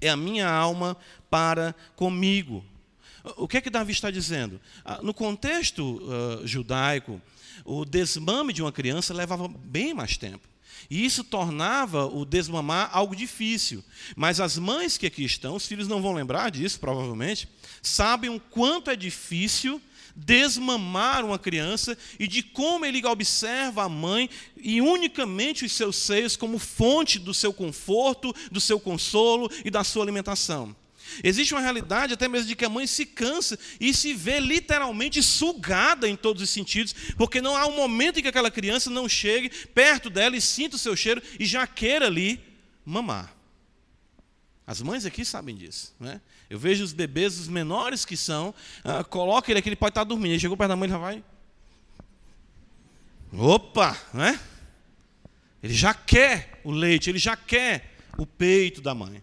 é 0.00 0.08
a 0.08 0.16
minha 0.16 0.48
alma 0.48 0.96
para 1.28 1.74
comigo. 1.96 2.64
O 3.36 3.48
que 3.48 3.56
é 3.56 3.60
que 3.60 3.70
Davi 3.70 3.92
está 3.92 4.10
dizendo? 4.10 4.60
Ah, 4.84 5.00
no 5.02 5.12
contexto 5.12 5.82
uh, 5.82 6.46
judaico, 6.46 7.20
o 7.64 7.84
desmame 7.84 8.52
de 8.52 8.62
uma 8.62 8.70
criança 8.70 9.12
levava 9.12 9.48
bem 9.48 9.92
mais 9.92 10.16
tempo. 10.16 10.46
E 10.88 11.04
isso 11.04 11.24
tornava 11.24 12.06
o 12.06 12.24
desmamar 12.24 12.90
algo 12.92 13.16
difícil. 13.16 13.82
Mas 14.14 14.40
as 14.40 14.56
mães 14.56 14.96
que 14.96 15.06
aqui 15.06 15.24
estão, 15.24 15.56
os 15.56 15.66
filhos 15.66 15.88
não 15.88 16.00
vão 16.00 16.12
lembrar 16.12 16.50
disso, 16.50 16.78
provavelmente, 16.78 17.48
sabem 17.82 18.30
o 18.30 18.38
quanto 18.38 18.90
é 18.90 18.96
difícil 18.96 19.80
desmamar 20.14 21.24
uma 21.24 21.38
criança 21.38 21.96
e 22.18 22.26
de 22.26 22.42
como 22.42 22.86
ele 22.86 23.04
observa 23.04 23.84
a 23.84 23.88
mãe 23.88 24.30
e 24.56 24.80
unicamente 24.80 25.64
os 25.64 25.72
seus 25.72 25.96
seios 25.96 26.36
como 26.36 26.58
fonte 26.58 27.18
do 27.18 27.34
seu 27.34 27.52
conforto, 27.52 28.34
do 28.50 28.60
seu 28.60 28.80
consolo 28.80 29.50
e 29.64 29.70
da 29.70 29.84
sua 29.84 30.04
alimentação. 30.04 30.74
Existe 31.22 31.54
uma 31.54 31.60
realidade 31.60 32.14
até 32.14 32.28
mesmo 32.28 32.48
de 32.48 32.56
que 32.56 32.64
a 32.64 32.68
mãe 32.68 32.86
se 32.86 33.06
cansa 33.06 33.58
e 33.80 33.92
se 33.94 34.14
vê 34.14 34.40
literalmente 34.40 35.22
sugada 35.22 36.08
em 36.08 36.16
todos 36.16 36.42
os 36.42 36.50
sentidos, 36.50 36.94
porque 37.16 37.40
não 37.40 37.56
há 37.56 37.66
um 37.66 37.76
momento 37.76 38.18
em 38.18 38.22
que 38.22 38.28
aquela 38.28 38.50
criança 38.50 38.90
não 38.90 39.08
chegue 39.08 39.50
perto 39.68 40.10
dela 40.10 40.36
e 40.36 40.40
sinta 40.40 40.76
o 40.76 40.78
seu 40.78 40.96
cheiro 40.96 41.22
e 41.38 41.46
já 41.46 41.66
queira 41.66 42.06
ali 42.06 42.40
mamar. 42.84 43.34
As 44.66 44.82
mães 44.82 45.06
aqui 45.06 45.24
sabem 45.24 45.54
disso. 45.54 45.94
Né? 46.00 46.20
Eu 46.50 46.58
vejo 46.58 46.82
os 46.82 46.92
bebês, 46.92 47.38
os 47.38 47.46
menores 47.46 48.04
que 48.04 48.16
são, 48.16 48.52
uh, 48.84 49.04
coloca 49.04 49.50
ele 49.50 49.60
aqui, 49.60 49.68
ele 49.68 49.76
pode 49.76 49.92
estar 49.92 50.04
dormindo. 50.04 50.32
Ele 50.32 50.40
chegou 50.40 50.56
perto 50.56 50.70
da 50.70 50.76
mãe, 50.76 50.86
ele 50.86 50.92
já 50.92 50.98
vai. 50.98 51.24
Opa! 53.32 53.96
Né? 54.12 54.40
Ele 55.62 55.74
já 55.74 55.94
quer 55.94 56.60
o 56.64 56.72
leite, 56.72 57.10
ele 57.10 57.18
já 57.18 57.36
quer 57.36 57.94
o 58.18 58.26
peito 58.26 58.80
da 58.80 58.94
mãe 58.94 59.22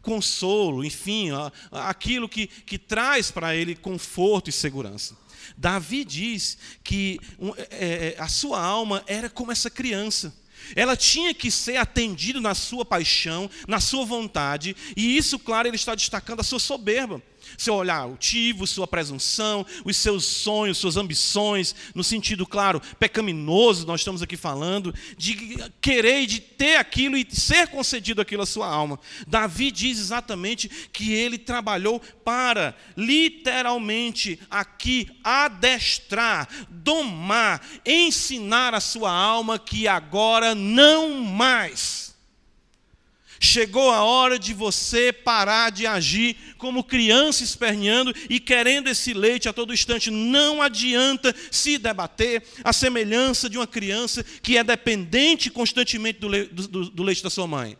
o 0.00 0.02
consolo, 0.02 0.82
enfim, 0.82 1.28
aquilo 1.70 2.28
que, 2.28 2.46
que 2.46 2.78
traz 2.78 3.30
para 3.30 3.54
ele 3.54 3.74
conforto 3.74 4.48
e 4.48 4.52
segurança. 4.52 5.16
Davi 5.56 6.04
diz 6.04 6.56
que 6.82 7.20
é, 7.70 8.14
é, 8.16 8.16
a 8.18 8.28
sua 8.28 8.60
alma 8.60 9.04
era 9.06 9.28
como 9.28 9.52
essa 9.52 9.68
criança. 9.68 10.34
Ela 10.74 10.96
tinha 10.96 11.34
que 11.34 11.50
ser 11.50 11.76
atendida 11.76 12.40
na 12.40 12.54
sua 12.54 12.84
paixão, 12.84 13.50
na 13.66 13.80
sua 13.80 14.04
vontade, 14.04 14.76
e 14.96 15.16
isso, 15.16 15.38
claro, 15.38 15.68
ele 15.68 15.76
está 15.76 15.94
destacando 15.94 16.40
a 16.40 16.44
sua 16.44 16.58
soberba. 16.58 17.22
Seu 17.56 17.74
olhar 17.74 17.98
altivo, 17.98 18.66
sua 18.66 18.86
presunção, 18.86 19.64
os 19.84 19.96
seus 19.96 20.24
sonhos, 20.24 20.78
suas 20.78 20.96
ambições, 20.96 21.74
no 21.94 22.04
sentido, 22.04 22.46
claro, 22.46 22.80
pecaminoso, 22.98 23.86
nós 23.86 24.00
estamos 24.00 24.22
aqui 24.22 24.36
falando, 24.36 24.94
de 25.16 25.58
querer, 25.80 26.26
de 26.26 26.40
ter 26.40 26.76
aquilo 26.76 27.16
e 27.16 27.26
ser 27.30 27.68
concedido 27.68 28.20
aquilo 28.20 28.42
à 28.42 28.46
sua 28.46 28.66
alma. 28.66 28.98
Davi 29.26 29.70
diz 29.70 29.98
exatamente 29.98 30.68
que 30.92 31.12
ele 31.12 31.38
trabalhou 31.38 32.00
para, 32.24 32.76
literalmente, 32.96 34.38
aqui, 34.50 35.08
adestrar, 35.22 36.48
domar, 36.68 37.60
ensinar 37.84 38.74
a 38.74 38.80
sua 38.80 39.12
alma 39.12 39.58
que 39.58 39.88
agora 39.88 40.54
não 40.54 41.22
mais 41.22 42.09
Chegou 43.42 43.90
a 43.90 44.04
hora 44.04 44.38
de 44.38 44.52
você 44.52 45.10
parar 45.10 45.70
de 45.70 45.86
agir 45.86 46.36
como 46.58 46.84
criança 46.84 47.42
esperneando 47.42 48.14
e 48.28 48.38
querendo 48.38 48.88
esse 48.88 49.14
leite 49.14 49.48
a 49.48 49.52
todo 49.52 49.72
instante. 49.72 50.10
Não 50.10 50.60
adianta 50.60 51.34
se 51.50 51.78
debater 51.78 52.42
a 52.62 52.70
semelhança 52.70 53.48
de 53.48 53.56
uma 53.56 53.66
criança 53.66 54.22
que 54.42 54.58
é 54.58 54.62
dependente 54.62 55.48
constantemente 55.48 56.18
do, 56.18 56.28
le 56.28 56.44
do, 56.44 56.90
do 56.90 57.02
leite 57.02 57.22
da 57.22 57.30
sua 57.30 57.46
mãe. 57.46 57.78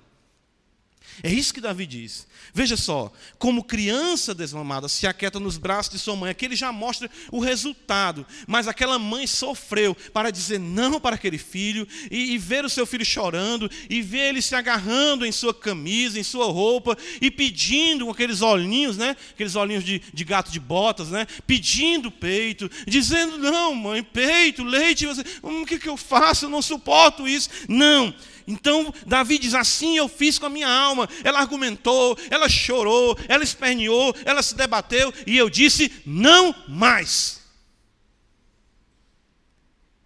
É 1.23 1.31
isso 1.33 1.53
que 1.53 1.61
Davi 1.61 1.87
diz. 1.87 2.27
Veja 2.53 2.77
só, 2.77 3.13
como 3.39 3.63
criança 3.63 4.35
desmamada 4.35 4.89
se 4.89 5.07
aquieta 5.07 5.39
nos 5.39 5.57
braços 5.57 5.93
de 5.93 5.99
sua 5.99 6.17
mãe, 6.17 6.31
aqui 6.31 6.45
ele 6.45 6.57
já 6.57 6.73
mostra 6.73 7.11
o 7.31 7.39
resultado, 7.39 8.27
mas 8.47 8.67
aquela 8.67 8.99
mãe 8.99 9.27
sofreu 9.27 9.95
para 10.13 10.31
dizer 10.31 10.59
não 10.59 11.01
para 11.01 11.17
aquele 11.17 11.39
filho, 11.39 11.87
e, 12.11 12.33
e, 12.35 12.39
ver 12.39 12.65
o 12.65 12.69
seu 12.69 12.87
filho 12.87 13.05
chorando, 13.05 13.71
e 13.89 14.03
ver 14.03 14.31
ele 14.31 14.43
se 14.43 14.55
agarrando 14.55 15.25
em 15.25 15.33
sua 15.33 15.55
camisa, 15.55 16.19
em 16.19 16.23
sua 16.23 16.47
roupa, 16.47 16.97
e 17.21 17.31
pedindo 17.31 18.07
com 18.07 18.11
aqueles 18.11 18.43
olhinhos, 18.43 18.97
né? 18.97 19.17
aqueles 19.33 19.55
olhinhos 19.55 19.85
de, 19.85 20.01
de 20.13 20.25
gato 20.25 20.51
de 20.51 20.59
botas, 20.59 21.11
né? 21.11 21.27
pedindo 21.47 22.11
peito, 22.11 22.71
dizendo: 22.87 23.39
Não, 23.39 23.75
mãe, 23.75 24.03
peito, 24.03 24.65
leite, 24.65 25.07
você, 25.07 25.23
hum, 25.43 25.63
o 25.63 25.67
que, 25.67 25.79
que 25.79 25.89
eu 25.89 25.97
faço? 25.97 26.47
Eu 26.47 26.51
não 26.51 26.63
suporto 26.63 27.29
isso. 27.29 27.51
Não, 27.69 28.15
então, 28.51 28.93
Davi 29.07 29.39
diz: 29.39 29.55
Assim 29.55 29.97
eu 29.97 30.09
fiz 30.09 30.37
com 30.37 30.47
a 30.47 30.51
minha 30.51 30.69
alma. 30.69 31.09
Ela 31.23 31.39
argumentou, 31.39 32.19
ela 32.29 32.49
chorou, 32.49 33.17
ela 33.29 33.45
esperneou, 33.45 34.13
ela 34.25 34.43
se 34.43 34.57
debateu, 34.57 35.15
e 35.25 35.37
eu 35.37 35.49
disse: 35.49 36.03
Não 36.05 36.53
mais. 36.67 37.41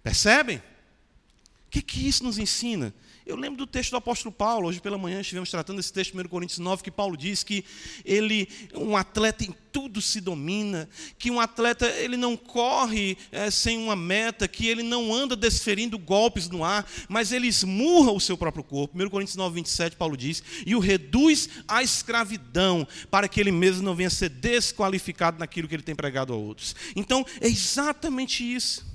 Percebem? 0.03 0.59
O 0.59 1.71
que, 1.71 1.81
que 1.81 2.07
isso 2.07 2.23
nos 2.23 2.39
ensina? 2.39 2.95
Eu 3.27 3.37
lembro 3.37 3.57
do 3.57 3.67
texto 3.67 3.91
do 3.93 3.97
apóstolo 3.97 4.31
Paulo, 4.31 4.69
hoje 4.69 4.83
pela 4.83 4.99
manhã 4.99 5.23
estivemos 5.23 5.51
tratando 5.51 5.81
esse 5.81 5.91
texto, 5.91 6.15
1 6.15 6.29
Coríntios 6.29 6.59
9, 6.59 6.83
que 6.83 6.91
Paulo 6.91 7.17
diz 7.17 7.43
que 7.43 7.65
ele, 8.05 8.47
um 8.75 8.95
atleta 8.95 9.43
em 9.45 9.55
tudo 9.73 10.03
se 10.03 10.21
domina, 10.21 10.87
que 11.19 11.31
um 11.31 11.41
atleta 11.41 11.87
ele 11.87 12.19
não 12.19 12.37
corre 12.37 13.17
é, 13.33 13.51
sem 13.51 13.79
uma 13.79 13.97
meta, 13.97 14.47
que 14.47 14.69
ele 14.69 14.83
não 14.83 15.13
anda 15.15 15.35
desferindo 15.35 15.99
golpes 15.99 16.51
no 16.51 16.63
ar, 16.63 16.87
mas 17.09 17.33
ele 17.33 17.47
esmurra 17.47 18.13
o 18.13 18.21
seu 18.21 18.37
próprio 18.37 18.63
corpo. 18.63 19.03
1 19.03 19.09
Coríntios 19.09 19.37
9, 19.37 19.55
27, 19.55 19.97
Paulo 19.97 20.19
diz, 20.19 20.43
e 20.67 20.77
o 20.77 20.79
reduz 20.79 21.49
à 21.67 21.83
escravidão, 21.83 22.87
para 23.11 23.27
que 23.27 23.41
ele 23.41 23.51
mesmo 23.51 23.83
não 23.83 23.95
venha 23.95 24.11
ser 24.11 24.29
desqualificado 24.29 25.39
naquilo 25.39 25.67
que 25.67 25.75
ele 25.75 25.83
tem 25.83 25.95
pregado 25.95 26.35
a 26.35 26.37
outros. 26.37 26.77
Então, 26.95 27.25
é 27.41 27.49
exatamente 27.49 28.45
isso. 28.45 28.94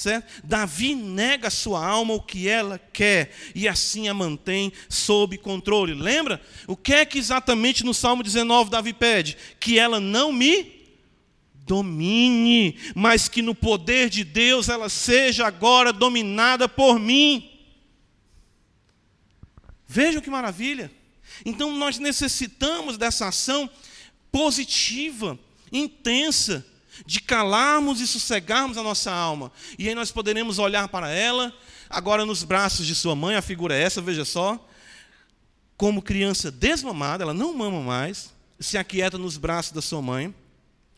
Certo? 0.00 0.42
Davi 0.42 0.94
nega 0.94 1.50
sua 1.50 1.86
alma 1.86 2.14
o 2.14 2.22
que 2.22 2.48
ela 2.48 2.78
quer 2.78 3.36
e 3.54 3.68
assim 3.68 4.08
a 4.08 4.14
mantém 4.14 4.72
sob 4.88 5.36
controle. 5.36 5.92
Lembra? 5.92 6.40
O 6.66 6.74
que 6.74 6.94
é 6.94 7.04
que 7.04 7.18
exatamente 7.18 7.84
no 7.84 7.92
Salmo 7.92 8.22
19 8.22 8.70
Davi 8.70 8.94
pede? 8.94 9.36
Que 9.60 9.78
ela 9.78 10.00
não 10.00 10.32
me 10.32 10.86
domine, 11.66 12.78
mas 12.94 13.28
que 13.28 13.42
no 13.42 13.54
poder 13.54 14.08
de 14.08 14.24
Deus 14.24 14.70
ela 14.70 14.88
seja 14.88 15.46
agora 15.46 15.92
dominada 15.92 16.66
por 16.66 16.98
mim. 16.98 17.50
Vejam 19.86 20.22
que 20.22 20.30
maravilha. 20.30 20.90
Então 21.44 21.76
nós 21.76 21.98
necessitamos 21.98 22.96
dessa 22.96 23.28
ação 23.28 23.68
positiva, 24.32 25.38
intensa, 25.70 26.66
de 27.06 27.20
calarmos 27.20 28.00
e 28.00 28.06
sossegarmos 28.06 28.76
a 28.76 28.82
nossa 28.82 29.10
alma. 29.12 29.52
E 29.78 29.88
aí 29.88 29.94
nós 29.94 30.10
poderemos 30.10 30.58
olhar 30.58 30.88
para 30.88 31.10
ela, 31.10 31.52
agora 31.88 32.24
nos 32.24 32.44
braços 32.44 32.86
de 32.86 32.94
sua 32.94 33.14
mãe, 33.14 33.36
a 33.36 33.42
figura 33.42 33.74
é 33.74 33.82
essa, 33.82 34.00
veja 34.00 34.24
só, 34.24 34.68
como 35.76 36.02
criança 36.02 36.50
desmamada, 36.50 37.24
ela 37.24 37.34
não 37.34 37.54
mama 37.54 37.80
mais, 37.80 38.32
se 38.58 38.76
aquieta 38.76 39.16
nos 39.16 39.36
braços 39.36 39.72
da 39.72 39.80
sua 39.80 40.02
mãe, 40.02 40.34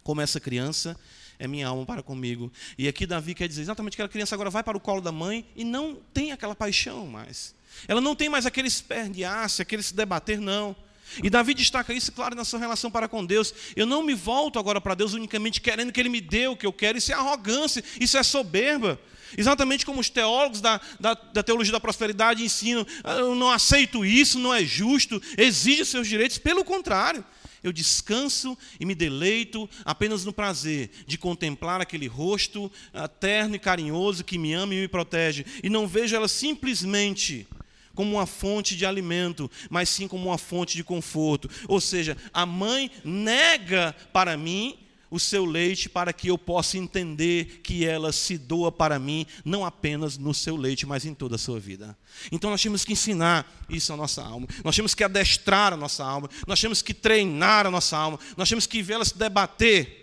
como 0.02 0.20
essa 0.20 0.40
criança 0.40 0.98
é 1.38 1.46
minha 1.46 1.68
alma 1.68 1.84
para 1.84 2.02
comigo. 2.02 2.52
E 2.78 2.86
aqui 2.86 3.06
Davi 3.06 3.34
quer 3.34 3.48
dizer 3.48 3.62
exatamente 3.62 3.96
que 3.96 4.02
aquela 4.02 4.12
criança 4.12 4.34
agora 4.34 4.50
vai 4.50 4.62
para 4.62 4.76
o 4.76 4.80
colo 4.80 5.00
da 5.00 5.12
mãe 5.12 5.44
e 5.56 5.64
não 5.64 5.96
tem 6.12 6.32
aquela 6.32 6.54
paixão 6.54 7.06
mais. 7.06 7.54
Ela 7.88 8.00
não 8.00 8.14
tem 8.14 8.28
mais 8.28 8.46
aquele 8.46 8.68
espernear-se, 8.68 9.62
aquele 9.62 9.82
se 9.82 9.94
debater, 9.94 10.40
não. 10.40 10.76
E 11.22 11.28
Davi 11.28 11.54
destaca 11.54 11.92
isso, 11.92 12.12
claro, 12.12 12.36
na 12.36 12.44
sua 12.44 12.60
relação 12.60 12.90
para 12.90 13.08
com 13.08 13.24
Deus. 13.24 13.52
Eu 13.74 13.86
não 13.86 14.02
me 14.02 14.14
volto 14.14 14.58
agora 14.58 14.80
para 14.80 14.94
Deus 14.94 15.12
unicamente 15.14 15.60
querendo 15.60 15.92
que 15.92 16.00
Ele 16.00 16.08
me 16.08 16.20
dê 16.20 16.46
o 16.46 16.56
que 16.56 16.66
eu 16.66 16.72
quero. 16.72 16.98
Isso 16.98 17.10
é 17.10 17.14
arrogância, 17.14 17.82
isso 18.00 18.16
é 18.16 18.22
soberba. 18.22 19.00
Exatamente 19.36 19.86
como 19.86 20.00
os 20.00 20.10
teólogos 20.10 20.60
da, 20.60 20.80
da, 21.00 21.14
da 21.14 21.42
teologia 21.42 21.72
da 21.72 21.80
prosperidade 21.80 22.44
ensinam: 22.44 22.86
ah, 23.02 23.14
eu 23.14 23.34
não 23.34 23.50
aceito 23.50 24.04
isso, 24.04 24.38
não 24.38 24.52
é 24.52 24.64
justo, 24.64 25.20
exige 25.36 25.84
seus 25.84 26.06
direitos. 26.06 26.38
Pelo 26.38 26.64
contrário, 26.64 27.24
eu 27.62 27.72
descanso 27.72 28.58
e 28.80 28.84
me 28.84 28.94
deleito 28.94 29.68
apenas 29.84 30.24
no 30.24 30.32
prazer 30.32 30.90
de 31.06 31.16
contemplar 31.16 31.80
aquele 31.80 32.06
rosto 32.06 32.70
ah, 32.92 33.08
terno 33.08 33.54
e 33.54 33.58
carinhoso 33.58 34.24
que 34.24 34.36
me 34.36 34.52
ama 34.52 34.74
e 34.74 34.80
me 34.80 34.88
protege. 34.88 35.46
E 35.62 35.70
não 35.70 35.86
vejo 35.86 36.14
ela 36.14 36.28
simplesmente 36.28 37.46
como 37.94 38.16
uma 38.16 38.26
fonte 38.26 38.76
de 38.76 38.86
alimento, 38.86 39.50
mas 39.70 39.88
sim 39.88 40.08
como 40.08 40.28
uma 40.28 40.38
fonte 40.38 40.76
de 40.76 40.84
conforto. 40.84 41.48
Ou 41.68 41.80
seja, 41.80 42.16
a 42.32 42.46
mãe 42.46 42.90
nega 43.04 43.94
para 44.12 44.36
mim 44.36 44.78
o 45.12 45.20
seu 45.20 45.44
leite 45.44 45.90
para 45.90 46.10
que 46.10 46.28
eu 46.28 46.38
possa 46.38 46.78
entender 46.78 47.60
que 47.62 47.84
ela 47.84 48.12
se 48.12 48.38
doa 48.38 48.72
para 48.72 48.98
mim, 48.98 49.26
não 49.44 49.62
apenas 49.62 50.16
no 50.16 50.32
seu 50.32 50.56
leite, 50.56 50.86
mas 50.86 51.04
em 51.04 51.12
toda 51.12 51.34
a 51.34 51.38
sua 51.38 51.60
vida. 51.60 51.94
Então 52.32 52.48
nós 52.48 52.62
temos 52.62 52.82
que 52.82 52.94
ensinar 52.94 53.46
isso 53.68 53.92
à 53.92 53.96
nossa 53.96 54.22
alma, 54.22 54.46
nós 54.64 54.74
temos 54.74 54.94
que 54.94 55.04
adestrar 55.04 55.74
a 55.74 55.76
nossa 55.76 56.02
alma, 56.02 56.30
nós 56.46 56.58
temos 56.58 56.80
que 56.80 56.94
treinar 56.94 57.66
a 57.66 57.70
nossa 57.70 57.94
alma, 57.94 58.18
nós 58.38 58.48
temos 58.48 58.66
que 58.66 58.80
vê-la 58.82 59.04
se 59.04 59.18
debater 59.18 60.01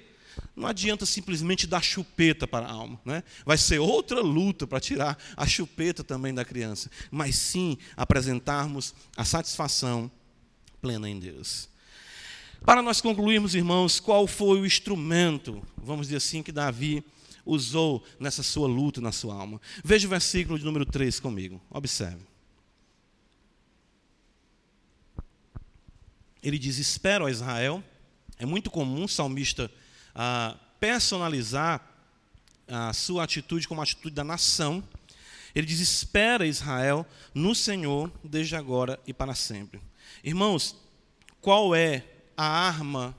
não 0.56 0.68
adianta 0.68 1.06
simplesmente 1.06 1.66
dar 1.66 1.82
chupeta 1.82 2.48
para 2.48 2.66
a 2.66 2.72
alma, 2.72 3.00
né? 3.06 3.24
vai 3.46 3.58
ser 3.58 3.80
outra 3.80 4.22
luta 4.22 4.68
para 4.68 4.80
tirar 4.80 5.18
a 5.36 5.48
chupeta 5.48 6.04
também 6.04 6.34
da 6.34 6.44
criança, 6.44 6.90
mas 7.10 7.36
sim 7.36 7.78
apresentarmos 7.96 8.94
a 9.16 9.24
satisfação 9.24 10.12
plena 10.82 11.10
em 11.10 11.20
Deus. 11.20 11.70
Para 12.66 12.82
nós 12.82 13.00
concluirmos, 13.00 13.56
irmãos, 13.56 14.00
qual 14.00 14.28
foi 14.28 14.60
o 14.60 14.66
instrumento, 14.66 15.62
vamos 15.78 16.08
dizer 16.08 16.18
assim, 16.18 16.44
que 16.44 16.52
Davi 16.52 17.04
usou 17.46 18.04
nessa 18.20 18.44
sua 18.44 18.68
luta 18.68 19.00
na 19.00 19.12
sua 19.12 19.36
alma? 19.36 19.62
Veja 19.84 20.08
o 20.08 20.10
versículo 20.10 20.60
de 20.60 20.66
número 20.66 20.86
3 20.86 21.20
comigo, 21.20 21.62
observe. 21.70 22.30
Ele 26.42 26.58
diz: 26.58 26.78
Espero 26.78 27.26
a 27.26 27.32
Israel. 27.32 27.84
É 28.38 28.46
muito 28.46 28.72
comum 28.72 29.04
o 29.04 29.10
salmista 29.10 29.70
a 30.22 30.54
personalizar 30.82 31.82
a 32.68 32.92
sua 32.92 33.24
atitude 33.24 33.66
como 33.66 33.80
a 33.80 33.86
atitude 33.86 34.14
da 34.14 34.24
nação. 34.24 34.84
Ele 35.56 35.66
diz: 35.66 35.80
Espera 35.80 36.46
Israel 36.46 37.06
no 37.34 37.56
Senhor 37.56 38.12
desde 38.22 38.54
agora 38.58 39.00
e 39.08 39.14
para 39.14 39.34
sempre. 39.34 39.80
Irmãos, 40.22 40.76
qual 41.40 41.74
é 41.74 42.04
a 42.36 42.46
arma 42.46 43.16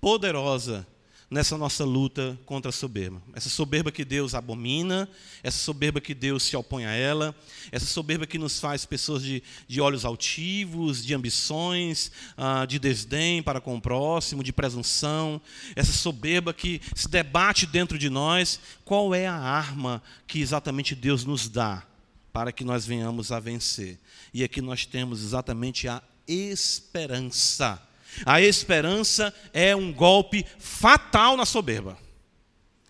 poderosa 0.00 0.84
nessa 1.32 1.56
nossa 1.56 1.82
luta 1.82 2.38
contra 2.44 2.68
a 2.68 2.72
soberba. 2.72 3.22
Essa 3.32 3.48
soberba 3.48 3.90
que 3.90 4.04
Deus 4.04 4.34
abomina, 4.34 5.08
essa 5.42 5.56
soberba 5.56 5.98
que 5.98 6.12
Deus 6.12 6.42
se 6.42 6.54
opõe 6.54 6.84
a 6.84 6.92
ela, 6.92 7.34
essa 7.72 7.86
soberba 7.86 8.26
que 8.26 8.36
nos 8.36 8.60
faz 8.60 8.84
pessoas 8.84 9.22
de, 9.22 9.42
de 9.66 9.80
olhos 9.80 10.04
altivos, 10.04 11.02
de 11.02 11.14
ambições, 11.14 12.12
ah, 12.36 12.66
de 12.66 12.78
desdém 12.78 13.42
para 13.42 13.62
com 13.62 13.74
o 13.74 13.80
próximo, 13.80 14.44
de 14.44 14.52
presunção, 14.52 15.40
essa 15.74 15.92
soberba 15.92 16.52
que 16.52 16.82
se 16.94 17.08
debate 17.08 17.64
dentro 17.64 17.98
de 17.98 18.10
nós. 18.10 18.60
Qual 18.84 19.14
é 19.14 19.26
a 19.26 19.34
arma 19.34 20.02
que 20.26 20.38
exatamente 20.38 20.94
Deus 20.94 21.24
nos 21.24 21.48
dá 21.48 21.82
para 22.30 22.52
que 22.52 22.62
nós 22.62 22.84
venhamos 22.84 23.32
a 23.32 23.40
vencer? 23.40 23.98
E 24.34 24.44
aqui 24.44 24.60
nós 24.60 24.84
temos 24.84 25.24
exatamente 25.24 25.88
a 25.88 26.02
esperança 26.28 27.82
a 28.24 28.40
esperança 28.40 29.34
é 29.52 29.74
um 29.74 29.92
golpe 29.92 30.46
fatal 30.58 31.36
na 31.36 31.44
soberba. 31.44 31.98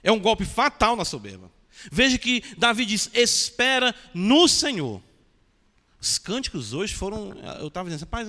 É 0.03 0.11
um 0.11 0.19
golpe 0.19 0.45
fatal 0.45 0.97
na 0.97 1.05
soberba. 1.05 1.51
Veja 1.91 2.19
que 2.19 2.43
Davi 2.57 2.85
diz: 2.85 3.11
espera 3.15 3.95
no 4.13 4.49
Senhor. 4.49 5.03
Os 6.01 6.19
cânticos 6.19 6.73
hoje 6.73 6.95
foram, 6.95 7.33
eu 7.61 7.69
estava 7.69 7.89
dizendo, 7.89 8.01
rapaz, 8.01 8.29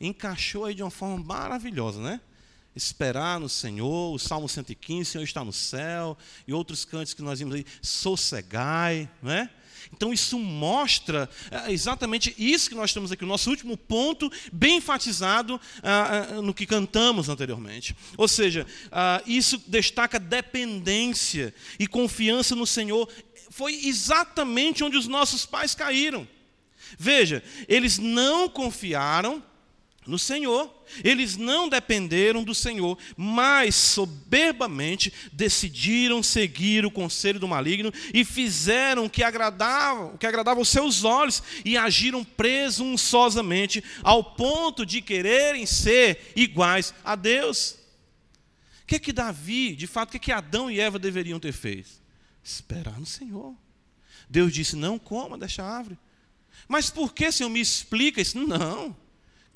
encaixou 0.00 0.64
aí 0.64 0.74
de 0.74 0.82
uma 0.82 0.90
forma 0.90 1.18
maravilhosa, 1.18 2.00
né? 2.00 2.20
esperar 2.78 3.40
no 3.40 3.48
Senhor, 3.48 4.14
o 4.14 4.18
Salmo 4.18 4.48
115, 4.48 5.02
o 5.02 5.12
Senhor 5.12 5.24
está 5.24 5.44
no 5.44 5.52
céu, 5.52 6.16
e 6.46 6.52
outros 6.54 6.84
cantos 6.84 7.12
que 7.12 7.22
nós 7.22 7.40
vimos 7.40 7.56
aí, 7.56 7.66
sossegai, 7.82 9.10
não 9.20 9.32
é? 9.32 9.50
Então 9.92 10.12
isso 10.12 10.38
mostra 10.38 11.28
é, 11.50 11.72
exatamente 11.72 12.34
isso 12.38 12.68
que 12.68 12.74
nós 12.74 12.92
temos 12.92 13.12
aqui, 13.12 13.24
o 13.24 13.28
nosso 13.28 13.50
último 13.50 13.76
ponto, 13.76 14.30
bem 14.52 14.76
enfatizado 14.76 15.60
ah, 15.82 16.26
ah, 16.38 16.42
no 16.42 16.54
que 16.54 16.66
cantamos 16.66 17.28
anteriormente. 17.28 17.96
Ou 18.16 18.28
seja, 18.28 18.66
ah, 18.90 19.22
isso 19.26 19.62
destaca 19.66 20.18
dependência 20.18 21.54
e 21.78 21.86
confiança 21.86 22.54
no 22.54 22.66
Senhor. 22.66 23.08
Foi 23.50 23.74
exatamente 23.86 24.84
onde 24.84 24.96
os 24.96 25.06
nossos 25.06 25.46
pais 25.46 25.74
caíram. 25.74 26.26
Veja, 26.98 27.42
eles 27.68 27.98
não 27.98 28.48
confiaram 28.48 29.42
no 30.08 30.18
Senhor. 30.18 30.74
Eles 31.04 31.36
não 31.36 31.68
dependeram 31.68 32.42
do 32.42 32.54
Senhor, 32.54 32.98
mas 33.14 33.76
soberbamente 33.76 35.12
decidiram 35.30 36.22
seguir 36.22 36.86
o 36.86 36.90
conselho 36.90 37.38
do 37.38 37.46
maligno 37.46 37.92
e 38.14 38.24
fizeram 38.24 39.04
o 39.04 39.10
que 39.10 39.22
agradava, 39.22 40.06
o 40.06 40.18
que 40.18 40.26
agradava 40.26 40.58
aos 40.58 40.70
seus 40.70 41.04
olhos 41.04 41.42
e 41.62 41.76
agiram 41.76 42.24
presunçosamente 42.24 43.84
ao 44.02 44.24
ponto 44.24 44.86
de 44.86 45.02
quererem 45.02 45.66
ser 45.66 46.32
iguais 46.34 46.94
a 47.04 47.14
Deus. 47.14 47.76
O 48.82 48.86
que 48.86 48.96
é 48.96 48.98
que 48.98 49.12
Davi, 49.12 49.76
de 49.76 49.86
fato, 49.86 50.08
o 50.08 50.10
que 50.12 50.16
é 50.16 50.20
que 50.20 50.32
Adão 50.32 50.70
e 50.70 50.80
Eva 50.80 50.98
deveriam 50.98 51.38
ter 51.38 51.52
feito? 51.52 51.90
Esperar 52.42 52.98
no 52.98 53.04
Senhor. 53.04 53.54
Deus 54.30 54.50
disse: 54.54 54.74
Não 54.74 54.98
coma 54.98 55.36
desta 55.36 55.62
árvore. 55.62 55.98
Mas 56.66 56.88
por 56.88 57.12
que, 57.12 57.30
Senhor, 57.30 57.50
me 57.50 57.60
explica 57.60 58.22
isso? 58.22 58.38
Não 58.38 58.96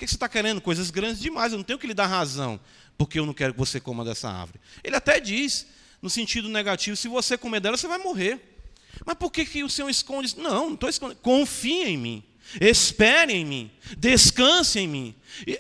que 0.05 0.11
você 0.11 0.17
está 0.17 0.29
querendo? 0.29 0.61
Coisas 0.61 0.91
grandes 0.91 1.21
demais, 1.21 1.53
eu 1.53 1.59
não 1.59 1.65
tenho 1.65 1.79
que 1.79 1.87
lhe 1.87 1.95
dar 1.95 2.07
razão, 2.07 2.59
porque 2.97 3.19
eu 3.19 3.27
não 3.27 3.35
quero 3.35 3.53
que 3.53 3.59
você 3.59 3.81
coma 3.81 4.05
dessa 4.05 4.31
árvore. 4.31 4.61
Ele 4.83 4.97
até 4.97 5.21
diz, 5.21 5.67
no 6.01 6.11
sentido 6.11 6.49
negativo, 6.49 6.97
se 6.97 7.09
você 7.09 7.39
comer 7.39 7.61
dela, 7.61 7.77
você 7.77 7.89
vai 7.89 7.99
morrer. 7.99 8.41
Mas 9.05 9.17
por 9.17 9.31
que, 9.31 9.45
que 9.45 9.65
o 9.65 9.71
Senhor 9.71 9.89
esconde? 9.89 10.37
Não, 10.39 10.67
não 10.67 10.75
estou 10.75 10.89
escondendo. 10.89 11.19
Confie 11.19 11.85
em 11.85 11.97
mim. 11.97 12.25
Espere 12.61 13.33
em 13.33 13.45
mim. 13.45 13.71
Descanse 13.97 14.81
em 14.81 14.89
mim. 14.89 15.15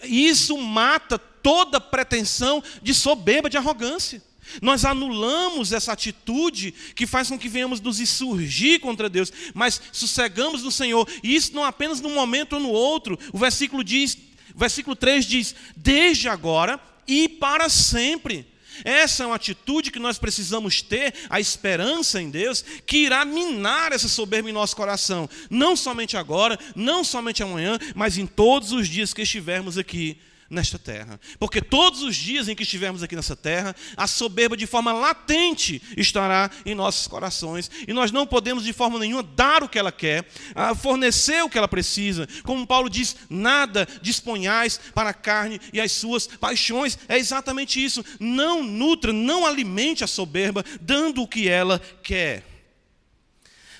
Isso 0.04 0.56
mata 0.58 1.18
toda 1.18 1.80
pretensão 1.80 2.62
de 2.82 2.92
soberba, 2.92 3.48
de 3.48 3.56
arrogância. 3.56 4.22
Nós 4.60 4.84
anulamos 4.84 5.72
essa 5.72 5.92
atitude 5.92 6.72
que 6.94 7.06
faz 7.06 7.28
com 7.28 7.38
que 7.38 7.48
venhamos 7.48 7.80
nos 7.80 8.00
insurgir 8.00 8.80
contra 8.80 9.08
Deus, 9.08 9.32
mas 9.54 9.80
sossegamos 9.92 10.62
no 10.62 10.70
Senhor, 10.70 11.08
e 11.22 11.34
isso 11.34 11.54
não 11.54 11.64
apenas 11.64 12.00
num 12.00 12.14
momento 12.14 12.54
ou 12.54 12.60
no 12.60 12.68
outro. 12.68 13.18
O 13.32 13.38
versículo 13.38 13.84
diz, 13.84 14.18
versículo 14.54 14.96
3 14.96 15.24
diz: 15.24 15.54
"Desde 15.76 16.28
agora 16.28 16.80
e 17.06 17.28
para 17.28 17.68
sempre". 17.68 18.46
Essa 18.84 19.24
é 19.24 19.26
uma 19.26 19.36
atitude 19.36 19.90
que 19.90 19.98
nós 19.98 20.18
precisamos 20.18 20.80
ter, 20.80 21.14
a 21.28 21.38
esperança 21.38 22.20
em 22.20 22.30
Deus, 22.30 22.64
que 22.86 22.98
irá 22.98 23.24
minar 23.24 23.92
essa 23.92 24.08
soberba 24.08 24.48
em 24.48 24.52
nosso 24.52 24.74
coração, 24.74 25.28
não 25.50 25.76
somente 25.76 26.16
agora, 26.16 26.58
não 26.74 27.04
somente 27.04 27.42
amanhã, 27.42 27.78
mas 27.94 28.16
em 28.16 28.26
todos 28.26 28.72
os 28.72 28.88
dias 28.88 29.12
que 29.12 29.22
estivermos 29.22 29.76
aqui 29.76 30.18
nesta 30.52 30.78
terra. 30.78 31.18
Porque 31.38 31.62
todos 31.62 32.02
os 32.02 32.14
dias 32.14 32.46
em 32.46 32.54
que 32.54 32.62
estivermos 32.62 33.02
aqui 33.02 33.16
nessa 33.16 33.34
terra, 33.34 33.74
a 33.96 34.06
soberba 34.06 34.56
de 34.56 34.66
forma 34.66 34.92
latente 34.92 35.82
estará 35.96 36.50
em 36.66 36.74
nossos 36.74 37.08
corações. 37.08 37.70
E 37.88 37.92
nós 37.92 38.12
não 38.12 38.26
podemos 38.26 38.62
de 38.62 38.72
forma 38.72 38.98
nenhuma 38.98 39.22
dar 39.22 39.64
o 39.64 39.68
que 39.68 39.78
ela 39.78 39.90
quer, 39.90 40.28
fornecer 40.80 41.42
o 41.42 41.48
que 41.48 41.56
ela 41.56 41.66
precisa. 41.66 42.28
Como 42.44 42.66
Paulo 42.66 42.90
diz, 42.90 43.16
nada 43.30 43.88
disponhais 44.02 44.78
para 44.94 45.08
a 45.10 45.14
carne 45.14 45.58
e 45.72 45.80
as 45.80 45.90
suas 45.92 46.26
paixões. 46.26 46.98
É 47.08 47.16
exatamente 47.16 47.82
isso. 47.82 48.04
Não 48.20 48.62
nutra, 48.62 49.12
não 49.12 49.46
alimente 49.46 50.04
a 50.04 50.06
soberba, 50.06 50.62
dando 50.80 51.22
o 51.22 51.28
que 51.28 51.48
ela 51.48 51.80
quer. 52.02 52.44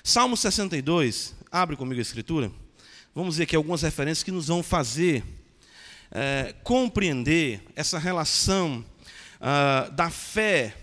Salmo 0.03 0.35
62, 0.35 1.35
abre 1.51 1.75
comigo 1.75 1.99
a 1.99 2.01
escritura. 2.01 2.51
Vamos 3.13 3.37
ver 3.37 3.43
aqui 3.43 3.55
algumas 3.55 3.83
referências 3.83 4.23
que 4.23 4.31
nos 4.31 4.47
vão 4.47 4.63
fazer 4.63 5.23
é, 6.13 6.53
compreender 6.63 7.63
essa 7.75 7.97
relação 7.97 8.85
ah, 9.41 9.89
da 9.91 10.11
fé 10.11 10.77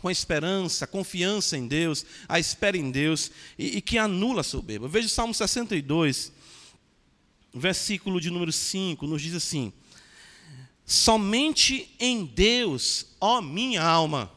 com 0.00 0.08
a 0.08 0.12
esperança, 0.12 0.84
a 0.84 0.88
confiança 0.88 1.56
em 1.56 1.68
Deus, 1.68 2.06
a 2.26 2.38
espera 2.38 2.76
em 2.76 2.90
Deus, 2.90 3.30
e, 3.58 3.76
e 3.76 3.80
que 3.82 3.98
anula 3.98 4.40
a 4.40 4.44
soberba. 4.44 4.88
Veja 4.88 5.06
o 5.06 5.10
Salmo 5.10 5.34
62, 5.34 6.32
versículo 7.52 8.20
de 8.20 8.30
número 8.30 8.52
5, 8.52 9.06
nos 9.06 9.20
diz 9.20 9.34
assim: 9.34 9.70
Somente 10.86 11.94
em 12.00 12.24
Deus, 12.24 13.08
ó 13.20 13.42
minha 13.42 13.82
alma, 13.82 14.32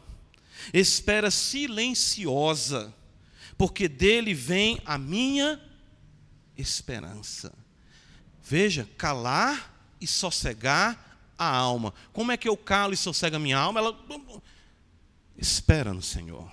espera 0.73 1.31
silenciosa, 1.31 2.93
porque 3.57 3.87
dele 3.87 4.33
vem 4.33 4.81
a 4.83 4.97
minha 4.97 5.61
esperança. 6.57 7.53
Veja, 8.43 8.89
calar 8.97 9.70
e 10.01 10.07
sossegar 10.07 11.33
a 11.37 11.47
alma. 11.47 11.93
Como 12.11 12.31
é 12.31 12.37
que 12.37 12.49
eu 12.49 12.57
calo 12.57 12.93
e 12.93 12.97
sossego 12.97 13.35
a 13.35 13.39
minha 13.39 13.57
alma? 13.57 13.79
Ela 13.79 13.97
espera 15.37 15.93
no 15.93 16.01
Senhor. 16.01 16.51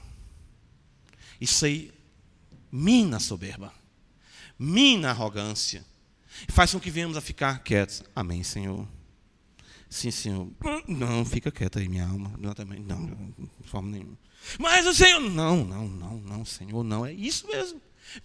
Isso 1.40 1.64
aí 1.64 1.92
mina 2.70 3.16
a 3.16 3.20
soberba, 3.20 3.72
mina 4.58 5.08
a 5.08 5.10
arrogância, 5.10 5.84
faz 6.48 6.72
com 6.72 6.80
que 6.80 6.90
venhamos 6.90 7.16
a 7.16 7.20
ficar 7.20 7.62
quietos. 7.62 8.02
Amém, 8.14 8.42
Senhor. 8.42 8.86
Sim, 9.88 10.10
Senhor. 10.10 10.48
Não, 10.86 11.24
fica 11.24 11.50
quieto 11.50 11.78
aí, 11.78 11.88
minha 11.88 12.06
alma. 12.06 12.32
Não, 12.38 12.52
também, 12.52 12.80
não, 12.80 13.06
de 13.60 13.68
forma 13.68 13.90
nenhuma. 13.90 14.18
Mas 14.58 14.86
o 14.86 14.94
Senhor, 14.94 15.20
não, 15.20 15.64
não, 15.64 15.88
não, 15.88 16.18
não, 16.18 16.44
Senhor, 16.44 16.84
não. 16.84 17.06
É 17.06 17.12
isso 17.12 17.46
mesmo. 17.46 17.80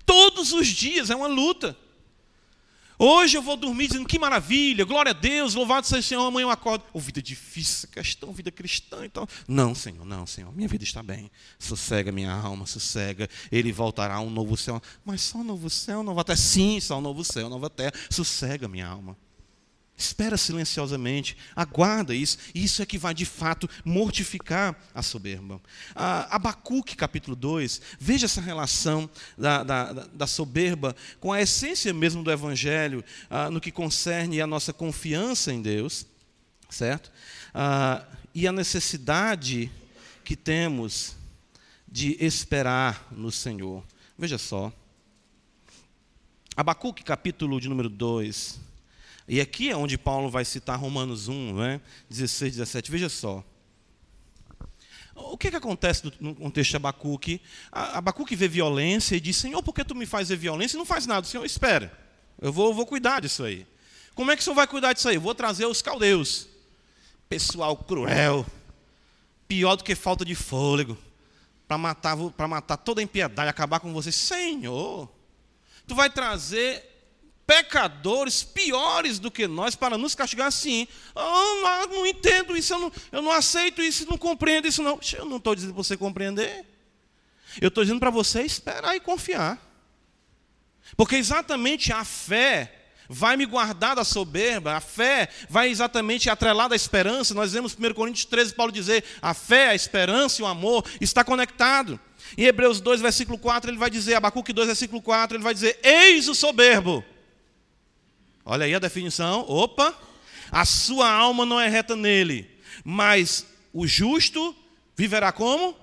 Todos 0.05 0.51
os 0.51 0.67
dias 0.67 1.09
é 1.09 1.15
uma 1.15 1.27
luta. 1.27 1.77
Hoje 2.97 3.37
eu 3.37 3.41
vou 3.41 3.57
dormir 3.57 3.87
dizendo 3.87 4.07
que 4.07 4.19
maravilha, 4.19 4.85
glória 4.85 5.11
a 5.11 5.13
Deus, 5.13 5.55
louvado 5.55 5.85
seja 5.85 5.99
o 5.99 6.03
Senhor, 6.03 6.25
amanhã 6.25 6.45
eu 6.45 6.49
acordo. 6.49 6.83
Oh, 6.93 6.99
vida 6.99 7.21
difícil, 7.21 7.89
questão, 7.89 8.31
vida 8.31 8.51
cristã 8.51 9.05
e 9.05 9.09
tal. 9.09 9.27
Não, 9.47 9.73
Senhor, 9.73 10.05
não, 10.05 10.25
Senhor, 10.25 10.53
minha 10.55 10.67
vida 10.67 10.83
está 10.83 11.01
bem. 11.01 11.31
Sossega 11.57 12.11
minha 12.11 12.31
alma, 12.31 12.65
sossega. 12.65 13.29
Ele 13.51 13.71
voltará 13.71 14.15
a 14.15 14.21
um 14.21 14.29
novo 14.29 14.55
céu. 14.55 14.81
Mas 15.03 15.21
só 15.21 15.39
um 15.39 15.43
novo 15.43 15.69
céu, 15.69 16.03
nova 16.03 16.23
terra. 16.23 16.37
Sim, 16.37 16.79
só 16.79 16.97
um 16.97 17.01
novo 17.01 17.23
céu, 17.23 17.49
nova 17.49 17.69
terra. 17.69 17.93
Sossega 18.09 18.67
minha 18.67 18.87
alma. 18.87 19.17
Espera 19.95 20.37
silenciosamente, 20.37 21.37
aguarda 21.55 22.15
isso. 22.15 22.37
Isso 22.53 22.81
é 22.81 22.85
que 22.85 22.97
vai 22.97 23.13
de 23.13 23.25
fato 23.25 23.69
mortificar 23.85 24.75
a 24.93 25.03
soberba. 25.03 25.61
Ah, 25.95 26.35
Abacuque, 26.35 26.95
capítulo 26.95 27.35
2, 27.35 27.79
veja 27.99 28.25
essa 28.25 28.41
relação 28.41 29.09
da, 29.37 29.63
da, 29.63 29.93
da, 29.93 30.27
soberba 30.27 30.95
com 31.19 31.31
a 31.31 31.41
essência 31.41 31.93
mesmo 31.93 32.23
do 32.23 32.31
Evangelho, 32.31 33.05
ah, 33.29 33.51
no 33.51 33.61
que 33.61 33.71
concerne 33.71 34.41
a 34.41 34.47
nossa 34.47 34.73
confiança 34.73 35.53
em 35.53 35.61
Deus, 35.61 36.07
certo? 36.69 37.11
Ah, 37.53 38.03
e 38.33 38.47
a 38.47 38.51
necessidade 38.51 39.71
que 40.25 40.35
temos 40.35 41.15
de 41.87 42.17
esperar 42.19 43.07
no 43.11 43.31
Senhor. 43.31 43.83
Veja 44.17 44.39
só. 44.39 44.73
Abacuque, 46.57 47.03
capítulo 47.03 47.61
de 47.61 47.69
número 47.69 47.89
2 47.89 48.62
e 49.27 49.39
aqui 49.39 49.69
é 49.69 49.75
onde 49.75 49.97
Paulo 49.97 50.29
vai 50.29 50.43
citar 50.43 50.77
Romanos 50.77 51.27
1, 51.27 51.55
né? 51.55 51.81
16, 52.09 52.53
17. 52.57 52.91
Veja 52.91 53.09
só. 53.09 53.43
O 55.15 55.37
que, 55.37 55.51
que 55.51 55.55
acontece 55.55 56.11
no 56.19 56.33
contexto 56.33 56.71
de 56.71 56.75
Abacuque? 56.75 57.41
Abacuque 57.71 58.35
vê 58.35 58.47
violência 58.47 59.15
e 59.15 59.19
diz: 59.19 59.37
Senhor, 59.37 59.61
por 59.61 59.73
que 59.73 59.85
tu 59.85 59.95
me 59.95 60.05
faz 60.05 60.29
ver 60.29 60.37
violência 60.37 60.75
e 60.75 60.79
não 60.79 60.85
faz 60.85 61.05
nada? 61.05 61.25
Senhor, 61.25 61.45
espera, 61.45 61.91
eu 62.41 62.51
vou, 62.51 62.73
vou 62.73 62.85
cuidar 62.85 63.21
disso 63.21 63.43
aí. 63.43 63.65
Como 64.15 64.31
é 64.31 64.35
que 64.35 64.41
o 64.41 64.43
Senhor 64.43 64.55
vai 64.55 64.67
cuidar 64.67 64.93
disso 64.93 65.07
aí? 65.07 65.17
Vou 65.17 65.35
trazer 65.35 65.65
os 65.65 65.81
caldeus. 65.81 66.47
Pessoal 67.29 67.75
cruel, 67.77 68.45
pior 69.47 69.75
do 69.75 69.83
que 69.83 69.95
falta 69.95 70.25
de 70.25 70.35
fôlego, 70.35 70.97
para 71.67 71.77
matar, 71.77 72.17
matar 72.47 72.77
toda 72.77 73.01
a 73.01 73.03
impiedade, 73.03 73.49
acabar 73.49 73.79
com 73.79 73.93
vocês. 73.93 74.15
Senhor, 74.15 75.09
tu 75.87 75.95
vai 75.95 76.09
trazer 76.09 76.92
pecadores 77.45 78.43
piores 78.43 79.19
do 79.19 79.29
que 79.29 79.47
nós 79.47 79.75
para 79.75 79.97
nos 79.97 80.15
castigar 80.15 80.47
assim. 80.47 80.87
Oh, 81.15 81.87
não, 81.89 82.05
entendo 82.05 82.55
isso, 82.55 82.73
eu 82.73 82.79
não, 82.79 82.91
eu 83.11 83.21
não 83.21 83.31
aceito 83.31 83.81
isso, 83.81 84.09
não 84.09 84.17
compreendo 84.17 84.67
isso, 84.67 84.81
não. 84.81 84.99
Eu 85.17 85.25
não 85.25 85.37
estou 85.37 85.55
dizendo 85.55 85.73
para 85.73 85.83
você 85.83 85.97
compreender. 85.97 86.65
Eu 87.61 87.67
estou 87.67 87.83
dizendo 87.83 87.99
para 87.99 88.09
você 88.09 88.41
esperar 88.41 88.95
e 88.95 88.99
confiar. 88.99 89.59
Porque 90.95 91.15
exatamente 91.15 91.91
a 91.91 92.03
fé 92.03 92.79
vai 93.09 93.35
me 93.35 93.45
guardar 93.45 93.95
da 93.95 94.03
soberba, 94.03 94.75
a 94.75 94.81
fé 94.81 95.29
vai 95.49 95.69
exatamente 95.69 96.29
atrelar 96.29 96.69
da 96.69 96.75
esperança. 96.75 97.33
Nós 97.33 97.53
vemos 97.53 97.77
em 97.77 97.85
1 97.85 97.93
Coríntios 97.93 98.25
13 98.25 98.53
Paulo 98.53 98.71
dizer: 98.71 99.03
a 99.21 99.33
fé, 99.33 99.69
a 99.69 99.75
esperança 99.75 100.41
e 100.41 100.43
o 100.43 100.47
amor 100.47 100.85
está 101.01 101.23
conectado. 101.23 101.99
Em 102.37 102.45
Hebreus 102.45 102.79
2, 102.79 103.01
versículo 103.01 103.37
4, 103.37 103.69
ele 103.69 103.77
vai 103.77 103.89
dizer, 103.89 104.15
Abacuque 104.15 104.53
2, 104.53 104.67
versículo 104.67 105.01
4, 105.01 105.37
ele 105.37 105.43
vai 105.43 105.53
dizer: 105.53 105.79
Eis 105.83 106.27
o 106.27 106.33
soberbo 106.33 107.03
Olha 108.45 108.65
aí 108.65 108.75
a 108.75 108.79
definição. 108.79 109.45
Opa! 109.47 109.97
A 110.51 110.65
sua 110.65 111.11
alma 111.11 111.45
não 111.45 111.59
é 111.59 111.67
reta 111.67 111.95
nele. 111.95 112.49
Mas 112.83 113.45
o 113.71 113.87
justo 113.87 114.55
viverá 114.95 115.31
como? 115.31 115.75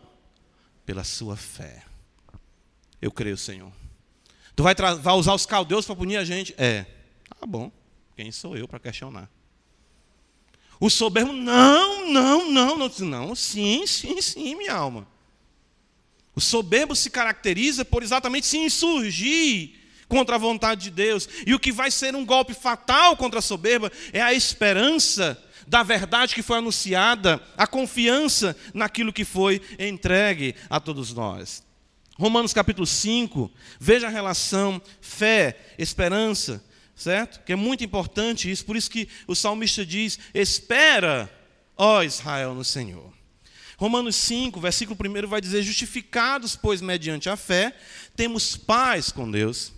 Pela 0.85 1.05
sua 1.05 1.37
fé. 1.37 1.83
Eu 3.01 3.11
creio, 3.11 3.37
Senhor. 3.37 3.73
Tu 4.55 4.63
vai, 4.63 4.75
vai 4.75 5.15
usar 5.15 5.35
os 5.35 5.47
caldeus 5.47 5.87
para 5.87 5.97
punir 5.97 6.17
a 6.17 6.25
gente? 6.25 6.55
É. 6.59 6.85
Tá 7.39 7.47
bom. 7.47 7.73
Quem 8.15 8.31
sou 8.31 8.57
eu 8.57 8.69
para 8.69 8.79
questionar? 8.79 9.31
O 10.79 10.89
soberbo, 10.89 11.33
não, 11.33 12.11
não, 12.11 12.51
não, 12.51 12.77
não, 12.77 12.89
não, 13.01 13.35
sim, 13.35 13.87
sim, 13.87 14.21
sim, 14.21 14.55
minha 14.55 14.75
alma. 14.75 15.07
O 16.35 16.41
soberbo 16.41 16.95
se 16.95 17.11
caracteriza 17.11 17.85
por 17.85 18.03
exatamente 18.03 18.47
se 18.47 18.59
insurgir 18.59 19.80
contra 20.11 20.35
a 20.35 20.39
vontade 20.39 20.83
de 20.83 20.91
Deus. 20.91 21.27
E 21.47 21.55
o 21.55 21.59
que 21.59 21.73
vai 21.73 21.91
ser 21.91 22.15
um 22.15 22.27
golpe 22.27 22.53
fatal 22.53 23.17
contra 23.17 23.39
a 23.39 23.43
soberba 23.43 23.91
é 24.13 24.21
a 24.21 24.35
esperança 24.35 25.43
da 25.67 25.85
verdade 25.85 26.35
que 26.35 26.43
foi 26.43 26.59
anunciada, 26.59 27.41
a 27.57 27.67
confiança 27.67 28.57
naquilo 28.75 29.13
que 29.13 29.25
foi 29.25 29.63
entregue 29.79 30.57
a 30.69 30.81
todos 30.81 31.15
nós. 31.15 31.63
Romanos 32.19 32.53
capítulo 32.53 32.87
5, 32.87 33.51
veja 33.79 34.09
a 34.09 34.11
relação 34.11 34.83
fé, 35.01 35.57
esperança, 35.79 36.63
certo? 36.95 37.41
Que 37.45 37.53
é 37.53 37.57
muito 37.57 37.85
importante 37.85 38.51
isso, 38.51 38.67
por 38.67 38.77
isso 38.77 38.91
que 38.91 39.09
o 39.29 39.35
salmista 39.35 39.87
diz: 39.87 40.19
Espera, 40.35 41.33
ó 41.77 42.03
Israel, 42.03 42.53
no 42.55 42.65
Senhor. 42.65 43.11
Romanos 43.79 44.17
5, 44.17 44.61
versículo 44.61 44.99
1 45.01 45.29
vai 45.29 45.41
dizer: 45.41 45.63
Justificados, 45.63 46.57
pois, 46.57 46.83
mediante 46.83 47.31
a 47.31 47.37
fé, 47.37 47.75
temos 48.15 48.55
paz 48.55 49.11
com 49.11 49.31
Deus, 49.31 49.73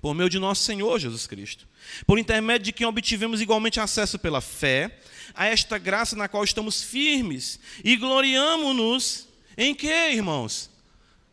por 0.00 0.14
meio 0.14 0.30
de 0.30 0.38
nosso 0.38 0.62
Senhor 0.62 0.98
Jesus 0.98 1.26
Cristo, 1.26 1.68
por 2.06 2.18
intermédio 2.18 2.66
de 2.66 2.72
quem 2.72 2.86
obtivemos 2.86 3.40
igualmente 3.40 3.78
acesso 3.80 4.18
pela 4.18 4.40
fé 4.40 4.98
a 5.34 5.46
esta 5.46 5.78
graça 5.78 6.16
na 6.16 6.28
qual 6.28 6.42
estamos 6.42 6.82
firmes 6.82 7.60
e 7.84 7.96
gloriamo-nos 7.96 9.28
em 9.56 9.74
que, 9.74 10.10
irmãos? 10.10 10.70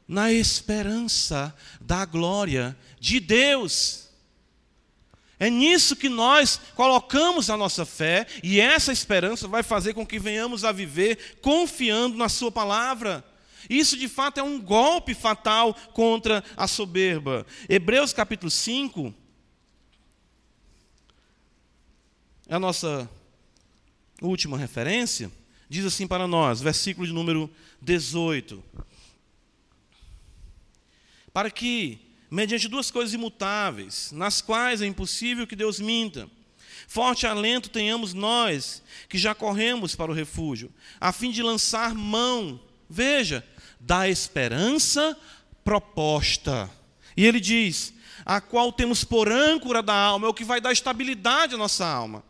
Na 0.07 0.31
esperança 0.31 1.55
da 1.81 2.05
glória 2.05 2.77
de 2.99 3.19
Deus. 3.19 4.07
É 5.39 5.49
nisso 5.49 5.95
que 5.95 6.09
nós 6.09 6.59
colocamos 6.75 7.49
a 7.49 7.57
nossa 7.57 7.85
fé, 7.85 8.25
e 8.41 8.59
essa 8.59 8.91
esperança 8.91 9.47
vai 9.47 9.61
fazer 9.61 9.93
com 9.93 10.05
que 10.05 10.17
venhamos 10.17 10.63
a 10.63 10.71
viver 10.71 11.37
confiando 11.41 12.17
na 12.17 12.27
Sua 12.27 12.51
palavra. 12.51 13.23
Isso 13.69 13.97
de 13.97 14.07
fato 14.07 14.39
é 14.39 14.43
um 14.43 14.59
golpe 14.61 15.13
fatal 15.13 15.73
contra 15.93 16.43
a 16.55 16.67
soberba. 16.67 17.45
Hebreus 17.67 18.13
capítulo 18.13 18.49
5 18.49 19.13
é 22.47 22.55
a 22.55 22.59
nossa 22.59 23.09
última 24.21 24.57
referência. 24.57 25.31
Diz 25.69 25.85
assim 25.85 26.07
para 26.07 26.27
nós, 26.27 26.61
versículo 26.61 27.05
de 27.05 27.13
número 27.13 27.49
18: 27.81 28.63
Para 31.33 31.51
que 31.51 31.99
mediante 32.31 32.67
duas 32.67 32.89
coisas 32.91 33.13
imutáveis, 33.13 34.11
nas 34.11 34.41
quais 34.41 34.81
é 34.81 34.85
impossível 34.85 35.47
que 35.47 35.55
Deus 35.55 35.79
minta. 35.79 36.29
Forte 36.87 37.27
alento 37.27 37.69
tenhamos 37.69 38.13
nós, 38.13 38.81
que 39.09 39.17
já 39.17 39.35
corremos 39.35 39.93
para 39.93 40.11
o 40.11 40.15
refúgio, 40.15 40.71
a 41.01 41.11
fim 41.11 41.31
de 41.31 41.43
lançar 41.43 41.93
mão, 41.93 42.61
veja, 42.89 43.45
da 43.79 44.09
esperança 44.09 45.17
proposta. 45.63 46.69
E 47.15 47.25
ele 47.25 47.39
diz: 47.39 47.93
a 48.25 48.41
qual 48.41 48.71
temos 48.71 49.03
por 49.03 49.31
âncora 49.31 49.81
da 49.81 49.93
alma, 49.93 50.27
é 50.27 50.29
o 50.29 50.33
que 50.33 50.43
vai 50.43 50.59
dar 50.59 50.71
estabilidade 50.71 51.55
à 51.55 51.57
nossa 51.57 51.85
alma. 51.85 52.23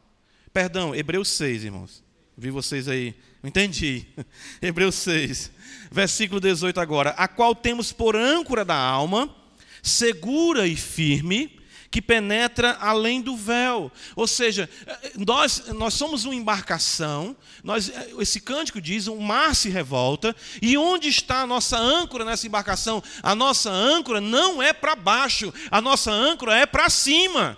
Perdão, 0.54 0.95
Hebreus 0.95 1.30
6, 1.30 1.64
irmãos. 1.66 2.04
Vi 2.38 2.52
vocês 2.52 2.88
aí. 2.88 3.16
Entendi. 3.43 4.06
Hebreus 4.62 4.95
6, 4.95 5.52
versículo 5.91 6.39
18 6.39 6.80
agora. 6.80 7.12
A 7.12 7.28
qual 7.28 7.56
temos 7.56 7.91
por 7.91 8.16
âncora 8.16 8.64
da 8.64 8.78
alma 8.78 9.34
segura 9.82 10.68
e 10.68 10.76
firme, 10.76 11.57
que 11.90 12.02
penetra 12.02 12.78
além 12.80 13.22
do 13.22 13.36
véu. 13.36 13.92
Ou 14.16 14.28
seja, 14.28 14.70
nós, 15.16 15.68
nós 15.68 15.94
somos 15.94 16.26
uma 16.26 16.36
embarcação, 16.36 17.36
nós, 17.64 17.92
esse 18.20 18.42
cântico 18.42 18.82
diz: 18.82 19.08
o 19.08 19.20
mar 19.20 19.56
se 19.56 19.70
revolta, 19.70 20.36
e 20.62 20.78
onde 20.78 21.08
está 21.08 21.42
a 21.42 21.48
nossa 21.48 21.78
âncora 21.78 22.26
nessa 22.26 22.48
embarcação? 22.48 23.02
A 23.24 23.34
nossa 23.34 23.70
âncora 23.70 24.22
não 24.22 24.62
é 24.62 24.74
para 24.74 24.96
baixo, 24.96 25.54
a 25.72 25.82
nossa 25.82 26.12
âncora 26.12 26.56
é 26.56 26.66
para 26.66 26.90
cima. 26.90 27.58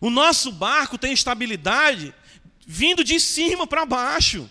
O 0.00 0.08
nosso 0.08 0.50
barco 0.50 0.96
tem 0.96 1.12
estabilidade 1.12 2.14
vindo 2.66 3.04
de 3.04 3.20
cima 3.20 3.66
para 3.66 3.84
baixo. 3.84 4.48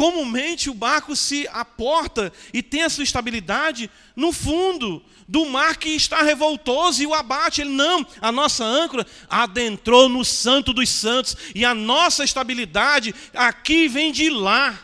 Comumente 0.00 0.70
o 0.70 0.74
barco 0.74 1.14
se 1.14 1.46
aporta 1.52 2.32
e 2.54 2.62
tem 2.62 2.84
a 2.84 2.88
sua 2.88 3.04
estabilidade 3.04 3.90
no 4.16 4.32
fundo 4.32 5.04
do 5.28 5.44
mar 5.44 5.76
que 5.76 5.90
está 5.90 6.22
revoltoso 6.22 7.02
e 7.02 7.06
o 7.06 7.12
abate. 7.12 7.60
Ele 7.60 7.68
não, 7.68 8.06
a 8.18 8.32
nossa 8.32 8.64
âncora 8.64 9.06
adentrou 9.28 10.08
no 10.08 10.24
santo 10.24 10.72
dos 10.72 10.88
santos 10.88 11.36
e 11.54 11.66
a 11.66 11.74
nossa 11.74 12.24
estabilidade 12.24 13.14
aqui 13.34 13.88
vem 13.88 14.10
de 14.10 14.30
lá. 14.30 14.82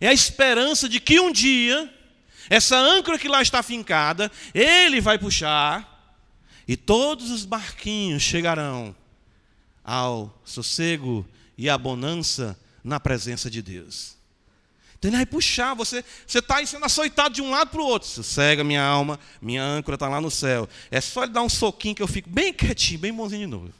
É 0.00 0.08
a 0.08 0.14
esperança 0.14 0.88
de 0.88 0.98
que 0.98 1.20
um 1.20 1.30
dia 1.30 1.92
essa 2.48 2.78
âncora 2.78 3.18
que 3.18 3.28
lá 3.28 3.42
está 3.42 3.62
fincada, 3.62 4.32
ele 4.54 5.02
vai 5.02 5.18
puxar 5.18 6.16
e 6.66 6.78
todos 6.78 7.30
os 7.30 7.44
barquinhos 7.44 8.22
chegarão 8.22 8.96
ao 9.84 10.40
sossego 10.46 11.28
e 11.58 11.68
à 11.68 11.76
bonança 11.76 12.58
na 12.86 13.00
presença 13.00 13.50
de 13.50 13.60
Deus. 13.60 14.16
Então 14.98 15.10
ele 15.10 15.16
vai 15.16 15.26
puxar, 15.26 15.74
você 15.74 16.02
está 16.26 16.64
sendo 16.64 16.86
açoitado 16.86 17.34
de 17.34 17.42
um 17.42 17.50
lado 17.50 17.70
para 17.70 17.80
o 17.80 17.84
outro. 17.84 18.08
Sossega 18.08 18.64
minha 18.64 18.82
alma, 18.82 19.18
minha 19.42 19.62
âncora 19.62 19.96
está 19.96 20.08
lá 20.08 20.20
no 20.20 20.30
céu. 20.30 20.68
É 20.90 21.00
só 21.00 21.24
ele 21.24 21.32
dar 21.32 21.42
um 21.42 21.48
soquinho 21.48 21.94
que 21.94 22.02
eu 22.02 22.08
fico 22.08 22.30
bem 22.30 22.52
quietinho, 22.52 23.00
bem 23.00 23.12
bonzinho 23.12 23.40
de 23.42 23.46
novo. 23.46 23.72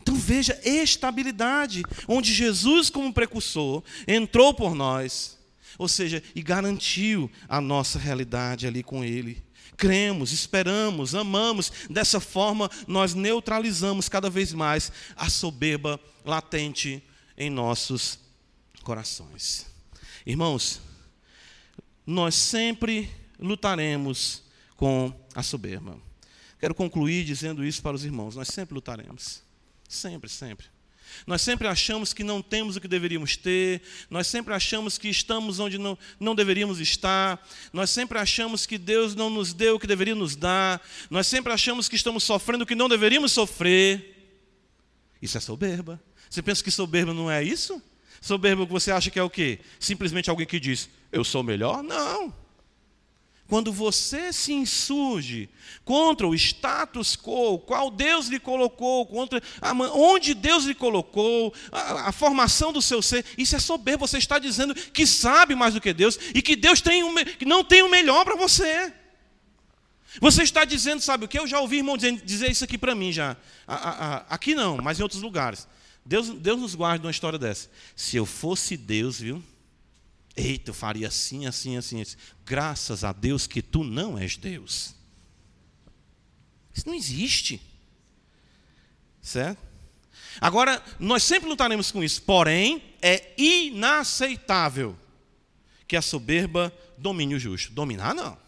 Então 0.00 0.14
veja 0.14 0.58
estabilidade, 0.64 1.82
onde 2.06 2.32
Jesus, 2.32 2.88
como 2.88 3.12
precursor, 3.12 3.82
entrou 4.06 4.54
por 4.54 4.74
nós, 4.74 5.38
ou 5.76 5.88
seja, 5.88 6.22
e 6.34 6.42
garantiu 6.42 7.30
a 7.48 7.60
nossa 7.60 7.98
realidade 7.98 8.66
ali 8.66 8.82
com 8.82 9.02
Ele. 9.02 9.42
Cremos, 9.76 10.30
esperamos, 10.30 11.14
amamos, 11.14 11.72
dessa 11.90 12.20
forma 12.20 12.70
nós 12.86 13.14
neutralizamos 13.14 14.08
cada 14.08 14.30
vez 14.30 14.52
mais 14.52 14.92
a 15.16 15.28
soberba 15.28 15.98
latente 16.24 17.02
em 17.36 17.50
nossos 17.50 18.18
corações. 18.82 19.66
Irmãos, 20.26 20.80
nós 22.06 22.34
sempre 22.34 23.10
lutaremos 23.38 24.42
com 24.76 25.12
a 25.34 25.42
soberba. 25.42 25.98
Quero 26.58 26.74
concluir 26.74 27.24
dizendo 27.24 27.64
isso 27.64 27.82
para 27.82 27.96
os 27.96 28.04
irmãos: 28.04 28.36
nós 28.36 28.48
sempre 28.48 28.74
lutaremos. 28.74 29.42
Sempre, 29.88 30.30
sempre. 30.30 30.66
Nós 31.26 31.42
sempre 31.42 31.68
achamos 31.68 32.12
que 32.12 32.24
não 32.24 32.42
temos 32.42 32.76
o 32.76 32.80
que 32.80 32.88
deveríamos 32.88 33.36
ter, 33.36 33.82
nós 34.10 34.26
sempre 34.26 34.52
achamos 34.52 34.98
que 34.98 35.08
estamos 35.08 35.58
onde 35.58 35.78
não, 35.78 35.96
não 36.18 36.34
deveríamos 36.34 36.80
estar, 36.80 37.46
nós 37.72 37.90
sempre 37.90 38.18
achamos 38.18 38.66
que 38.66 38.76
Deus 38.76 39.14
não 39.14 39.30
nos 39.30 39.52
deu 39.52 39.76
o 39.76 39.78
que 39.78 39.86
deveria 39.86 40.14
nos 40.14 40.34
dar, 40.34 40.82
nós 41.08 41.26
sempre 41.26 41.52
achamos 41.52 41.88
que 41.88 41.96
estamos 41.96 42.24
sofrendo 42.24 42.64
o 42.64 42.66
que 42.66 42.74
não 42.74 42.88
deveríamos 42.88 43.32
sofrer. 43.32 44.12
Isso 45.22 45.38
é 45.38 45.40
soberba. 45.40 46.02
Você 46.34 46.42
pensa 46.42 46.64
que 46.64 46.70
soberba 46.72 47.14
não 47.14 47.30
é 47.30 47.44
isso? 47.44 47.80
Soberba 48.20 48.66
que 48.66 48.72
você 48.72 48.90
acha 48.90 49.08
que 49.08 49.20
é 49.20 49.22
o 49.22 49.30
quê? 49.30 49.60
Simplesmente 49.78 50.28
alguém 50.28 50.44
que 50.44 50.58
diz, 50.58 50.90
eu 51.12 51.22
sou 51.22 51.44
melhor? 51.44 51.80
Não. 51.80 52.34
Quando 53.46 53.72
você 53.72 54.32
se 54.32 54.52
insurge 54.52 55.48
contra 55.84 56.26
o 56.26 56.34
status 56.34 57.14
quo, 57.14 57.60
qual 57.60 57.88
Deus 57.88 58.26
lhe 58.26 58.40
colocou, 58.40 59.06
contra 59.06 59.40
onde 59.92 60.34
Deus 60.34 60.64
lhe 60.64 60.74
colocou, 60.74 61.54
a, 61.70 62.08
a, 62.08 62.12
formação 62.12 62.72
do 62.72 62.82
seu 62.82 63.00
ser, 63.00 63.24
isso 63.38 63.54
é 63.54 63.60
soberba. 63.60 64.04
Você 64.04 64.18
está 64.18 64.36
dizendo 64.36 64.74
que 64.74 65.06
sabe 65.06 65.54
mais 65.54 65.74
do 65.74 65.80
que 65.80 65.92
Deus 65.92 66.18
e 66.34 66.42
que 66.42 66.56
Deus 66.56 66.80
tem 66.80 67.04
um, 67.04 67.14
não 67.46 67.62
tem 67.62 67.80
o 67.84 67.88
melhor 67.88 68.24
para 68.24 68.34
você. 68.34 68.92
Você 70.20 70.42
está 70.42 70.64
dizendo, 70.64 71.00
sabe 71.00 71.26
o 71.26 71.28
que? 71.28 71.38
Eu 71.38 71.46
já 71.46 71.60
ouvi 71.60 71.76
irmão 71.76 71.96
dizer, 71.96 72.50
isso 72.50 72.64
aqui 72.64 72.76
para 72.76 72.92
mim 72.92 73.12
já. 73.12 73.36
A, 73.68 73.74
a, 73.74 74.16
aqui 74.34 74.56
não, 74.56 74.78
mas 74.78 74.98
em 74.98 75.04
outros 75.04 75.22
lugares. 75.22 75.72
Deus, 76.04 76.28
Deus 76.30 76.60
nos 76.60 76.74
guarde 76.74 77.04
uma 77.04 77.10
história 77.10 77.38
dessa. 77.38 77.70
Se 77.96 78.16
eu 78.16 78.26
fosse 78.26 78.76
Deus, 78.76 79.20
viu? 79.20 79.42
Eita, 80.36 80.70
eu 80.70 80.74
faria 80.74 81.08
assim, 81.08 81.46
assim, 81.46 81.76
assim, 81.76 82.02
assim. 82.02 82.16
Graças 82.44 83.04
a 83.04 83.12
Deus 83.12 83.46
que 83.46 83.62
tu 83.62 83.84
não 83.84 84.18
és 84.18 84.36
Deus. 84.36 84.94
Isso 86.74 86.86
não 86.86 86.94
existe. 86.94 87.62
Certo? 89.22 89.62
Agora, 90.40 90.82
nós 90.98 91.22
sempre 91.22 91.48
lutaremos 91.48 91.90
com 91.90 92.02
isso, 92.02 92.20
porém, 92.22 92.82
é 93.00 93.32
inaceitável 93.38 94.98
que 95.86 95.96
a 95.96 96.02
soberba 96.02 96.72
domine 96.98 97.36
o 97.36 97.38
justo. 97.38 97.72
Dominar, 97.72 98.14
não. 98.14 98.43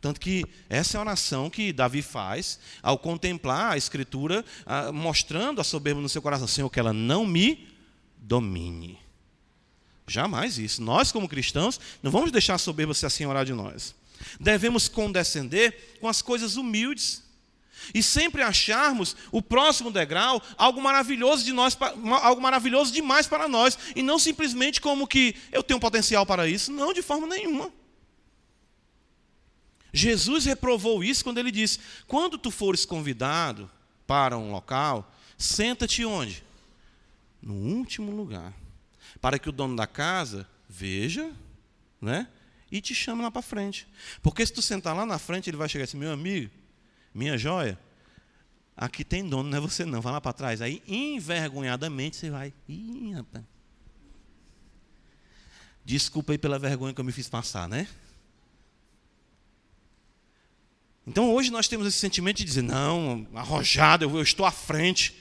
Tanto 0.00 0.18
que 0.18 0.44
essa 0.68 0.96
é 0.96 0.98
a 0.98 1.02
oração 1.02 1.50
que 1.50 1.72
Davi 1.72 2.00
faz 2.00 2.58
ao 2.82 2.96
contemplar 2.96 3.72
a 3.72 3.76
Escritura, 3.76 4.44
mostrando 4.94 5.60
a 5.60 5.64
soberba 5.64 6.00
no 6.00 6.08
seu 6.08 6.22
coração. 6.22 6.46
Senhor, 6.46 6.70
que 6.70 6.80
ela 6.80 6.92
não 6.92 7.26
me 7.26 7.68
domine. 8.16 8.98
Jamais 10.06 10.58
isso. 10.58 10.82
Nós, 10.82 11.12
como 11.12 11.28
cristãos, 11.28 11.78
não 12.02 12.10
vamos 12.10 12.32
deixar 12.32 12.54
a 12.54 12.58
soberba 12.58 12.94
ser 12.94 13.06
a 13.06 13.10
senhora 13.10 13.44
de 13.44 13.52
nós. 13.52 13.94
Devemos 14.38 14.88
condescender 14.88 15.98
com 16.00 16.08
as 16.08 16.22
coisas 16.22 16.56
humildes. 16.56 17.22
E 17.94 18.02
sempre 18.02 18.42
acharmos 18.42 19.16
o 19.32 19.40
próximo 19.40 19.90
degrau 19.90 20.42
algo 20.58 20.82
maravilhoso 20.82 21.44
de 21.44 21.52
nós, 21.52 21.76
algo 22.22 22.40
maravilhoso 22.40 22.92
demais 22.92 23.26
para 23.26 23.48
nós, 23.48 23.78
e 23.96 24.02
não 24.02 24.18
simplesmente 24.18 24.80
como 24.80 25.06
que 25.06 25.34
eu 25.50 25.62
tenho 25.62 25.80
potencial 25.80 26.26
para 26.26 26.46
isso, 26.46 26.70
não 26.70 26.92
de 26.92 27.00
forma 27.00 27.26
nenhuma. 27.26 27.72
Jesus 29.92 30.44
reprovou 30.44 31.02
isso 31.02 31.24
quando 31.24 31.38
ele 31.38 31.50
disse: 31.50 31.78
"Quando 32.06 32.38
tu 32.38 32.50
fores 32.50 32.84
convidado 32.84 33.70
para 34.06 34.36
um 34.38 34.50
local, 34.50 35.12
senta-te 35.36 36.04
onde? 36.04 36.44
No 37.42 37.54
último 37.54 38.10
lugar, 38.10 38.52
para 39.20 39.38
que 39.38 39.48
o 39.48 39.52
dono 39.52 39.74
da 39.74 39.86
casa 39.86 40.46
veja, 40.68 41.32
né? 42.00 42.28
E 42.70 42.80
te 42.80 42.94
chame 42.94 43.22
lá 43.22 43.30
para 43.30 43.42
frente. 43.42 43.86
Porque 44.22 44.44
se 44.46 44.52
tu 44.52 44.62
sentar 44.62 44.94
lá 44.94 45.04
na 45.04 45.18
frente, 45.18 45.50
ele 45.50 45.56
vai 45.56 45.68
chegar 45.68 45.84
assim: 45.84 45.96
"Meu 45.96 46.12
amigo, 46.12 46.50
minha 47.12 47.36
joia, 47.36 47.78
aqui 48.76 49.04
tem 49.04 49.28
dono, 49.28 49.50
não 49.50 49.58
é 49.58 49.60
você 49.60 49.84
não, 49.84 50.00
vai 50.00 50.12
lá 50.12 50.20
para 50.20 50.32
trás". 50.32 50.62
Aí 50.62 50.82
envergonhadamente 50.86 52.16
você 52.16 52.30
vai: 52.30 52.52
"Ih, 52.68 53.12
rapaz. 53.14 53.44
Desculpa 55.84 56.32
aí 56.32 56.38
pela 56.38 56.58
vergonha 56.58 56.94
que 56.94 57.00
eu 57.00 57.04
me 57.04 57.12
fiz 57.12 57.28
passar, 57.28 57.68
né?" 57.68 57.88
Então 61.10 61.34
hoje 61.34 61.50
nós 61.50 61.66
temos 61.66 61.88
esse 61.88 61.98
sentimento 61.98 62.36
de 62.36 62.44
dizer, 62.44 62.62
não, 62.62 63.26
arrojado, 63.34 64.04
eu, 64.04 64.22
estou 64.22 64.46
à 64.46 64.52
frente. 64.52 65.12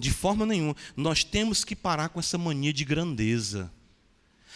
De 0.00 0.10
forma 0.10 0.46
nenhuma. 0.46 0.74
Nós 0.96 1.22
temos 1.22 1.62
que 1.62 1.76
parar 1.76 2.08
com 2.08 2.18
essa 2.18 2.38
mania 2.38 2.72
de 2.72 2.86
grandeza. 2.86 3.70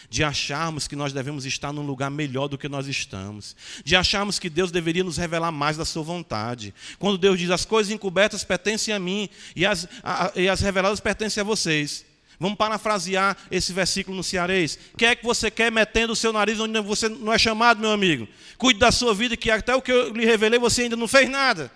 De 0.08 0.24
acharmos 0.24 0.88
que 0.88 0.96
nós 0.96 1.12
devemos 1.12 1.44
estar 1.44 1.70
num 1.70 1.84
lugar 1.84 2.10
melhor 2.10 2.48
do 2.48 2.56
que 2.56 2.66
nós 2.66 2.86
estamos. 2.86 3.54
De 3.84 3.94
acharmos 3.94 4.38
que 4.38 4.48
Deus 4.48 4.70
deveria 4.70 5.04
nos 5.04 5.18
revelar 5.18 5.52
mais 5.52 5.76
da 5.76 5.84
sua 5.84 6.02
vontade. 6.02 6.72
Quando 6.98 7.18
Deus 7.18 7.38
diz, 7.38 7.50
as 7.50 7.66
coisas 7.66 7.92
encobertas 7.92 8.42
pertencem 8.42 8.94
a 8.94 8.98
mim 8.98 9.28
e 9.54 9.66
as, 9.66 9.86
a, 10.02 10.32
e 10.34 10.48
as 10.48 10.62
reveladas 10.62 10.98
pertencem 10.98 11.42
a 11.42 11.44
vocês. 11.44 12.06
Vamos 12.38 12.58
parafrasear 12.58 13.36
esse 13.50 13.72
versículo 13.72 14.16
no 14.16 14.24
cearês. 14.24 14.78
O 14.92 14.96
que 14.96 15.06
é 15.06 15.14
que 15.14 15.24
você 15.24 15.50
quer 15.50 15.70
metendo 15.70 16.12
o 16.12 16.16
seu 16.16 16.32
nariz 16.32 16.58
onde 16.60 16.80
você 16.80 17.08
não 17.08 17.32
é 17.32 17.38
chamado, 17.38 17.80
meu 17.80 17.90
amigo? 17.90 18.28
Cuide 18.58 18.78
da 18.78 18.90
sua 18.90 19.14
vida, 19.14 19.36
que 19.36 19.50
até 19.50 19.74
o 19.74 19.82
que 19.82 19.92
eu 19.92 20.12
lhe 20.12 20.24
revelei 20.24 20.58
você 20.58 20.82
ainda 20.82 20.96
não 20.96 21.08
fez 21.08 21.28
nada. 21.28 21.70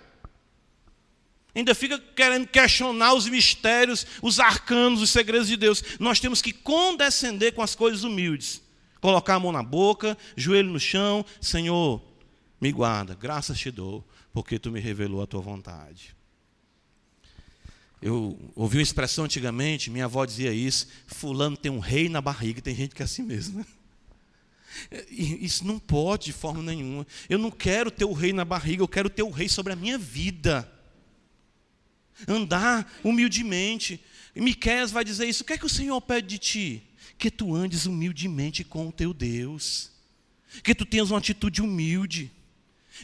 Ainda 1.55 1.73
fica 1.73 1.97
querendo 2.15 2.47
questionar 2.47 3.13
os 3.13 3.27
mistérios, 3.27 4.05
os 4.21 4.39
arcanos, 4.39 5.01
os 5.01 5.09
segredos 5.09 5.47
de 5.47 5.57
Deus. 5.57 5.83
Nós 5.99 6.19
temos 6.19 6.41
que 6.41 6.53
condescender 6.53 7.53
com 7.53 7.61
as 7.61 7.73
coisas 7.73 8.03
humildes. 8.03 8.61
Colocar 9.01 9.35
a 9.35 9.39
mão 9.39 9.51
na 9.51 9.63
boca, 9.63 10.17
joelho 10.35 10.71
no 10.71 10.79
chão. 10.79 11.25
Senhor, 11.41 12.01
me 12.61 12.71
guarda, 12.71 13.15
graças 13.15 13.57
te 13.57 13.71
dou, 13.71 14.05
porque 14.31 14.59
tu 14.59 14.71
me 14.71 14.79
revelou 14.79 15.21
a 15.21 15.27
tua 15.27 15.41
vontade. 15.41 16.18
Eu 18.01 18.39
ouvi 18.55 18.77
uma 18.77 18.83
expressão 18.83 19.25
antigamente, 19.25 19.89
minha 19.89 20.05
avó 20.05 20.25
dizia 20.25 20.53
isso: 20.53 20.87
Fulano 21.05 21.57
tem 21.57 21.71
um 21.71 21.79
rei 21.79 22.07
na 22.07 22.21
barriga, 22.21 22.61
tem 22.61 22.75
gente 22.75 22.95
que 22.95 23.01
é 23.01 23.05
assim 23.05 23.23
mesmo. 23.23 23.59
Né? 23.59 23.65
Isso 25.09 25.65
não 25.65 25.77
pode 25.77 26.25
de 26.25 26.33
forma 26.33 26.63
nenhuma. 26.63 27.05
Eu 27.27 27.37
não 27.37 27.51
quero 27.51 27.91
ter 27.91 28.05
o 28.05 28.13
rei 28.13 28.31
na 28.31 28.45
barriga, 28.45 28.81
eu 28.81 28.87
quero 28.87 29.09
ter 29.09 29.23
o 29.23 29.29
rei 29.29 29.49
sobre 29.49 29.73
a 29.73 29.75
minha 29.75 29.97
vida. 29.97 30.71
Andar 32.27 32.89
humildemente. 33.03 34.01
E 34.35 34.41
Miqueias 34.41 34.91
vai 34.91 35.03
dizer 35.03 35.27
isso: 35.27 35.43
o 35.43 35.45
que 35.45 35.53
é 35.53 35.57
que 35.57 35.65
o 35.65 35.69
Senhor 35.69 35.99
pede 35.99 36.27
de 36.27 36.37
ti? 36.37 36.83
Que 37.17 37.29
tu 37.29 37.53
andes 37.53 37.85
humildemente 37.85 38.63
com 38.63 38.87
o 38.87 38.91
teu 38.91 39.13
Deus. 39.13 39.91
Que 40.63 40.73
tu 40.73 40.85
tenhas 40.85 41.11
uma 41.11 41.19
atitude 41.19 41.61
humilde 41.61 42.31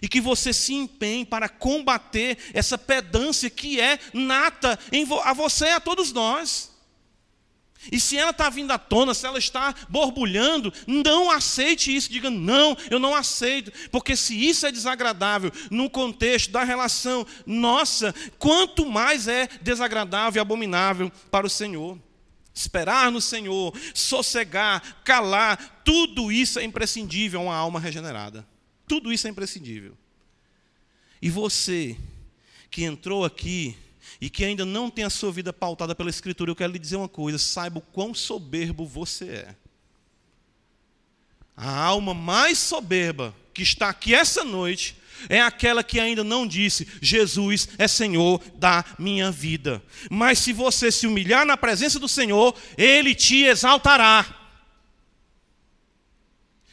e 0.01 0.07
que 0.07 0.21
você 0.21 0.53
se 0.53 0.73
empenhe 0.73 1.25
para 1.25 1.49
combater 1.49 2.37
essa 2.53 2.77
pedância 2.77 3.49
que 3.49 3.79
é 3.79 3.99
nata 4.13 4.79
a 5.23 5.33
você 5.33 5.65
e 5.65 5.71
a 5.71 5.79
todos 5.79 6.11
nós. 6.11 6.75
E 7.91 7.99
se 7.99 8.17
ela 8.17 8.31
está 8.31 8.49
vindo 8.49 8.71
à 8.71 8.77
tona, 8.77 9.13
se 9.13 9.25
ela 9.25 9.37
está 9.37 9.73
borbulhando, 9.89 10.73
não 10.87 11.29
aceite 11.29 11.95
isso. 11.95 12.11
Diga, 12.11 12.29
não, 12.29 12.75
eu 12.89 12.99
não 12.99 13.13
aceito. 13.13 13.71
Porque 13.91 14.15
se 14.15 14.35
isso 14.35 14.65
é 14.65 14.71
desagradável 14.71 15.51
no 15.69 15.89
contexto 15.89 16.51
da 16.51 16.63
relação 16.63 17.25
nossa, 17.45 18.13
quanto 18.39 18.89
mais 18.89 19.27
é 19.27 19.47
desagradável 19.61 20.39
e 20.39 20.41
abominável 20.41 21.11
para 21.29 21.45
o 21.45 21.49
Senhor. 21.49 21.99
Esperar 22.53 23.11
no 23.11 23.19
Senhor, 23.19 23.77
sossegar, 23.93 25.01
calar, 25.03 25.81
tudo 25.83 26.31
isso 26.31 26.57
é 26.57 26.63
imprescindível 26.63 27.41
a 27.41 27.43
uma 27.43 27.55
alma 27.55 27.79
regenerada. 27.79 28.47
Tudo 28.87 29.11
isso 29.11 29.27
é 29.27 29.29
imprescindível. 29.29 29.97
E 31.21 31.29
você 31.29 31.97
que 32.69 32.83
entrou 32.83 33.25
aqui 33.25 33.75
e 34.19 34.29
que 34.29 34.43
ainda 34.45 34.65
não 34.65 34.89
tem 34.89 35.05
a 35.05 35.09
sua 35.09 35.31
vida 35.31 35.51
pautada 35.51 35.95
pela 35.95 36.09
Escritura, 36.09 36.51
eu 36.51 36.55
quero 36.55 36.73
lhe 36.73 36.79
dizer 36.79 36.95
uma 36.95 37.09
coisa: 37.09 37.37
saiba 37.37 37.79
o 37.79 37.81
quão 37.81 38.13
soberbo 38.13 38.85
você 38.85 39.25
é. 39.25 39.55
A 41.55 41.83
alma 41.83 42.13
mais 42.13 42.57
soberba 42.57 43.33
que 43.53 43.63
está 43.63 43.89
aqui 43.89 44.13
essa 44.13 44.43
noite 44.43 44.97
é 45.29 45.41
aquela 45.41 45.83
que 45.83 45.99
ainda 45.99 46.23
não 46.23 46.45
disse: 46.45 46.87
Jesus 47.01 47.69
é 47.77 47.87
Senhor 47.87 48.41
da 48.55 48.83
minha 48.99 49.31
vida. 49.31 49.81
Mas 50.09 50.39
se 50.39 50.51
você 50.53 50.91
se 50.91 51.07
humilhar 51.07 51.45
na 51.45 51.57
presença 51.57 51.99
do 51.99 52.07
Senhor, 52.07 52.55
Ele 52.77 53.15
te 53.15 53.43
exaltará. 53.43 54.44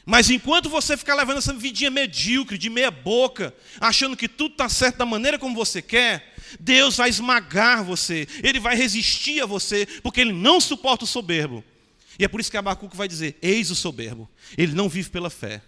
Mas 0.05 0.31
enquanto 0.31 0.69
você 0.69 0.97
ficar 0.97 1.15
levando 1.15 1.39
essa 1.39 1.53
vidinha 1.53 1.91
medíocre, 1.91 2.59
de 2.59 2.69
meia 2.69 2.91
boca, 2.91 3.55
achando 3.81 4.17
que 4.17 4.29
tudo 4.29 4.53
está 4.53 4.69
certo 4.69 4.97
da 4.97 5.07
maneira 5.07 5.39
como 5.39 5.55
você 5.55 5.81
quer, 5.81 6.35
Deus 6.59 6.97
vai 6.97 7.09
esmagar 7.09 7.85
você, 7.85 8.27
Ele 8.43 8.59
vai 8.59 8.75
resistir 8.75 9.41
a 9.41 9.47
você, 9.47 9.87
porque 10.03 10.21
Ele 10.21 10.33
não 10.33 10.61
suporta 10.61 11.05
o 11.05 11.07
soberbo. 11.07 11.65
E 12.19 12.25
é 12.25 12.29
por 12.29 12.41
isso 12.41 12.51
que 12.51 12.57
Abacuque 12.57 12.97
vai 12.97 13.09
dizer: 13.09 13.39
Eis 13.41 13.71
o 13.71 13.75
soberbo, 13.75 14.29
ele 14.57 14.75
não 14.75 14.89
vive 14.89 15.11
pela 15.11 15.31
fé. 15.31 15.63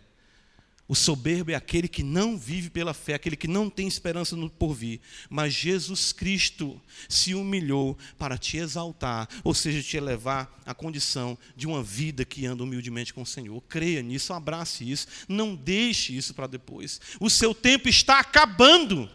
O 0.86 0.94
soberbo 0.94 1.50
é 1.50 1.54
aquele 1.54 1.88
que 1.88 2.02
não 2.02 2.36
vive 2.36 2.68
pela 2.68 2.92
fé, 2.92 3.14
aquele 3.14 3.36
que 3.36 3.48
não 3.48 3.70
tem 3.70 3.88
esperança 3.88 4.36
no 4.36 4.50
porvir. 4.50 5.00
Mas 5.30 5.54
Jesus 5.54 6.12
Cristo 6.12 6.78
se 7.08 7.34
humilhou 7.34 7.96
para 8.18 8.36
te 8.36 8.58
exaltar, 8.58 9.26
ou 9.42 9.54
seja, 9.54 9.82
te 9.82 9.96
elevar 9.96 10.60
à 10.66 10.74
condição 10.74 11.38
de 11.56 11.66
uma 11.66 11.82
vida 11.82 12.24
que 12.24 12.44
anda 12.44 12.62
humildemente 12.62 13.14
com 13.14 13.22
o 13.22 13.26
Senhor. 13.26 13.62
Creia 13.62 14.02
nisso, 14.02 14.34
abrace 14.34 14.90
isso, 14.90 15.06
não 15.26 15.54
deixe 15.54 16.14
isso 16.14 16.34
para 16.34 16.46
depois. 16.46 17.00
O 17.18 17.30
seu 17.30 17.54
tempo 17.54 17.88
está 17.88 18.20
acabando. 18.20 19.08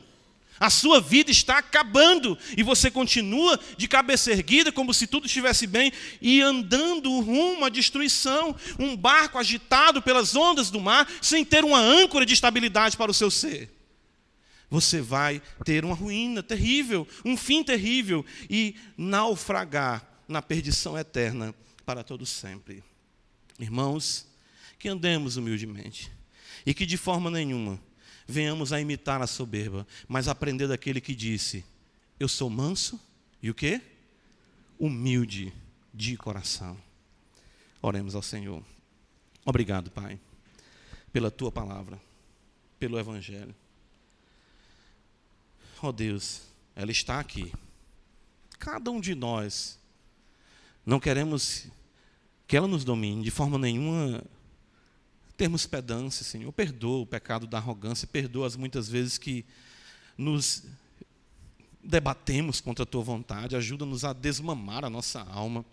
A 0.60 0.70
sua 0.70 1.00
vida 1.00 1.32
está 1.32 1.58
acabando 1.58 2.38
e 2.58 2.64
você 2.64 2.92
continua 2.92 3.58
de 3.78 3.88
cabeça 3.88 4.32
erguida, 4.32 4.72
como 4.72 4.94
se 4.94 5.08
tudo 5.08 5.26
estivesse 5.26 5.66
bem, 5.66 5.92
e 6.22 6.42
andando 6.42 7.20
rumo 7.22 7.64
à 7.64 7.70
destruição, 7.70 8.56
um 8.78 8.96
barco 8.96 9.38
agitado 9.38 10.02
pelas 10.02 10.36
ondas 10.36 10.70
do 10.70 10.82
mar, 10.82 11.10
sem 11.22 11.46
ter 11.46 11.64
uma 11.64 11.80
âncora 11.80 12.26
de 12.26 12.34
estabilidade 12.34 12.98
para 12.98 13.10
o 13.10 13.14
seu 13.14 13.32
ser. 13.32 13.72
Você 14.70 15.02
vai 15.02 15.42
ter 15.64 15.86
uma 15.86 15.96
ruína 15.96 16.44
terrível, 16.44 17.08
um 17.24 17.38
fim 17.38 17.64
terrível 17.64 18.26
e 18.50 18.76
naufragar 18.98 20.06
na 20.28 20.42
perdição 20.42 20.98
eterna 20.98 21.56
para 21.86 22.04
todo 22.04 22.26
sempre. 22.26 22.84
Irmãos, 23.58 24.28
que 24.78 24.88
andemos 24.88 25.38
humildemente 25.38 26.12
e 26.66 26.74
que 26.74 26.86
de 26.86 26.98
forma 26.98 27.32
nenhuma 27.32 27.80
venhamos 28.30 28.72
a 28.72 28.80
imitar 28.80 29.22
a 29.22 29.28
soberba, 29.28 29.88
mas 30.08 30.28
aprender 30.28 30.68
daquele 30.68 31.02
que 31.02 31.16
disse: 31.16 31.66
Eu 32.20 32.30
sou 32.30 32.50
manso 32.50 33.00
e 33.42 33.50
o 33.50 33.56
quê? 33.56 33.82
Humilde 34.78 35.52
de 35.92 36.16
coração. 36.16 36.78
Oremos 37.82 38.14
ao 38.14 38.22
Senhor. 38.22 38.64
Obrigado, 39.44 39.90
Pai, 39.90 40.20
pela 41.12 41.32
tua 41.32 41.52
palavra, 41.52 42.00
pelo 42.78 43.00
Evangelho. 43.00 43.56
Oh 45.82 45.92
Deus, 45.92 46.42
ela 46.76 46.92
está 46.92 47.20
aqui. 47.20 47.52
Cada 48.60 48.92
um 48.92 49.02
de 49.02 49.16
nós 49.16 49.80
não 50.86 51.00
queremos 51.00 51.68
que 52.48 52.56
ela 52.56 52.68
nos 52.68 52.84
domine 52.84 53.24
de 53.24 53.32
forma 53.32 53.58
nenhuma 53.58 54.24
termos 55.40 55.66
pedância, 55.66 56.26
Senhor. 56.26 56.52
Perdoa 56.52 57.00
o 57.00 57.06
pecado 57.06 57.48
da 57.48 57.58
arrogância, 57.58 58.06
perdoa 58.06 58.46
as 58.46 58.58
muitas 58.58 58.90
vezes 58.90 59.18
que 59.18 59.46
nos 60.18 60.66
debatemos 61.82 62.60
contra 62.60 62.84
a 62.84 62.86
tua 62.86 63.02
vontade, 63.02 63.56
ajuda-nos 63.56 64.04
a 64.04 64.12
desmamar 64.12 64.84
a 64.84 64.90
nossa 64.90 65.22
alma, 65.22 65.64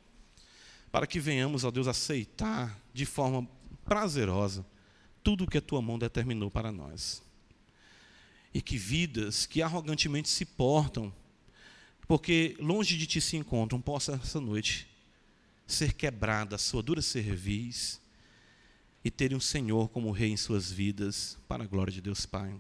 para 0.93 1.05
que 1.05 1.19
venhamos, 1.19 1.65
ó 1.65 1.71
Deus, 1.73 1.89
aceitar 1.89 2.81
de 2.95 3.05
forma 3.05 3.45
prazerosa 3.85 4.65
tudo 5.21 5.43
o 5.43 5.47
que 5.49 5.59
a 5.59 5.61
tua 5.61 5.83
mão 5.83 5.99
determinou 5.99 6.49
para 6.49 6.71
nós. 6.71 7.21
e 8.55 8.63
que 8.63 8.79
vidas 8.79 9.45
que 9.45 9.61
arrogantemente 9.61 10.31
se 10.31 10.47
portam, 10.47 11.13
porque 12.09 12.57
longe 12.59 12.97
de 12.97 13.07
ti 13.07 13.21
se 13.21 13.37
encontram, 13.37 13.81
possa 13.83 14.19
essa 14.23 14.41
noite 14.41 14.87
ser 15.67 15.93
quebrada 15.93 16.57
a 16.57 16.59
sua 16.59 16.83
dura 16.83 17.03
cerviz 17.03 18.01
e 19.07 19.11
terem 19.11 19.37
um 19.37 19.41
Senhor 19.41 19.89
como 19.91 20.11
Rei 20.11 20.33
em 20.33 20.37
suas 20.37 20.73
vidas, 20.73 21.39
para 21.47 21.63
a 21.63 21.67
glória 21.69 21.93
de 21.93 22.01
Deus 22.01 22.27
Pai. 22.27 22.53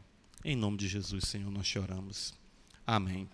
Em 0.44 0.54
nome 0.54 0.76
de 0.76 0.86
Jesus, 0.86 1.24
Senhor, 1.24 1.50
nós 1.50 1.66
choramos. 1.66 2.32
Amém. 2.86 3.28